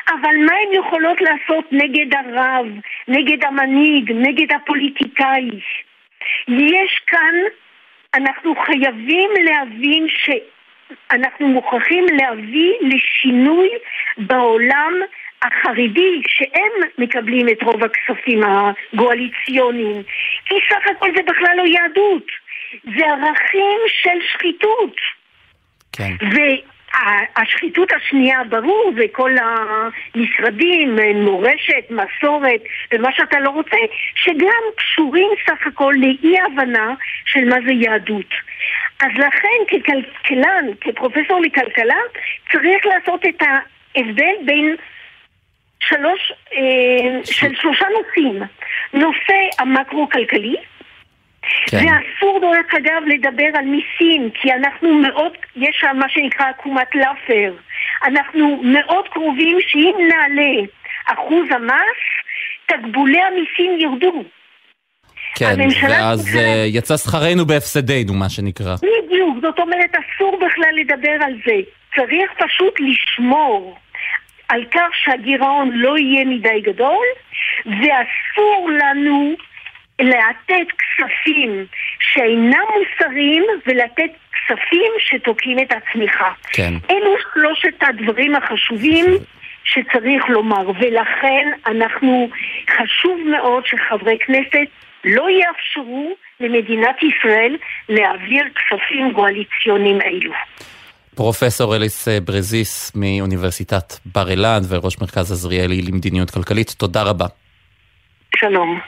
אבל 0.09 0.35
מה 0.45 0.53
הן 0.53 0.73
יכולות 0.73 1.21
לעשות 1.21 1.65
נגד 1.71 2.15
הרב, 2.15 2.65
נגד 3.07 3.45
המנהיג, 3.45 4.11
נגד 4.11 4.55
הפוליטיקאי? 4.55 5.49
יש 6.47 7.01
כאן, 7.07 7.35
אנחנו 8.15 8.55
חייבים 8.65 9.29
להבין 9.43 10.07
שאנחנו 10.09 11.47
מוכרחים 11.47 12.05
להביא 12.11 12.73
לשינוי 12.81 13.69
בעולם 14.17 14.93
החרדי, 15.41 16.21
שהם 16.27 16.89
מקבלים 16.97 17.49
את 17.49 17.63
רוב 17.63 17.81
הכספים 17.83 18.41
הגואליציוניים. 18.43 20.03
כי 20.45 20.55
סך 20.69 20.91
הכל 20.91 21.09
זה 21.15 21.23
בכלל 21.23 21.55
לא 21.57 21.63
יהדות, 21.63 22.27
זה 22.83 23.05
ערכים 23.05 23.79
של 23.87 24.27
שחיתות. 24.33 24.95
כן. 25.91 26.13
השחיתות 27.35 27.89
השנייה, 27.91 28.43
ברור, 28.49 28.91
זה 28.97 29.03
כל 29.11 29.31
המשרדים, 29.39 30.99
מורשת, 31.15 31.89
מסורת, 31.89 32.61
ומה 32.93 33.09
שאתה 33.11 33.39
לא 33.39 33.49
רוצה, 33.49 33.77
שגם 34.15 34.63
קשורים 34.75 35.29
סך 35.45 35.67
הכל 35.67 35.93
לאי 35.97 36.39
הבנה 36.39 36.93
של 37.25 37.49
מה 37.49 37.55
זה 37.65 37.71
יהדות. 37.73 38.33
אז 38.99 39.11
לכן 39.17 39.59
ככלכלן, 39.67 40.65
כפרופסור 40.81 41.41
לכלכלה, 41.41 41.99
צריך 42.51 42.85
לעשות 42.85 43.25
את 43.25 43.41
ההבדל 43.41 44.35
בין 44.45 44.75
שלוש, 45.79 46.33
אה, 46.53 47.19
של 47.23 47.55
שלושה 47.55 47.85
נושאים. 47.97 48.43
נושא 48.93 49.33
המקרו-כלכלי, 49.59 50.55
כן. 51.67 51.77
ואסור 51.77 52.39
דרך 52.41 52.73
אגב 52.77 53.03
לדבר 53.07 53.49
על 53.53 53.65
מיסים, 53.65 54.29
כי 54.33 54.53
אנחנו 54.53 54.93
מאוד, 54.93 55.31
יש 55.55 55.77
שם 55.79 55.97
מה 55.99 56.09
שנקרא 56.09 56.45
עקומת 56.49 56.95
לאפר. 56.95 57.53
אנחנו 58.05 58.61
מאוד 58.63 59.07
קרובים 59.07 59.57
שאם 59.67 59.95
נעלה 60.07 60.67
אחוז 61.05 61.45
המס, 61.51 62.01
תקבולי 62.65 63.21
המיסים 63.21 63.79
ירדו. 63.79 64.23
כן, 65.35 65.55
ואז 65.89 66.23
צריכה... 66.23 66.39
אה, 66.39 66.65
יצא 66.67 66.97
שכרנו 66.97 67.45
בהפסדנו, 67.45 68.13
מה 68.13 68.29
שנקרא. 68.29 68.75
בדיוק, 68.75 69.37
זאת 69.41 69.59
אומרת, 69.59 69.95
אסור 69.95 70.37
בכלל 70.37 70.75
לדבר 70.75 71.25
על 71.25 71.33
זה. 71.45 71.55
צריך 71.95 72.31
פשוט 72.37 72.79
לשמור 72.79 73.77
על 74.49 74.65
כך 74.71 74.87
שהגירעון 75.03 75.71
לא 75.73 75.97
יהיה 75.97 76.25
מדי 76.25 76.61
גדול, 76.61 77.05
ואסור 77.65 78.69
לנו 78.69 79.35
לתת 79.99 80.67
כספים 80.77 81.65
שאינם 81.99 82.65
מוסריים 82.73 83.43
ולתת 83.67 84.11
כספים 84.33 84.91
שתוקעים 84.99 85.59
את 85.59 85.71
הצמיחה. 85.71 86.31
כן. 86.53 86.73
אלו 86.89 87.15
שלושת 87.33 87.83
הדברים 87.89 88.35
החשובים 88.35 89.05
שצריך 89.63 90.29
לומר, 90.29 90.69
ולכן 90.69 91.47
אנחנו, 91.67 92.29
חשוב 92.69 93.19
מאוד 93.31 93.63
שחברי 93.65 94.17
כנסת 94.25 94.69
לא 95.05 95.27
יאפשרו 95.29 96.15
למדינת 96.39 96.95
ישראל 97.03 97.57
להעביר 97.89 98.43
כספים 98.55 99.11
גואליציוניים 99.11 100.01
אלו. 100.01 100.31
פרופסור 101.15 101.75
אליס 101.75 102.07
ברזיס 102.07 102.91
מאוניברסיטת 102.95 103.93
בר 104.05 104.29
אילן 104.29 104.59
וראש 104.69 105.01
מרכז 105.01 105.31
עזריאלי 105.31 105.81
למדיניות 105.81 106.31
כלכלית, 106.31 106.69
תודה 106.77 107.03
רבה. 107.03 107.25
שלום. 108.35 108.79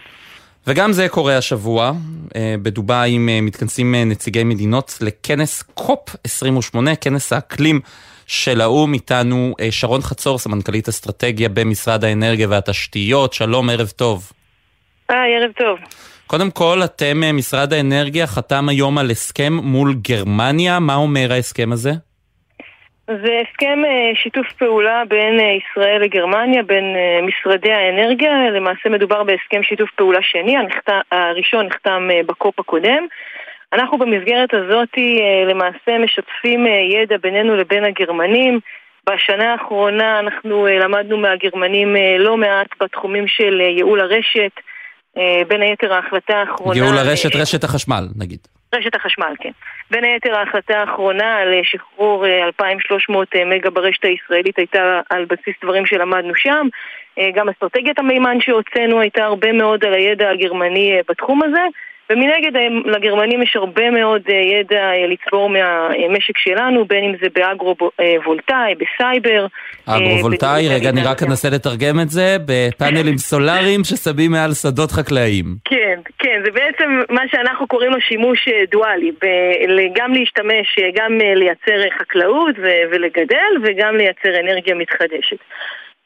וגם 0.67 0.91
זה 0.91 1.09
קורה 1.09 1.37
השבוע, 1.37 1.91
אה, 2.35 2.55
בדובאי 2.61 3.17
אה, 3.29 3.41
מתכנסים 3.41 3.95
אה, 3.95 4.05
נציגי 4.05 4.43
מדינות 4.43 4.97
לכנס 5.01 5.61
קופ 5.61 6.15
28, 6.23 6.95
כנס 6.95 7.33
האקלים 7.33 7.79
של 8.27 8.61
האו"ם, 8.61 8.93
איתנו 8.93 9.55
שרון 9.69 10.01
חצור, 10.01 10.39
סמנכ"לית 10.39 10.87
אסטרטגיה 10.89 11.49
במשרד 11.49 12.03
האנרגיה 12.03 12.47
והתשתיות, 12.49 13.33
שלום, 13.33 13.69
ערב 13.69 13.87
טוב. 13.87 14.31
היי, 15.09 15.35
ערב 15.35 15.51
טוב. 15.57 15.79
קודם 16.27 16.51
כל, 16.51 16.81
אתם, 16.83 17.37
משרד 17.37 17.73
האנרגיה, 17.73 18.27
חתם 18.27 18.69
היום 18.69 18.97
על 18.97 19.11
הסכם 19.11 19.53
מול 19.53 19.95
גרמניה, 20.01 20.79
מה 20.79 20.95
אומר 20.95 21.33
ההסכם 21.33 21.71
הזה? 21.71 21.91
זה 23.07 23.41
הסכם 23.41 23.79
אה, 23.85 24.11
שיתוף 24.23 24.51
פעולה 24.51 25.03
בין 25.07 25.39
אה, 25.39 25.45
ישראל 25.45 26.01
לגרמניה, 26.01 26.63
בין 26.63 26.83
אה, 26.95 27.19
משרדי 27.21 27.71
האנרגיה. 27.71 28.49
למעשה 28.49 28.89
מדובר 28.89 29.23
בהסכם 29.23 29.63
שיתוף 29.63 29.89
פעולה 29.95 30.19
שני, 30.21 30.55
הראשון 31.11 31.65
נחתם 31.65 32.09
בקופ 32.25 32.59
הקודם. 32.59 33.05
אנחנו 33.73 33.97
במסגרת 33.97 34.53
הזאת 34.53 34.89
למעשה 35.49 35.97
משתפים 36.03 36.67
ידע 36.67 37.17
בינינו 37.21 37.55
לבין 37.55 37.83
הגרמנים. 37.85 38.59
בשנה 39.09 39.51
האחרונה 39.51 40.19
אנחנו 40.19 40.67
למדנו 40.67 41.17
מהגרמנים 41.17 41.95
לא 42.19 42.37
מעט 42.37 42.67
בתחומים 42.81 43.27
של 43.27 43.61
ייעול 43.61 43.99
הרשת, 43.99 44.51
בין 45.47 45.61
היתר 45.61 45.93
ההחלטה 45.93 46.37
האחרונה... 46.37 46.75
ייעול 46.75 46.97
הרשת, 46.97 47.35
רשת 47.35 47.63
החשמל 47.63 48.07
נגיד. 48.19 48.39
רשת 48.75 48.95
החשמל, 48.95 49.33
כן. 49.39 49.51
בין 49.91 50.03
היתר 50.03 50.35
ההחלטה 50.35 50.79
האחרונה 50.79 51.35
על 51.37 51.53
שחרור 51.63 52.25
2,300 52.27 53.35
אה, 53.35 53.39
אה, 53.39 53.45
מגה 53.45 53.69
ברשת 53.69 54.05
הישראלית 54.05 54.57
הייתה 54.57 55.01
על 55.09 55.25
בסיס 55.25 55.55
דברים 55.63 55.85
שלמדנו 55.85 56.35
שם. 56.35 56.67
אה, 57.19 57.29
גם 57.35 57.49
אסטרטגיית 57.49 57.99
המימן 57.99 58.37
שהוצאנו 58.41 58.99
הייתה 58.99 59.23
הרבה 59.23 59.51
מאוד 59.51 59.85
על 59.85 59.93
הידע 59.93 60.29
הגרמני 60.29 60.99
בתחום 61.09 61.43
הזה. 61.43 61.61
ומנגד 62.09 62.51
לגרמנים 62.85 63.41
יש 63.41 63.55
הרבה 63.55 63.91
מאוד 63.91 64.21
ידע 64.29 64.91
לצבור 65.07 65.49
מהמשק 65.49 66.37
שלנו, 66.37 66.85
בין 66.85 67.03
אם 67.03 67.13
זה 67.21 67.27
באגרו-וולטאי, 67.35 68.73
בסייבר. 68.75 69.45
אגרו-וולטאי, 69.85 70.67
רגע, 70.75 70.89
אני 70.89 71.01
רק 71.03 71.23
אנסה 71.23 71.49
לתרגם 71.49 71.99
את 71.99 72.09
זה, 72.09 72.37
בפאנלים 72.45 73.17
סולאריים 73.17 73.83
ששמים 73.83 74.31
מעל 74.31 74.53
שדות 74.53 74.91
חקלאיים. 74.91 75.45
כן, 75.65 75.99
כן, 76.19 76.41
זה 76.45 76.51
בעצם 76.51 77.01
מה 77.09 77.21
שאנחנו 77.31 77.67
קוראים 77.67 77.91
לו 77.91 78.01
שימוש 78.01 78.47
דואלי, 78.71 79.11
גם 79.95 80.13
להשתמש, 80.13 80.79
גם 80.95 81.17
לייצר 81.35 81.89
חקלאות 81.99 82.55
ולגדל 82.91 83.51
וגם 83.63 83.97
לייצר 83.97 84.39
אנרגיה 84.39 84.75
מתחדשת. 84.75 85.37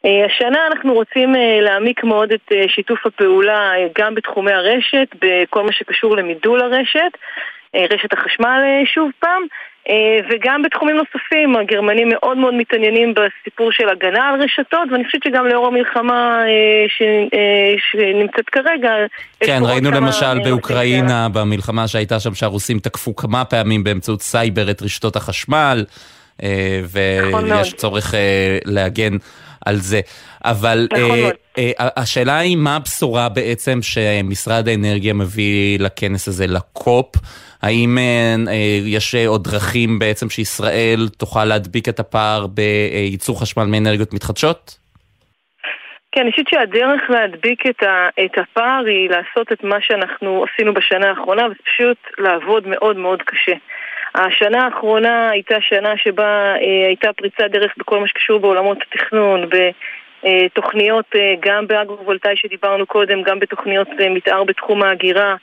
השנה 0.03 0.67
אנחנו 0.71 0.93
רוצים 0.93 1.35
להעמיק 1.61 2.03
מאוד 2.03 2.31
את 2.31 2.51
שיתוף 2.67 3.05
הפעולה 3.05 3.71
גם 3.97 4.15
בתחומי 4.15 4.51
הרשת, 4.51 5.07
בכל 5.21 5.63
מה 5.63 5.71
שקשור 5.71 6.17
למידול 6.17 6.61
הרשת, 6.61 7.11
רשת 7.75 8.13
החשמל 8.13 8.61
שוב 8.93 9.11
פעם, 9.19 9.41
וגם 10.29 10.61
בתחומים 10.61 10.95
נוספים, 10.95 11.55
הגרמנים 11.55 12.09
מאוד 12.09 12.37
מאוד 12.37 12.53
מתעניינים 12.53 13.13
בסיפור 13.13 13.71
של 13.71 13.89
הגנה 13.89 14.29
על 14.29 14.41
רשתות, 14.41 14.91
ואני 14.91 15.05
חושבת 15.05 15.23
שגם 15.23 15.45
לאור 15.45 15.67
המלחמה 15.67 16.41
ש... 16.87 17.01
שנמצאת 17.91 18.49
כרגע... 18.49 18.91
כן, 19.39 19.59
ראינו 19.65 19.91
למשל 19.91 20.39
באוקראינה, 20.43 21.27
במלחמה 21.33 21.87
שהייתה 21.87 22.19
שם, 22.19 22.33
שהרוסים 22.33 22.79
תקפו 22.79 23.15
כמה 23.15 23.45
פעמים 23.45 23.83
באמצעות 23.83 24.21
סייבר 24.21 24.71
את 24.71 24.81
רשתות 24.81 25.15
החשמל, 25.15 25.85
ויש 26.91 27.73
צורך 27.73 28.13
להגן 28.65 29.13
על 29.65 29.75
זה. 29.75 30.01
אבל 30.45 30.87
אה, 30.93 31.29
אה, 31.57 31.87
השאלה 31.97 32.37
היא 32.37 32.57
מה 32.57 32.75
הבשורה 32.75 33.29
בעצם 33.29 33.79
שמשרד 33.81 34.67
האנרגיה 34.67 35.13
מביא 35.13 35.79
לכנס 35.79 36.27
הזה, 36.27 36.47
לקופ? 36.47 37.15
האם 37.61 37.97
אה, 37.97 38.35
אה, 38.47 38.79
יש 38.85 39.15
עוד 39.15 39.43
דרכים 39.43 39.99
בעצם 39.99 40.29
שישראל 40.29 41.07
תוכל 41.17 41.45
להדביק 41.45 41.89
את 41.89 41.99
הפער 41.99 42.47
בייצור 42.47 43.41
חשמל 43.41 43.65
מאנרגיות 43.65 44.13
מתחדשות? 44.13 44.77
כן, 46.11 46.21
אני 46.21 46.31
חושבת 46.31 46.47
שהדרך 46.47 47.01
להדביק 47.09 47.65
את, 47.67 47.83
ה, 47.83 48.09
את 48.25 48.37
הפער 48.37 48.85
היא 48.85 49.09
לעשות 49.09 49.51
את 49.51 49.63
מה 49.63 49.77
שאנחנו 49.81 50.45
עשינו 50.53 50.73
בשנה 50.73 51.09
האחרונה, 51.09 51.43
ופשוט 51.51 51.97
לעבוד 52.17 52.67
מאוד 52.67 52.97
מאוד 52.97 53.21
קשה. 53.21 53.53
השנה 54.15 54.65
האחרונה 54.65 55.29
הייתה 55.29 55.61
שנה 55.61 55.97
שבה 55.97 56.55
אה, 56.55 56.87
הייתה 56.87 57.13
פריצת 57.13 57.51
דרך 57.51 57.73
בכל 57.77 57.99
מה 57.99 58.07
שקשור 58.07 58.39
בעולמות 58.39 58.77
התכנון, 58.81 59.49
בתוכניות 60.23 61.05
אה, 61.15 61.33
גם 61.39 61.67
באגרו-וולטאי 61.67 62.35
שדיברנו 62.35 62.85
קודם, 62.85 63.21
גם 63.23 63.39
בתוכניות 63.39 63.87
אה, 63.99 64.09
מתאר 64.09 64.43
בתחום 64.43 64.83
ההגירה, 64.83 65.35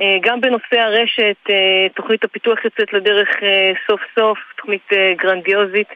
אה, 0.00 0.16
גם 0.20 0.40
בנושא 0.40 0.80
הרשת, 0.80 1.36
אה, 1.50 1.86
תוכנית 1.94 2.24
הפיתוח 2.24 2.64
יוצאת 2.64 2.92
לדרך 2.92 3.28
אה, 3.42 3.72
סוף 3.86 4.00
סוף, 4.18 4.38
תוכנית 4.56 4.92
אה, 4.92 5.12
גרנדיוזית. 5.18 5.88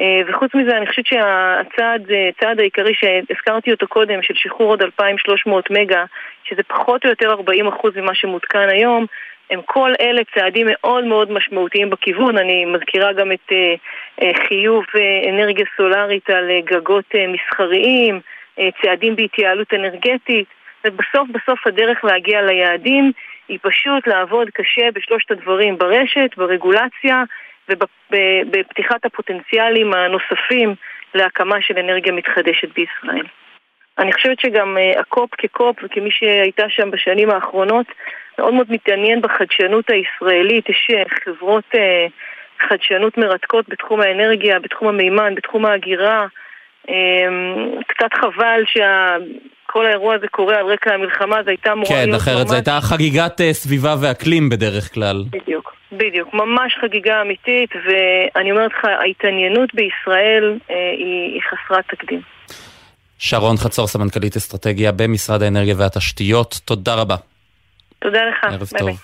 אה, 0.00 0.20
וחוץ 0.26 0.54
מזה, 0.54 0.76
אני 0.76 0.86
חושבת 0.86 1.06
שהצעד 1.06 2.02
הצעד 2.28 2.60
העיקרי 2.60 2.94
שהזכרתי 2.94 3.72
אותו 3.72 3.88
קודם, 3.88 4.22
של 4.22 4.34
שחרור 4.34 4.68
עוד 4.70 4.82
2,300 4.82 5.70
מגה, 5.70 6.04
שזה 6.44 6.62
פחות 6.62 7.04
או 7.04 7.10
יותר 7.10 7.34
40% 7.34 8.00
ממה 8.00 8.14
שמותקן 8.14 8.68
היום, 8.68 9.06
הם 9.50 9.60
כל 9.66 9.92
אלה 10.00 10.22
צעדים 10.34 10.66
מאוד 10.70 11.04
מאוד 11.04 11.30
משמעותיים 11.30 11.90
בכיוון. 11.90 12.38
אני 12.38 12.64
מזכירה 12.64 13.12
גם 13.12 13.32
את 13.32 13.52
אה, 13.52 13.74
אה, 14.22 14.30
חיוב 14.48 14.84
אה, 14.96 15.30
אנרגיה 15.30 15.64
סולארית 15.76 16.30
על 16.30 16.50
גגות 16.64 17.14
מסחריים, 17.28 18.20
צעדים 18.82 19.16
בהתייעלות 19.16 19.74
אנרגטית, 19.74 20.46
ובסוף 20.84 21.28
בסוף 21.28 21.66
הדרך 21.66 22.04
להגיע 22.04 22.42
ליעדים 22.42 23.12
היא 23.48 23.58
פשוט 23.62 24.06
לעבוד 24.06 24.50
קשה 24.50 24.90
בשלושת 24.94 25.30
הדברים, 25.30 25.78
ברשת, 25.78 26.30
ברגולציה 26.36 27.22
ובפתיחת 27.68 29.04
הפוטנציאלים 29.04 29.94
הנוספים 29.94 30.74
להקמה 31.14 31.62
של 31.62 31.78
אנרגיה 31.78 32.12
מתחדשת 32.12 32.68
בישראל. 32.74 33.26
אני 33.98 34.12
חושבת 34.12 34.40
שגם 34.40 34.76
uh, 34.76 35.00
הקופ 35.00 35.30
כקופ 35.38 35.76
וכמי 35.84 36.10
שהייתה 36.10 36.62
שם 36.68 36.90
בשנים 36.90 37.30
האחרונות 37.30 37.86
מאוד 38.38 38.54
מאוד 38.54 38.66
מתעניין 38.70 39.20
בחדשנות 39.20 39.84
הישראלית, 39.90 40.68
יש 40.68 40.90
uh, 40.90 41.08
חברות 41.24 41.64
uh, 41.74 41.78
חדשנות 42.68 43.18
מרתקות 43.18 43.68
בתחום 43.68 44.00
האנרגיה, 44.00 44.58
בתחום 44.58 44.88
המימן, 44.88 45.34
בתחום 45.34 45.66
ההגירה. 45.66 46.26
Um, 46.86 46.90
קצת 47.86 48.14
חבל 48.14 48.62
שכל 48.66 49.86
האירוע 49.86 50.14
הזה 50.14 50.28
קורה 50.28 50.56
על 50.58 50.66
רקע 50.66 50.94
המלחמה, 50.94 51.42
זו 51.42 51.50
הייתה 51.50 51.72
אמורה 51.72 51.88
כן, 51.88 52.08
להיות 52.08 52.22
אחרת 52.22 52.36
ממש... 52.36 52.48
זו 52.48 52.54
הייתה 52.54 52.78
חגיגת 52.82 53.40
סביבה 53.52 53.94
ואקלים 54.02 54.48
בדרך 54.48 54.94
כלל. 54.94 55.24
בדיוק, 55.30 55.74
בדיוק, 55.92 56.34
ממש 56.34 56.76
חגיגה 56.80 57.22
אמיתית, 57.22 57.70
ואני 57.84 58.50
אומרת 58.50 58.70
לך, 58.72 58.84
ההתעניינות 58.84 59.74
בישראל 59.74 60.58
היא 60.98 61.40
חסרת 61.42 61.84
תקדים. 61.88 62.33
שרון 63.18 63.56
חצור, 63.56 63.86
סמנכ"לית 63.86 64.36
אסטרטגיה 64.36 64.92
במשרד 64.92 65.42
האנרגיה 65.42 65.74
והתשתיות, 65.78 66.60
תודה 66.64 66.94
רבה. 66.94 67.16
תודה 67.98 68.18
לך. 68.18 68.44
ערב 68.44 68.58
ביי 68.58 68.78
טוב. 68.78 68.88
ביי. 68.88 68.96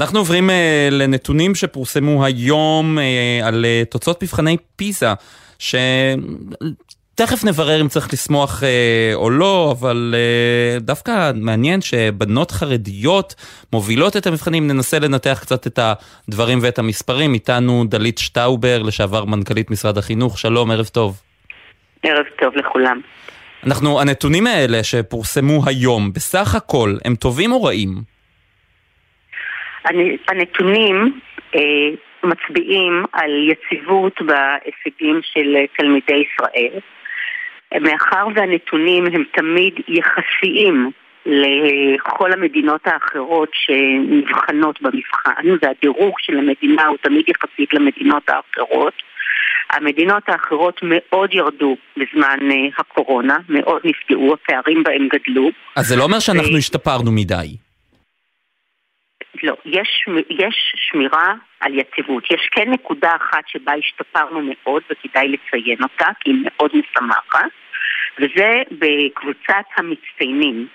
אנחנו 0.00 0.18
עוברים 0.18 0.50
uh, 0.50 0.52
לנתונים 0.90 1.54
שפורסמו 1.54 2.24
היום 2.24 2.98
uh, 2.98 3.46
על 3.46 3.64
uh, 3.64 3.90
תוצאות 3.90 4.22
מבחני 4.22 4.56
פיזה, 4.76 5.12
שתכף 5.58 5.84
נברר 7.44 7.80
אם 7.80 7.88
צריך 7.88 8.12
לשמוח 8.12 8.60
uh, 8.60 8.64
או 9.14 9.30
לא, 9.30 9.74
אבל 9.78 10.14
uh, 10.14 10.80
דווקא 10.80 11.32
מעניין 11.34 11.80
שבנות 11.80 12.50
חרדיות 12.50 13.34
מובילות 13.72 14.16
את 14.16 14.26
המבחנים, 14.26 14.66
ננסה 14.66 14.98
לנתח 14.98 15.38
קצת 15.40 15.66
את 15.66 15.78
הדברים 16.28 16.58
ואת 16.62 16.78
המספרים. 16.78 17.34
איתנו 17.34 17.84
דלית 17.88 18.18
שטאובר, 18.18 18.82
לשעבר 18.82 19.24
מנכ"לית 19.24 19.70
משרד 19.70 19.98
החינוך, 19.98 20.38
שלום, 20.38 20.70
ערב 20.70 20.86
טוב. 20.86 21.20
ערב 22.04 22.26
טוב 22.38 22.56
לכולם. 22.56 23.00
אנחנו, 23.66 24.00
הנתונים 24.00 24.46
האלה 24.46 24.84
שפורסמו 24.84 25.60
היום, 25.66 26.12
בסך 26.12 26.54
הכל, 26.54 26.90
הם 27.04 27.14
טובים 27.14 27.52
או 27.52 27.64
רעים? 27.64 27.88
הנתונים 30.28 31.20
אה, 31.54 31.60
מצביעים 32.24 33.04
על 33.12 33.30
יציבות 33.50 34.22
בהישגים 34.22 35.20
של 35.22 35.56
תלמידי 35.78 36.22
ישראל. 36.24 36.80
מאחר 37.80 38.26
והנתונים 38.34 39.06
הם 39.06 39.24
תמיד 39.32 39.74
יחסיים 39.88 40.90
לכל 41.26 42.32
המדינות 42.32 42.80
האחרות 42.84 43.48
שנבחנות 43.52 44.82
במבחן, 44.82 45.46
והדירוג 45.62 46.14
של 46.18 46.38
המדינה 46.38 46.86
הוא 46.86 46.96
תמיד 47.02 47.24
יחסית 47.28 47.74
למדינות 47.74 48.22
האחרות, 48.28 48.94
המדינות 49.70 50.22
האחרות 50.28 50.80
מאוד 50.82 51.34
ירדו 51.34 51.76
בזמן 51.96 52.38
uh, 52.40 52.74
הקורונה, 52.78 53.38
מאוד 53.48 53.82
נפגעו, 53.84 54.34
הפערים 54.34 54.82
בהם 54.82 55.08
גדלו. 55.08 55.50
אז 55.76 55.86
זה 55.86 55.96
לא 55.96 56.02
אומר 56.02 56.20
שאנחנו 56.20 56.56
השתפרנו 56.56 57.12
מדי. 57.12 57.56
לא, 59.42 59.56
יש, 59.64 60.04
יש 60.30 60.74
שמירה 60.76 61.34
על 61.60 61.78
יציבות. 61.78 62.30
יש 62.30 62.48
כן 62.52 62.70
נקודה 62.70 63.16
אחת 63.16 63.42
שבה 63.46 63.72
השתפרנו 63.72 64.40
מאוד 64.42 64.82
וכדאי 64.90 65.28
לציין 65.28 65.82
אותה, 65.82 66.06
כי 66.20 66.30
היא 66.30 66.38
מאוד 66.44 66.70
משמחת, 66.74 67.50
וזה 68.18 68.62
בקבוצת 68.70 69.64
המצטיינים. 69.76 70.66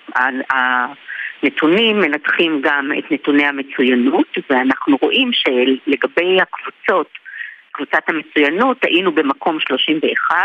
הנתונים 1.42 2.00
מנתחים 2.00 2.60
גם 2.62 2.90
את 2.98 3.12
נתוני 3.12 3.46
המצוינות, 3.46 4.38
ואנחנו 4.50 4.96
רואים 5.02 5.30
שלגבי 5.32 6.38
הקבוצות 6.40 7.08
קבוצת 7.72 8.02
המצוינות 8.08 8.84
היינו 8.84 9.12
במקום 9.12 9.60
31, 9.60 10.36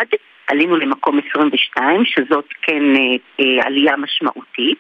עלינו 0.48 0.78
למקום 0.78 1.20
22, 1.30 2.06
שזאת 2.06 2.46
כן 2.62 2.84
אה, 2.96 3.02
אה, 3.40 3.66
עלייה 3.68 3.98
משמעותית. 3.98 4.78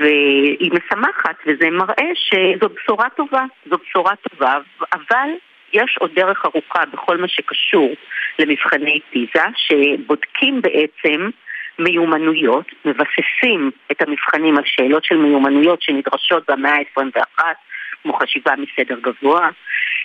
והיא 0.00 0.72
משמחת, 0.72 1.36
וזה 1.46 1.70
מראה 1.70 2.10
שזו 2.14 2.68
בשורה 2.68 3.10
טובה, 3.16 3.44
זו 3.70 3.76
בשורה 3.78 4.12
טובה, 4.16 4.58
אבל 4.92 5.28
יש 5.72 5.96
עוד 6.00 6.10
דרך 6.14 6.44
ארוכה 6.44 6.86
בכל 6.92 7.16
מה 7.16 7.28
שקשור 7.28 7.94
למבחני 8.38 9.00
פיזה, 9.10 9.44
שבודקים 9.56 10.62
בעצם 10.62 11.30
מיומנויות, 11.78 12.66
מבססים 12.84 13.70
את 13.92 14.02
המבחנים 14.02 14.58
על 14.58 14.64
שאלות 14.66 15.04
של 15.04 15.16
מיומנויות 15.16 15.82
שנדרשות 15.82 16.50
במאה 16.50 16.72
ה-21, 16.72 17.42
כמו 18.02 18.12
חשיבה 18.12 18.52
מסדר 18.56 18.96
גבוה, 19.00 19.48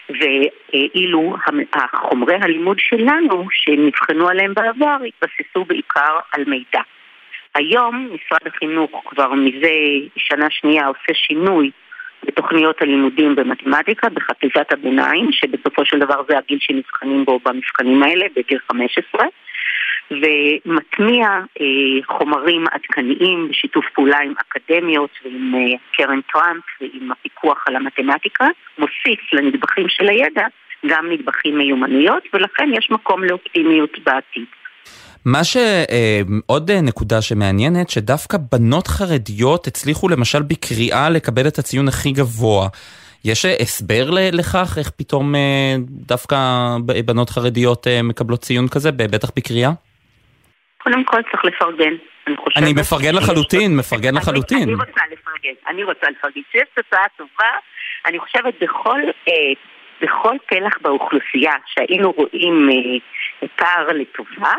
ואילו 0.10 1.36
החומרי 1.74 2.36
הלימוד 2.42 2.80
שלנו, 2.80 3.46
שנבחנו 3.52 4.30
עליהם 4.30 4.54
בעבר, 4.54 4.98
התבססו 5.08 5.66
בעיקר 5.66 6.20
על 6.32 6.44
מידע. 6.48 6.82
היום 7.56 8.06
משרד 8.06 8.48
החינוך 8.48 9.04
כבר 9.06 9.34
מזה 9.34 9.74
שנה 10.18 10.48
שנייה 10.50 10.88
עושה 10.88 11.14
שינוי 11.14 11.72
בתוכניות 12.24 12.82
הלימודים 12.82 13.36
במתמטיקה 13.36 14.10
בחטיבת 14.10 14.74
הביניים, 14.74 15.32
שבסופו 15.32 15.86
של 15.86 16.00
דבר 16.00 16.22
זה 16.30 16.38
הגיל 16.38 16.58
שנבחנים 16.62 17.26
בו 17.26 17.40
במבחנים 17.40 18.04
האלה, 18.04 18.26
בגיל 18.36 18.60
15, 18.72 19.26
ומטמיע 20.12 21.28
אה, 21.62 22.18
חומרים 22.18 22.66
עדכניים 22.72 23.48
בשיתוף 23.50 23.86
פעולה 23.96 24.18
עם 24.20 24.34
אקדמיות 24.42 25.10
ועם 25.26 25.56
אה, 25.56 25.78
קרן 25.94 26.20
טראמפ 26.34 26.64
ועם 26.82 27.12
הפיקוח 27.12 27.64
על 27.68 27.76
המתמטיקה, 27.76 28.46
מוסיף 28.78 29.34
לנדבכים 29.34 29.86
של 29.90 30.10
הידע 30.10 30.48
גם 30.86 31.06
נדבכים 31.12 31.58
מיומנויות, 31.58 32.24
ולכן 32.34 32.70
יש 32.74 32.88
מקום 32.92 33.24
לאופטימיות 33.24 33.98
בעתיד. 34.06 34.46
מה 35.26 35.44
שעוד 35.44 36.72
אה, 36.72 36.82
נקודה 36.82 37.22
שמעניינת, 37.22 37.90
שדווקא 37.90 38.38
בנות 38.52 38.88
חרדיות 38.88 39.68
הצליחו 39.68 40.10
למשל 40.10 40.42
בקריאה 40.42 41.10
לקבל 41.10 41.48
את 41.48 41.60
הציון 41.60 41.88
הכי 41.88 42.12
גבוה. 42.12 42.68
יש 43.26 43.46
הסבר 43.46 44.10
לכך, 44.12 44.78
איך 44.78 44.90
פתאום 44.90 45.36
דווקא 45.90 46.38
בנות 47.06 47.30
חרדיות 47.30 47.88
מקבלות 48.04 48.42
ציון 48.42 48.68
כזה, 48.68 48.92
בטח 48.92 49.32
בקריאה? 49.36 49.72
קודם 50.88 51.04
כל 51.04 51.22
צריך 51.32 51.46
לפרגן. 51.46 51.94
אני 52.28 52.38
חושבת... 52.38 52.64
אני 52.64 52.74
מפרגן 52.74 53.16
לחלוטין, 53.16 53.78
מפרגן 53.78 54.16
לחלוטין. 54.16 54.64
אני 54.64 54.74
רוצה 54.74 55.02
לפרגן, 55.12 55.54
אני 55.68 55.84
רוצה 55.84 56.08
לפרגן. 56.10 56.42
כשיש 56.50 56.64
תוצאה 56.76 57.04
טובה, 57.18 57.52
אני 58.06 58.20
חושבת 58.20 58.54
בכל... 58.62 59.00
אה, 59.28 59.34
בכל 60.02 60.36
פלח 60.46 60.78
באוכלוסייה 60.82 61.54
שהיינו 61.66 62.12
רואים 62.12 62.70
אה, 62.70 63.48
פער 63.56 63.88
לטובה, 63.94 64.54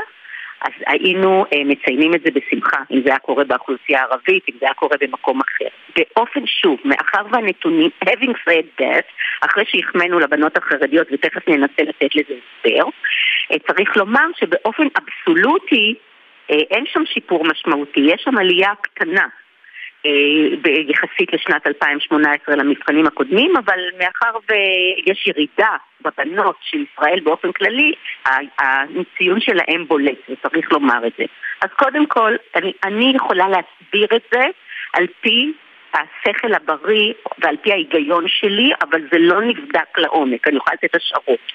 אז 0.60 0.72
היינו 0.86 1.44
אה, 1.52 1.64
מציינים 1.64 2.14
את 2.14 2.20
זה 2.24 2.30
בשמחה, 2.30 2.76
אם 2.90 3.00
זה 3.04 3.08
היה 3.10 3.18
קורה 3.18 3.44
באוכלוסייה 3.44 4.00
הערבית, 4.00 4.44
אם 4.48 4.54
זה 4.60 4.66
היה 4.66 4.74
קורה 4.74 4.96
במקום 5.00 5.40
אחר. 5.40 5.68
באופן 5.96 6.46
שוב, 6.46 6.78
מאחר 6.84 7.22
והנתונים, 7.32 7.90
having 8.04 8.34
said 8.48 8.82
that, 8.82 9.06
אחרי 9.40 9.64
שהחמאנו 9.66 10.18
לבנות 10.18 10.56
החרדיות, 10.56 11.06
ותכף 11.12 11.48
ננסה 11.48 11.82
לתת 11.82 12.14
לזה 12.14 12.34
הסבר, 12.34 12.84
אה, 13.52 13.58
צריך 13.58 13.96
לומר 13.96 14.26
שבאופן 14.40 14.86
אבסולוטי 14.98 15.94
אין 16.50 16.84
שם 16.86 17.02
שיפור 17.06 17.44
משמעותי, 17.44 18.00
יש 18.00 18.22
שם 18.24 18.38
עלייה 18.38 18.72
קטנה. 18.82 19.26
אה, 20.06 20.10
יחסית 20.88 21.32
לשנת 21.32 21.66
2018 21.66 22.56
למבחנים 22.56 23.06
הקודמים, 23.06 23.56
אבל 23.56 23.78
מאחר 23.98 24.38
ויש 24.48 25.26
ירידה 25.26 25.76
בבנות 26.00 26.56
של 26.60 26.84
ישראל 26.92 27.20
באופן 27.20 27.52
כללי, 27.52 27.92
הציון 28.58 29.40
שלהם 29.40 29.88
בולט, 29.88 30.18
וצריך 30.28 30.72
לומר 30.72 31.06
את 31.06 31.12
זה. 31.18 31.24
אז 31.60 31.70
קודם 31.76 32.06
כל, 32.06 32.36
אני, 32.56 32.72
אני 32.84 33.12
יכולה 33.16 33.46
להסביר 33.48 34.08
את 34.16 34.22
זה 34.32 34.44
על 34.92 35.06
פי 35.20 35.52
השכל 35.94 36.54
הבריא 36.54 37.12
ועל 37.38 37.56
פי 37.56 37.72
ההיגיון 37.72 38.24
שלי, 38.28 38.70
אבל 38.82 39.00
זה 39.12 39.18
לא 39.18 39.40
נבדק 39.40 39.98
לעומק, 39.98 40.48
אני 40.48 40.56
יכולה 40.56 40.74
לתת 40.82 40.94
השערות. 40.94 41.52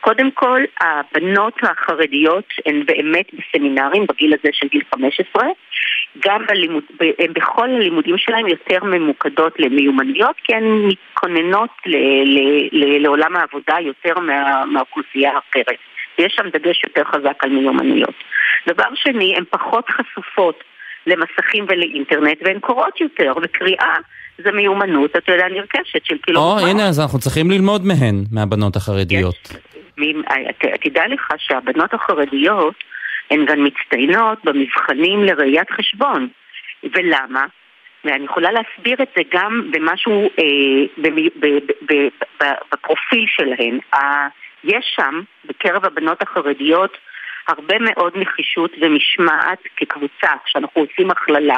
קודם 0.00 0.30
כל, 0.30 0.62
הבנות 0.80 1.54
החרדיות 1.62 2.44
הן 2.66 2.86
באמת 2.86 3.26
בסמינרים 3.34 4.06
בגיל 4.06 4.34
הזה 4.34 4.48
של 4.52 4.68
גיל 4.68 4.82
15, 4.94 5.44
גם 6.18 6.46
בלימוד, 6.46 6.82
הן 7.18 7.32
בכל 7.32 7.70
הלימודים 7.70 8.18
שלהן 8.18 8.46
יותר 8.46 8.84
ממוקדות 8.84 9.52
למיומנויות, 9.58 10.36
כי 10.44 10.54
הן 10.54 10.64
מתכוננות 10.64 11.70
ל, 11.86 11.96
ל, 12.24 12.68
ל, 12.72 13.02
לעולם 13.02 13.36
העבודה 13.36 13.76
יותר 13.80 14.20
מה, 14.20 14.64
מהאוכלוסייה 14.64 15.32
האחרת. 15.32 15.78
יש 16.18 16.32
שם 16.36 16.48
דגש 16.48 16.84
יותר 16.84 17.04
חזק 17.04 17.44
על 17.44 17.50
מיומנויות. 17.50 18.14
דבר 18.68 18.94
שני, 18.94 19.36
הן 19.36 19.44
פחות 19.50 19.84
חשופות 19.90 20.64
למסכים 21.06 21.66
ולאינטרנט, 21.68 22.38
והן 22.44 22.58
קוראות 22.58 23.00
יותר, 23.00 23.32
וקריאה 23.42 23.96
זה 24.44 24.52
מיומנות, 24.52 25.16
אתה 25.16 25.32
יודע, 25.32 25.48
נרכשת 25.48 26.04
של 26.04 26.16
כאילו... 26.22 26.40
או, 26.40 26.58
הנה, 26.58 26.88
אז 26.88 27.00
אנחנו 27.00 27.18
צריכים 27.18 27.50
ללמוד 27.50 27.84
מהן, 27.84 28.24
מהבנות 28.32 28.76
החרדיות. 28.76 29.34
יש, 29.98 30.14
תדע 30.80 31.02
לך 31.08 31.32
שהבנות 31.38 31.94
החרדיות 31.94 32.74
הן 33.30 33.44
גם 33.44 33.64
מצטיינות 33.64 34.44
במבחנים 34.44 35.24
לראיית 35.24 35.70
חשבון. 35.70 36.28
ולמה? 36.94 37.46
ואני 38.04 38.24
יכולה 38.24 38.50
להסביר 38.52 38.96
את 39.02 39.08
זה 39.16 39.22
גם 39.32 39.70
במשהו, 39.70 40.30
אה, 40.38 41.04
בפרופיל 42.72 43.24
שלהן. 43.28 43.78
אה, 43.94 44.28
יש 44.64 44.92
שם, 44.96 45.20
בקרב 45.44 45.84
הבנות 45.84 46.22
החרדיות, 46.22 46.98
הרבה 47.48 47.74
מאוד 47.78 48.12
נחישות 48.16 48.70
ומשמעת 48.80 49.58
כקבוצה, 49.76 50.28
כשאנחנו 50.44 50.80
עושים 50.82 51.10
הכללה. 51.10 51.56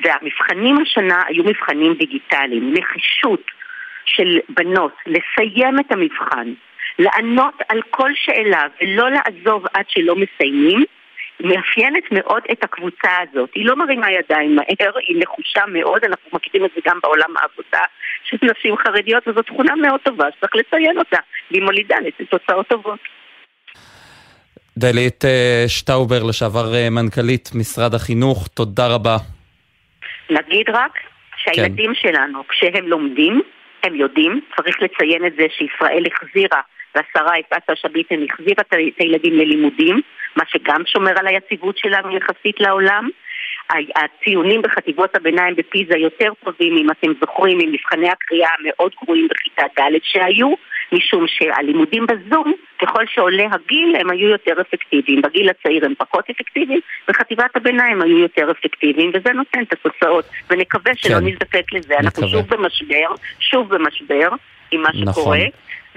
והמבחנים 0.00 0.78
השנה 0.82 1.22
היו 1.26 1.44
מבחנים 1.44 1.94
דיגיטליים. 1.94 2.74
נחישות 2.74 3.42
של 4.04 4.38
בנות 4.48 4.94
לסיים 5.06 5.80
את 5.80 5.92
המבחן, 5.92 6.52
לענות 6.98 7.54
על 7.68 7.80
כל 7.90 8.10
שאלה 8.14 8.66
ולא 8.80 9.08
לעזוב 9.10 9.64
עד 9.74 9.84
שלא 9.88 10.16
מסיימים, 10.16 10.84
מאפיינת 11.40 12.04
מאוד 12.10 12.42
את 12.52 12.64
הקבוצה 12.64 13.10
הזאת. 13.22 13.50
היא 13.54 13.66
לא 13.66 13.76
מרימה 13.76 14.06
ידיים 14.12 14.56
מהר, 14.56 14.92
היא 15.08 15.16
נחושה 15.22 15.60
מאוד, 15.68 16.04
אנחנו 16.04 16.30
מכירים 16.32 16.64
את 16.64 16.70
זה 16.74 16.80
גם 16.86 16.98
בעולם 17.02 17.36
העבודה 17.36 17.84
של 18.24 18.36
נשים 18.42 18.76
חרדיות, 18.76 19.28
וזו 19.28 19.42
תכונה 19.42 19.74
מאוד 19.76 20.00
טובה 20.00 20.24
שצריך 20.36 20.56
לציין 20.56 20.98
אותה, 20.98 21.18
והיא 21.50 21.62
מולידה 21.62 21.96
לתוצאות 22.20 22.66
טובות. 22.68 23.00
דלית 24.78 25.24
אה, 25.24 25.64
שטאובר, 25.68 26.22
לשעבר 26.28 26.74
אה, 26.74 26.90
מנכ"לית 26.90 27.50
משרד 27.54 27.94
החינוך, 27.94 28.48
תודה 28.48 28.86
רבה. 28.86 29.16
נגיד 30.32 30.70
רק 30.70 30.98
שהילדים 31.36 31.94
כן. 31.94 32.00
שלנו, 32.00 32.48
כשהם 32.48 32.88
לומדים, 32.88 33.42
הם 33.82 33.94
יודעים, 33.94 34.40
צריך 34.56 34.82
לציין 34.82 35.26
את 35.26 35.32
זה 35.36 35.46
שישראל 35.50 36.04
החזירה 36.06 36.60
והשרה 36.94 37.38
יפעת 37.38 37.62
שאשא 37.68 37.88
ביטן 37.88 38.24
החזירה 38.30 38.62
את 38.70 39.00
הילדים 39.00 39.32
ללימודים, 39.32 40.00
מה 40.36 40.44
שגם 40.48 40.82
שומר 40.86 41.12
על 41.16 41.26
היציבות 41.26 41.78
שלנו 41.78 42.16
יחסית 42.16 42.60
לעולם. 42.60 43.08
הציונים 43.96 44.62
בחטיבות 44.62 45.16
הביניים 45.16 45.54
בפיזה 45.56 45.96
יותר 45.98 46.32
טובים, 46.44 46.76
אם 46.76 46.90
אתם 46.90 47.12
זוכרים, 47.20 47.58
ממבחני 47.58 48.08
הקריאה 48.08 48.50
המאוד 48.58 48.92
גרועים 49.04 49.28
בכיתה 49.30 49.62
ד' 49.78 49.98
שהיו, 50.02 50.54
משום 50.92 51.24
שהלימודים 51.26 52.06
בזום, 52.06 52.52
ככל 52.82 53.04
שעולה 53.06 53.46
הגיל, 53.52 53.96
הם 54.00 54.10
היו 54.10 54.28
יותר 54.28 54.60
אפקטיביים. 54.60 55.22
בגיל 55.22 55.48
הצעיר 55.48 55.86
הם 55.86 55.94
פחות 55.98 56.30
אפקטיביים, 56.30 56.80
בחטיבת 57.08 57.56
הביניים 57.56 58.02
היו 58.02 58.18
יותר 58.18 58.50
אפקטיביים, 58.50 59.10
וזה 59.14 59.32
נותן 59.32 59.62
את 59.62 59.72
התוצאות. 59.72 60.24
ונקווה 60.50 60.92
שלא 60.96 61.14
כן. 61.14 61.26
נזדקק 61.26 61.72
לזה. 61.72 61.94
נקווה. 61.94 61.98
אנחנו 61.98 62.28
שוב 62.28 62.46
במשבר, 62.48 63.14
שוב 63.40 63.74
במשבר 63.74 64.28
עם 64.72 64.82
מה 64.82 64.88
נכון. 64.94 65.12
שקורה. 65.12 65.38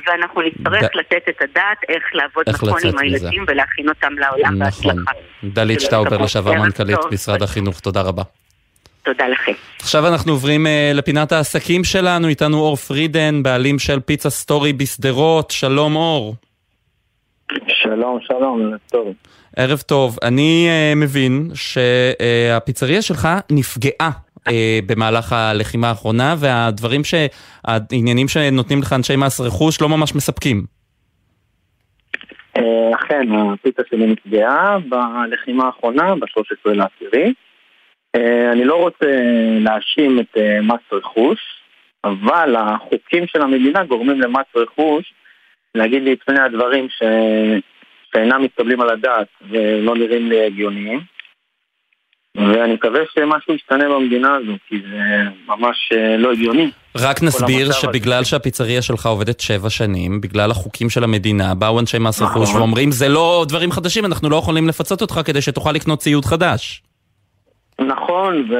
ואנחנו 0.07 0.41
נצטרך 0.41 0.83
ד... 0.83 0.97
לתת 0.97 1.29
את 1.29 1.41
הדעת 1.41 1.77
איך 1.89 2.03
לעבוד 2.13 2.43
איך 2.47 2.63
נכון 2.63 2.79
עם 2.83 2.97
הילדים 2.97 3.43
מזה. 3.43 3.51
ולהכין 3.51 3.89
אותם 3.89 4.13
לעולם 4.17 4.61
נכון. 4.61 4.93
בהצלחה. 4.93 5.11
דלית 5.43 5.81
שטאובר, 5.81 6.17
לשעבר 6.17 6.53
מנכ"לית 6.53 6.99
משרד 7.11 7.43
החינוך, 7.43 7.79
תודה 7.79 8.01
רבה. 8.01 8.23
תודה 9.03 9.27
לכם. 9.27 9.51
עכשיו 9.79 10.07
אנחנו 10.07 10.31
עוברים 10.31 10.65
אה, 10.65 10.69
לפינת 10.97 11.31
העסקים 11.31 11.83
שלנו, 11.83 12.27
איתנו 12.27 12.57
אור 12.57 12.75
פרידן, 12.75 13.43
בעלים 13.43 13.79
של 13.79 13.99
פיצה 13.99 14.29
סטורי 14.29 14.73
בשדרות, 14.73 15.51
שלום 15.51 15.95
אור. 15.95 16.35
שלום, 17.67 18.19
שלום, 18.21 18.71
טוב. 18.91 19.13
ערב 19.55 19.79
טוב. 19.79 20.17
אני 20.23 20.69
אה, 20.69 20.95
מבין 20.95 21.49
שהפיצריה 21.53 23.01
שלך 23.01 23.27
נפגעה 23.51 24.11
במהלך 24.85 25.33
הלחימה 25.33 25.89
האחרונה, 25.89 26.35
והדברים 26.39 27.03
ש... 27.03 27.13
העניינים 27.63 28.27
שנותנים 28.27 28.79
לך 28.79 28.93
אנשי 28.93 29.15
מס 29.15 29.41
רכוש 29.41 29.81
לא 29.81 29.89
ממש 29.89 30.15
מספקים. 30.15 30.63
אה, 32.57 32.95
אכן, 32.95 33.27
הפיצה 33.31 33.81
שלי 33.89 34.05
נפגעה 34.05 34.77
בלחימה 34.89 35.65
האחרונה, 35.65 36.15
ב-13 36.15 36.73
לעשירי. 36.73 37.33
אה, 38.15 38.51
אני 38.51 38.65
לא 38.65 38.75
רוצה 38.75 39.05
להאשים 39.59 40.19
את 40.19 40.37
אה, 40.37 40.61
מס 40.61 40.93
רכוש, 40.93 41.39
אבל 42.03 42.55
החוקים 42.55 43.27
של 43.27 43.41
המדינה 43.41 43.83
גורמים 43.83 44.21
למס 44.21 44.45
רכוש 44.55 45.13
להגיד 45.75 46.03
לי 46.03 46.13
את 46.13 46.23
פני 46.25 46.39
הדברים 46.39 46.87
ש... 46.89 47.03
שאינם 48.13 48.43
מתקבלים 48.43 48.81
על 48.81 48.89
הדעת 48.89 49.27
ולא 49.49 49.95
נראים 49.95 50.29
לי 50.29 50.45
הגיוניים. 50.45 50.99
ואני 52.35 52.73
מקווה 52.73 52.99
שמשהו 53.13 53.53
ישתנה 53.53 53.89
במדינה 53.89 54.35
הזו, 54.35 54.51
כי 54.67 54.75
זה 54.91 55.03
ממש 55.47 55.89
אה, 55.93 56.17
לא 56.17 56.31
הגיוני. 56.31 56.71
רק 56.97 57.23
נסביר 57.23 57.71
שבגלל 57.71 58.23
שהפיצריה 58.23 58.81
שלך 58.81 59.05
עובדת 59.05 59.39
שבע 59.39 59.69
שנים, 59.69 60.21
בגלל 60.21 60.51
החוקים 60.51 60.89
של 60.89 61.03
המדינה, 61.03 61.55
באו 61.55 61.79
אנשי 61.79 61.97
מס 61.99 62.21
רכוש 62.21 62.49
נכון. 62.49 62.61
ואומרים 62.61 62.91
זה 62.91 63.09
לא 63.09 63.45
דברים 63.47 63.71
חדשים, 63.71 64.05
אנחנו 64.05 64.29
לא 64.29 64.35
יכולים 64.35 64.67
לפצות 64.67 65.01
אותך 65.01 65.19
כדי 65.25 65.41
שתוכל 65.41 65.71
לקנות 65.71 65.99
ציוד 65.99 66.25
חדש. 66.25 66.81
נכון, 67.79 68.51
ו... 68.51 68.55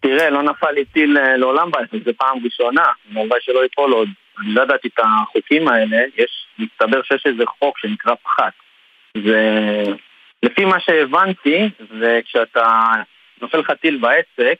תראה, 0.00 0.30
לא 0.30 0.42
נפל 0.42 0.70
לי 0.70 0.84
טיל 0.84 1.18
אה, 1.18 1.36
לעולם 1.36 1.70
בעסק, 1.70 2.04
זה 2.04 2.12
פעם 2.18 2.38
ראשונה, 2.44 2.84
הלוואי 3.10 3.38
שלא 3.40 3.60
ייפול 3.62 3.92
עוד. 3.92 4.08
אני 4.40 4.54
לא 4.54 4.62
ידעתי 4.62 4.88
את 4.88 4.98
החוקים 4.98 5.68
האלה, 5.68 5.96
יש, 6.16 6.46
מסתבר 6.58 7.02
שיש 7.02 7.22
איזה 7.26 7.42
חוק 7.58 7.78
שנקרא 7.78 8.14
פחת. 8.24 8.52
זה 9.24 9.82
לפי 10.46 10.64
מה 10.64 10.80
שהבנתי, 10.80 11.68
זה 12.00 12.20
כשאתה 12.24 12.92
נופל 13.42 13.58
לך 13.58 13.70
טיל 13.70 13.96
בעסק, 13.96 14.58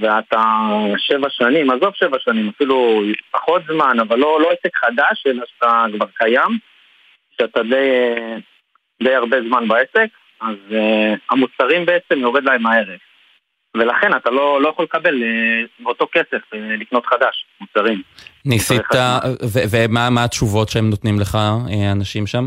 ואתה 0.00 0.42
שבע 0.96 1.28
שנים, 1.30 1.70
עזוב 1.70 1.94
שבע 1.94 2.16
שנים, 2.20 2.48
אפילו 2.48 3.02
פחות 3.30 3.62
זמן, 3.72 3.96
אבל 4.00 4.18
לא, 4.18 4.40
לא 4.40 4.50
עסק 4.50 4.76
חדש, 4.76 5.24
אלא 5.26 5.44
שאתה 5.46 5.84
כבר 5.94 6.06
קיים, 6.14 6.58
שאתה 7.38 7.62
די, 7.62 8.14
די 9.02 9.14
הרבה 9.14 9.36
זמן 9.48 9.68
בעסק, 9.68 10.08
אז 10.40 10.56
uh, 10.70 10.74
המוצרים 11.30 11.86
בעצם 11.86 12.18
יורד 12.18 12.44
להם 12.44 12.66
הערך. 12.66 13.00
ולכן 13.76 14.16
אתה 14.16 14.30
לא, 14.30 14.62
לא 14.62 14.68
יכול 14.68 14.84
לקבל 14.84 15.22
באותו 15.80 16.06
כסף 16.12 16.52
uh, 16.52 16.56
לקנות 16.80 17.06
חדש, 17.06 17.46
מוצרים. 17.60 18.02
ניסית, 18.44 18.82
ומה 19.70 20.24
התשובות 20.24 20.68
שהם 20.68 20.90
נותנים 20.90 21.20
לך, 21.20 21.38
האנשים 21.70 22.26
שם? 22.26 22.46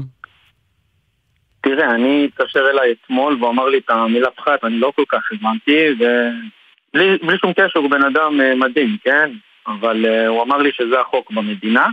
תראה, 1.67 1.91
אני 1.91 2.25
התקשר 2.25 2.69
אליי 2.69 2.91
אתמול 2.91 3.37
והוא 3.39 3.49
אמר 3.49 3.65
לי 3.65 3.77
את 3.77 3.89
המילה 3.89 4.31
פחת, 4.31 4.63
אני 4.63 4.79
לא 4.79 4.91
כל 4.95 5.03
כך 5.09 5.31
הבנתי, 5.31 5.87
ובלי 5.99 7.37
שום 7.41 7.53
קשר 7.53 7.79
הוא 7.79 7.89
בן 7.89 8.03
אדם 8.03 8.59
מדהים, 8.59 8.97
כן? 9.03 9.31
אבל 9.67 10.05
uh, 10.05 10.27
הוא 10.27 10.43
אמר 10.43 10.57
לי 10.57 10.71
שזה 10.71 11.01
החוק 11.01 11.31
במדינה, 11.31 11.87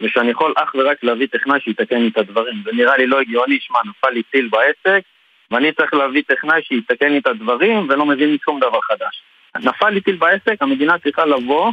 ושאני 0.00 0.30
יכול 0.30 0.54
אך 0.56 0.74
ורק 0.74 1.04
להביא 1.04 1.26
טכנאי 1.26 1.60
שיתקן 1.60 2.02
לי 2.02 2.08
את 2.08 2.16
הדברים. 2.16 2.62
זה 2.64 2.70
נראה 2.72 2.96
לי 2.96 3.06
לא 3.06 3.20
הגיוני, 3.20 3.58
שמע, 3.60 3.78
נפל 3.84 4.10
לי 4.10 4.22
טיל 4.22 4.48
בעסק, 4.48 5.02
ואני 5.50 5.72
צריך 5.72 5.94
להביא 5.94 6.22
טכנאי 6.26 6.62
שיתקן 6.62 7.12
לי 7.12 7.18
את 7.18 7.26
הדברים 7.26 7.86
ולא 7.88 8.06
מבין 8.06 8.30
לי 8.30 8.38
שום 8.44 8.60
דבר 8.60 8.80
חדש. 8.80 9.22
נפל 9.56 9.90
לי 9.90 10.00
טיל 10.00 10.16
בעסק, 10.16 10.56
המדינה 10.60 10.98
צריכה 10.98 11.24
לבוא 11.24 11.72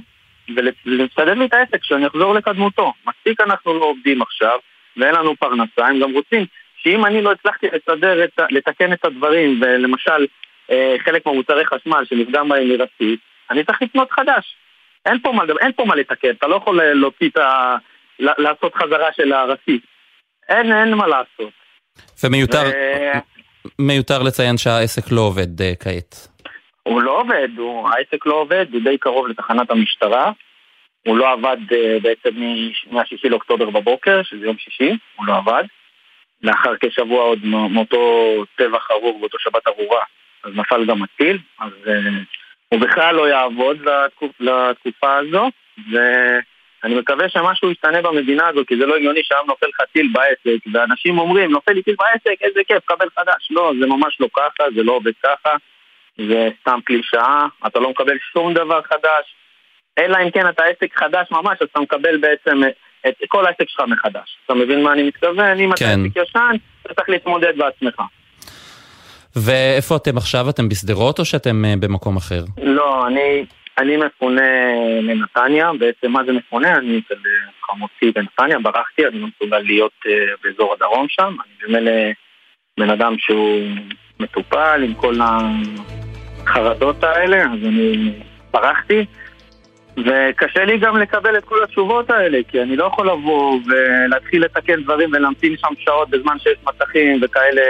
ולסדר 0.55 1.33
לי 1.33 1.45
את 1.45 1.53
העסק, 1.53 1.83
שאני 1.83 2.07
אחזור 2.07 2.33
לקדמותו. 2.33 2.93
מספיק 3.07 3.41
אנחנו 3.41 3.73
לא 3.73 3.85
עובדים 3.85 4.21
עכשיו, 4.21 4.59
ואין 4.97 5.15
לנו 5.15 5.35
פרנסה, 5.35 5.87
הם 5.87 5.99
גם 5.99 6.11
רוצים 6.11 6.45
שאם 6.83 7.05
אני 7.05 7.21
לא 7.21 7.31
הצלחתי 7.31 7.67
לסדר, 7.67 8.23
את, 8.23 8.39
לתקן 8.49 8.93
את 8.93 9.05
הדברים, 9.05 9.61
ולמשל 9.61 10.25
אה, 10.71 10.95
חלק 11.05 11.25
מהמוצרי 11.25 11.65
חשמל 11.65 12.03
שנפגע 12.05 12.43
בהם 12.43 12.69
מרסית, 12.69 13.19
אני 13.51 13.63
צריך 13.63 13.81
לקנות 13.81 14.11
חדש. 14.11 14.55
אין 15.05 15.19
פה, 15.19 15.31
מה, 15.31 15.43
אין 15.61 15.71
פה 15.71 15.85
מה 15.85 15.95
לתקן, 15.95 16.29
אתה 16.29 16.47
לא 16.47 16.55
יכול 16.55 16.83
להוציא 16.93 17.29
את 17.29 17.37
ה... 17.37 17.75
לעשות 18.19 18.75
חזרה 18.75 19.13
של 19.15 19.33
הרסית. 19.33 19.83
אין, 20.49 20.73
אין 20.73 20.93
מה 20.93 21.07
לעשות. 21.07 21.53
ומיותר 22.23 22.63
ו... 22.65 23.11
מיותר 23.79 24.23
לציין 24.23 24.57
שהעסק 24.57 25.11
לא 25.11 25.21
עובד 25.21 25.61
uh, 25.61 25.83
כעת. 25.83 26.27
הוא 26.83 27.01
לא 27.01 27.19
עובד, 27.21 27.49
הוא, 27.57 27.89
העסק 27.89 28.25
לא 28.25 28.33
עובד, 28.33 28.65
הוא 28.73 28.81
די 28.83 28.97
קרוב 28.97 29.27
לתחנת 29.27 29.71
המשטרה. 29.71 30.31
הוא 31.07 31.17
לא 31.17 31.31
עבד 31.31 31.57
uh, 31.69 32.03
בעצם 32.03 32.39
מ-6 32.39 33.29
לאוקטובר 33.29 33.69
בבוקר, 33.69 34.21
שזה 34.23 34.45
יום 34.45 34.57
שישי, 34.57 34.97
הוא 35.15 35.25
לא 35.25 35.37
עבד. 35.37 35.63
לאחר 36.43 36.73
כשבוע 36.79 37.23
עוד 37.23 37.45
מאותו 37.45 38.43
טבח 38.55 38.91
ארור 38.91 39.19
באותו 39.19 39.39
שבת 39.39 39.67
ארורה, 39.67 40.03
אז 40.43 40.51
נפל 40.55 40.85
גם 40.85 41.03
הטיל, 41.03 41.37
אז 41.59 41.71
uh, 41.85 41.89
הוא 42.69 42.79
בכלל 42.79 43.15
לא 43.15 43.29
יעבוד 43.29 43.77
לתקופ, 43.81 44.31
לתקופה 44.39 45.17
הזו, 45.17 45.49
ואני 45.91 46.95
מקווה 46.95 47.29
שמשהו 47.29 47.71
ישתנה 47.71 48.01
במדינה 48.01 48.47
הזו, 48.47 48.61
כי 48.67 48.77
זה 48.77 48.85
לא 48.85 48.95
הגיוני 48.95 49.19
שהיום 49.23 49.47
נופל 49.47 49.67
לך 49.67 49.81
טיל 49.93 50.09
בעסק, 50.13 50.63
ואנשים 50.73 51.19
אומרים, 51.19 51.51
נופל 51.51 51.71
לי 51.71 51.83
טיל 51.83 51.95
בעסק, 51.99 52.41
איזה 52.41 52.59
כיף, 52.67 52.85
קבל 52.85 53.07
חדש. 53.19 53.47
לא, 53.51 53.71
זה 53.79 53.87
ממש 53.87 54.17
לא 54.19 54.27
ככה, 54.33 54.63
זה 54.75 54.83
לא 54.83 54.91
עובד 54.91 55.11
ככה, 55.23 55.55
זה 56.17 56.49
סתם 56.61 56.79
קלישאה, 56.85 57.45
אתה 57.67 57.79
לא 57.79 57.89
מקבל 57.89 58.17
שום 58.33 58.53
דבר 58.53 58.81
חדש, 58.81 59.35
אלא 59.99 60.17
אם 60.23 60.31
כן 60.31 60.49
אתה 60.49 60.63
עסק 60.63 60.97
חדש 60.97 61.27
ממש, 61.31 61.57
אז 61.61 61.67
אתה 61.71 61.79
מקבל 61.79 62.17
בעצם 62.17 62.61
את, 63.07 63.13
כל 63.27 63.45
העסק 63.45 63.69
שלך 63.69 63.85
מחדש. 63.87 64.37
אתה 64.45 64.53
מבין 64.53 64.83
מה 64.83 64.93
אני 64.93 65.03
מתכוון? 65.03 65.59
אם 65.59 65.71
כן. 65.75 65.85
אתה 65.85 66.21
עסק 66.21 66.29
ישן, 66.29 66.55
אתה 66.81 66.93
צריך 66.93 67.09
להתמודד 67.09 67.53
בעצמך. 67.57 68.01
ואיפה 69.35 69.95
אתם 69.95 70.17
עכשיו? 70.17 70.49
אתם 70.49 70.69
בשדרות 70.69 71.19
או 71.19 71.25
שאתם 71.25 71.65
uh, 71.65 71.79
במקום 71.79 72.17
אחר? 72.17 72.43
לא, 72.63 73.07
אני, 73.07 73.45
אני 73.77 73.97
מפונה 73.97 74.41
לנתניה, 75.01 75.71
בעצם 75.79 76.11
מה 76.11 76.23
זה 76.25 76.31
מפונה? 76.31 76.75
אני 76.75 77.01
אצל 77.05 77.15
חמותי 77.61 78.11
בנתניה, 78.15 78.59
ברחתי, 78.59 79.07
אני 79.07 79.19
לא 79.19 79.27
מסוגל 79.27 79.59
להיות 79.59 79.91
uh, 80.05 80.09
באזור 80.43 80.73
הדרום 80.73 81.05
שם, 81.09 81.35
אני 81.45 81.53
במילא 81.67 81.91
בן 82.79 82.89
אדם 82.89 83.15
שהוא 83.17 83.61
מטופל 84.19 84.81
עם 84.83 84.93
כל 84.93 85.15
החרדות 85.21 87.03
האלה, 87.03 87.37
אז 87.37 87.67
אני 87.67 88.11
ברחתי. 88.51 89.05
וקשה 90.05 90.65
לי 90.65 90.77
גם 90.77 90.97
לקבל 90.97 91.37
את 91.37 91.45
כל 91.45 91.63
התשובות 91.63 92.09
האלה, 92.09 92.37
כי 92.47 92.61
אני 92.61 92.75
לא 92.75 92.85
יכול 92.93 93.07
לבוא 93.07 93.59
ולהתחיל 93.65 94.43
לתקן 94.45 94.83
דברים 94.83 95.09
ולהמתין 95.13 95.55
שם 95.57 95.73
שעות 95.79 96.09
בזמן 96.09 96.39
שיש 96.39 96.57
מסכים 96.67 97.19
וכאלה 97.21 97.61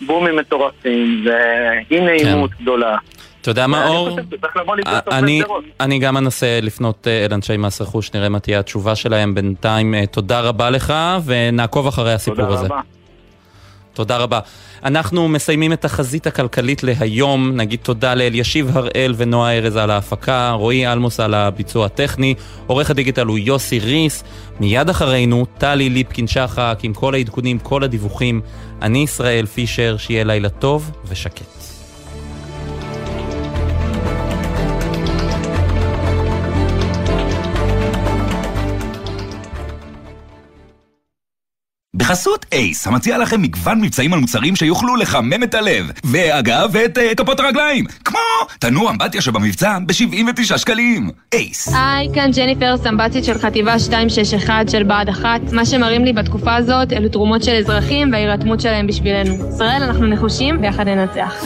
בומים 0.00 0.36
מטורפים, 0.36 1.24
ואי 1.26 2.00
נעימות 2.00 2.50
כן. 2.50 2.62
גדולה. 2.62 2.96
אתה 3.40 3.50
יודע 3.50 3.66
מה, 3.66 3.88
אור? 3.88 4.18
אני, 5.10 5.42
אני 5.80 5.98
גם 5.98 6.16
אנסה 6.16 6.58
לפנות 6.62 7.06
אה, 7.08 7.24
אל 7.24 7.34
אנשי 7.34 7.56
מס 7.56 7.80
רכוש, 7.80 8.14
נראה 8.14 8.28
מה 8.28 8.40
תהיה 8.40 8.58
התשובה 8.58 8.94
שלהם 8.94 9.34
בינתיים. 9.34 9.94
אה, 9.94 10.06
תודה 10.06 10.40
רבה 10.40 10.70
לך, 10.70 10.94
ונעקוב 11.24 11.86
אחרי 11.86 12.12
הסיפור 12.12 12.44
הזה. 12.44 12.62
תודה 12.62 12.74
רבה. 12.74 12.80
תודה 13.96 14.16
רבה. 14.16 14.40
אנחנו 14.84 15.28
מסיימים 15.28 15.72
את 15.72 15.84
החזית 15.84 16.26
הכלכלית 16.26 16.82
להיום. 16.82 17.52
נגיד 17.54 17.78
תודה 17.82 18.14
לאלישיב 18.14 18.76
הראל 18.76 19.14
ונועה 19.16 19.58
ארז 19.58 19.76
על 19.76 19.90
ההפקה, 19.90 20.50
רועי 20.50 20.86
אלמוס 20.86 21.20
על 21.20 21.34
הביצוע 21.34 21.86
הטכני, 21.86 22.34
עורך 22.66 22.90
הדיגיטל 22.90 23.26
הוא 23.26 23.38
יוסי 23.38 23.78
ריס. 23.78 24.24
מיד 24.60 24.88
אחרינו, 24.88 25.46
טלי 25.58 25.88
ליפקין 25.88 26.26
שחק 26.26 26.78
עם 26.82 26.94
כל 26.94 27.14
העדכונים, 27.14 27.58
כל 27.58 27.84
הדיווחים. 27.84 28.40
אני 28.82 28.98
ישראל 28.98 29.46
פישר, 29.46 29.96
שיהיה 29.96 30.24
לילה 30.24 30.48
טוב 30.48 30.90
ושקט. 31.08 31.55
בחסות 41.96 42.46
אייס, 42.52 42.86
המציע 42.86 43.18
לכם 43.18 43.42
מגוון 43.42 43.80
מבצעים 43.80 44.12
על 44.12 44.20
מוצרים 44.20 44.56
שיוכלו 44.56 44.96
לחמם 44.96 45.42
את 45.42 45.54
הלב. 45.54 45.90
ואגב, 46.04 46.76
את 46.76 46.98
uh, 46.98 47.14
כפות 47.16 47.40
הרגליים. 47.40 47.84
כמו 48.04 48.18
תנוע 48.58 48.90
אמבטיה 48.90 49.20
שבמבצע 49.20 49.78
ב-79 49.86 50.58
שקלים. 50.58 51.10
אייס. 51.32 51.68
היי, 51.68 52.08
כאן 52.14 52.30
ג'ניפר, 52.36 52.76
סמב"צית 52.76 53.24
של 53.24 53.38
חטיבה 53.38 53.74
261 53.86 54.68
של 54.68 54.82
בה"ד 54.82 55.08
1. 55.08 55.40
מה 55.52 55.66
שמראים 55.66 56.04
לי 56.04 56.12
בתקופה 56.12 56.54
הזאת 56.54 56.92
אלו 56.92 57.08
תרומות 57.08 57.42
של 57.42 57.52
אזרחים 57.52 58.12
וההירתמות 58.12 58.60
שלהם 58.60 58.86
בשבילנו. 58.86 59.34
ישראל, 59.54 59.82
אנחנו 59.82 60.06
נחושים, 60.06 60.58
ויחד 60.62 60.88
ננצח. 60.88 61.44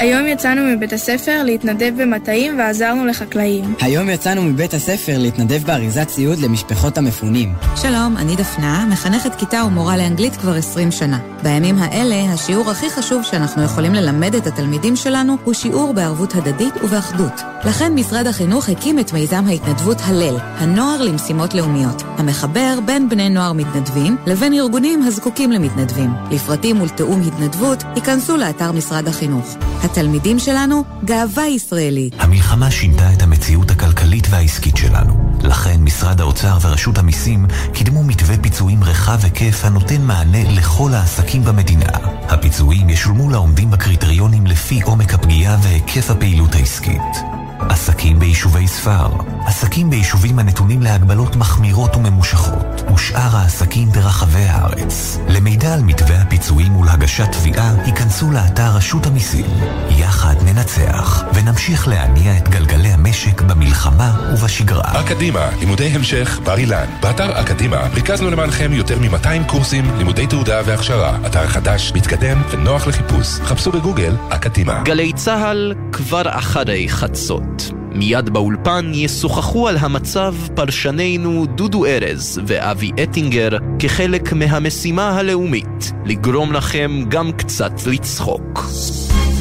היום 0.00 0.26
יצאנו 0.26 0.62
מבית 0.62 0.92
הספר 0.92 1.42
להתנדב 1.44 1.92
במטעים 2.02 2.58
ועזרנו 2.58 3.06
לחקלאים. 3.06 3.74
היום 3.80 4.10
יצאנו 4.10 4.42
מבית 4.42 4.74
הספר 4.74 5.18
להתנדב 5.18 5.64
באריזת 5.66 6.06
ציוד 6.08 6.38
למשפחות 6.38 6.98
המפונים. 6.98 7.54
שלום, 7.76 8.16
אני 8.16 8.36
דפנה, 8.36 8.86
מחנכת 8.90 9.34
כיתה 9.34 9.64
ומורה 9.66 9.96
לאנגלית 9.96 10.36
כבר 10.36 10.54
20 10.54 10.90
שנה. 10.90 11.18
בימים 11.42 11.78
האלה, 11.78 12.32
השיעור 12.32 12.70
הכי 12.70 12.90
חשוב 12.90 13.22
שאנחנו 13.22 13.62
יכולים 13.62 13.94
ללמד 13.94 14.34
את 14.34 14.46
התלמידים 14.46 14.96
שלנו 14.96 15.36
הוא 15.44 15.54
שיעור 15.54 15.92
בערבות 15.92 16.34
הדדית 16.34 16.74
ובאחדות. 16.84 17.42
לכן 17.64 17.94
משרד 17.94 18.26
החינוך 18.26 18.68
הקים 18.68 18.98
את 18.98 19.12
מיזם 19.12 19.44
ההתנדבות 19.48 19.98
הלל, 20.04 20.36
הנוער 20.40 21.02
למשימות 21.02 21.54
לאומיות, 21.54 22.02
המחבר 22.18 22.78
בין 22.84 23.08
בני 23.08 23.28
נוער 23.28 23.52
מתנדבים 23.52 24.16
לבין 24.26 24.54
ארגונים 24.54 25.02
הזקוקים 25.02 25.52
למתנדבים. 25.52 26.10
לפרטים 26.30 26.80
ולתיאום 26.80 27.20
התנדבות, 27.26 27.82
ייכנסו 27.96 28.36
לאתר 28.36 28.72
משרד 28.72 29.08
החינוך. 29.08 29.56
התלמידים 29.90 30.38
שלנו, 30.38 30.84
גאווה 31.04 31.46
ישראלית. 31.46 32.14
המלחמה 32.18 32.70
שינתה 32.70 33.12
את 33.12 33.22
המציאות 33.22 33.70
הכלכלית 33.70 34.26
והעסקית 34.30 34.76
שלנו. 34.76 35.32
לכן 35.42 35.80
משרד 35.80 36.20
האוצר 36.20 36.58
ורשות 36.62 36.98
המיסים 36.98 37.46
קידמו 37.72 38.02
מתווה 38.04 38.38
פיצויים 38.38 38.84
רחב 38.84 39.18
היקף 39.22 39.64
הנותן 39.64 40.02
מענה 40.02 40.50
לכל 40.50 40.90
העסקים 40.94 41.44
במדינה. 41.44 41.92
הפיצויים 42.28 42.90
ישולמו 42.90 43.30
לעומדים 43.30 43.70
בקריטריונים 43.70 44.46
לפי 44.46 44.82
עומק 44.82 45.14
הפגיעה 45.14 45.56
והיקף 45.62 46.10
הפעילות 46.10 46.54
העסקית. 46.54 47.39
עסקים 47.68 48.18
ביישובי 48.18 48.68
ספר, 48.68 49.08
עסקים 49.46 49.90
ביישובים 49.90 50.38
הנתונים 50.38 50.82
להגבלות 50.82 51.36
מחמירות 51.36 51.96
וממושכות, 51.96 52.82
ושאר 52.94 53.36
העסקים 53.36 53.88
ברחבי 53.88 54.42
הארץ. 54.42 55.18
למידע 55.28 55.74
על 55.74 55.82
מתווה 55.82 56.22
הפיצויים 56.22 56.76
ולהגשת 56.76 57.32
תביעה, 57.32 57.74
היכנסו 57.84 58.30
לאתר 58.32 58.70
רשות 58.76 59.06
המיסים. 59.06 59.44
יחד 59.90 60.34
ננצח, 60.44 61.24
ונמשיך 61.34 61.88
להניע 61.88 62.36
את 62.38 62.48
גלגלי 62.48 62.88
המשק 62.88 63.42
במלחמה 63.42 64.30
ובשגרה. 64.32 65.00
אקדימה, 65.00 65.48
לימודי 65.60 65.86
המשך 65.86 66.40
בר 66.44 66.58
אילן. 66.58 66.86
באתר 67.00 67.40
אקדימה 67.40 67.88
ריכזנו 67.94 68.30
למענכם 68.30 68.72
יותר 68.72 68.98
מ-200 68.98 69.48
קורסים, 69.48 69.84
לימודי 69.98 70.26
תעודה 70.26 70.60
והכשרה. 70.66 71.18
אתר 71.26 71.46
חדש, 71.46 71.92
מתקדם 71.94 72.42
ונוח 72.50 72.86
לחיפוש. 72.86 73.40
חפשו 73.40 73.72
בגוגל 73.72 74.16
אקדימה. 74.28 74.82
גלי 74.84 75.12
צה"ל 75.12 75.74
כבר 75.92 76.22
אחרי 76.26 76.88
חצות. 76.88 77.49
מיד 77.94 78.28
באולפן 78.28 78.90
ישוחחו 78.94 79.68
על 79.68 79.76
המצב 79.76 80.34
פרשנינו 80.54 81.46
דודו 81.46 81.86
ארז 81.86 82.40
ואבי 82.46 82.90
אטינגר 83.02 83.48
כחלק 83.78 84.32
מהמשימה 84.32 85.10
הלאומית 85.10 85.92
לגרום 86.04 86.52
לכם 86.52 87.04
גם 87.08 87.32
קצת 87.32 87.72
לצחוק. 87.86 88.64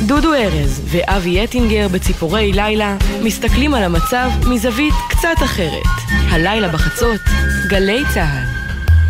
דודו 0.06 0.34
ארז 0.34 0.82
ואבי 0.86 1.44
אטינגר 1.44 1.88
בציפורי 1.88 2.52
לילה 2.54 2.98
מסתכלים 3.24 3.74
על 3.74 3.84
המצב 3.84 4.30
מזווית 4.48 4.94
קצת 5.10 5.44
אחרת. 5.44 5.86
הלילה 6.30 6.68
בחצות, 6.68 7.22
גלי 7.70 8.04
צה"ל. 8.14 8.49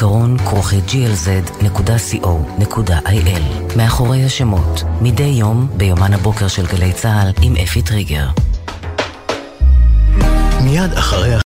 זיכרון 0.00 0.38
כרוכי 0.38 0.80
glz.co.il 0.88 2.22
מאחורי 3.76 4.24
השמות, 4.24 4.82
מדי 5.00 5.22
יום 5.22 5.68
ביומן 5.76 6.12
הבוקר 6.12 6.48
של 6.48 6.66
גלי 6.66 6.92
צה"ל 6.92 7.32
עם 7.42 7.56
אפי 7.56 7.82
טריגר. 7.82 8.26
מיד 10.64 10.92
אחרי 10.92 11.34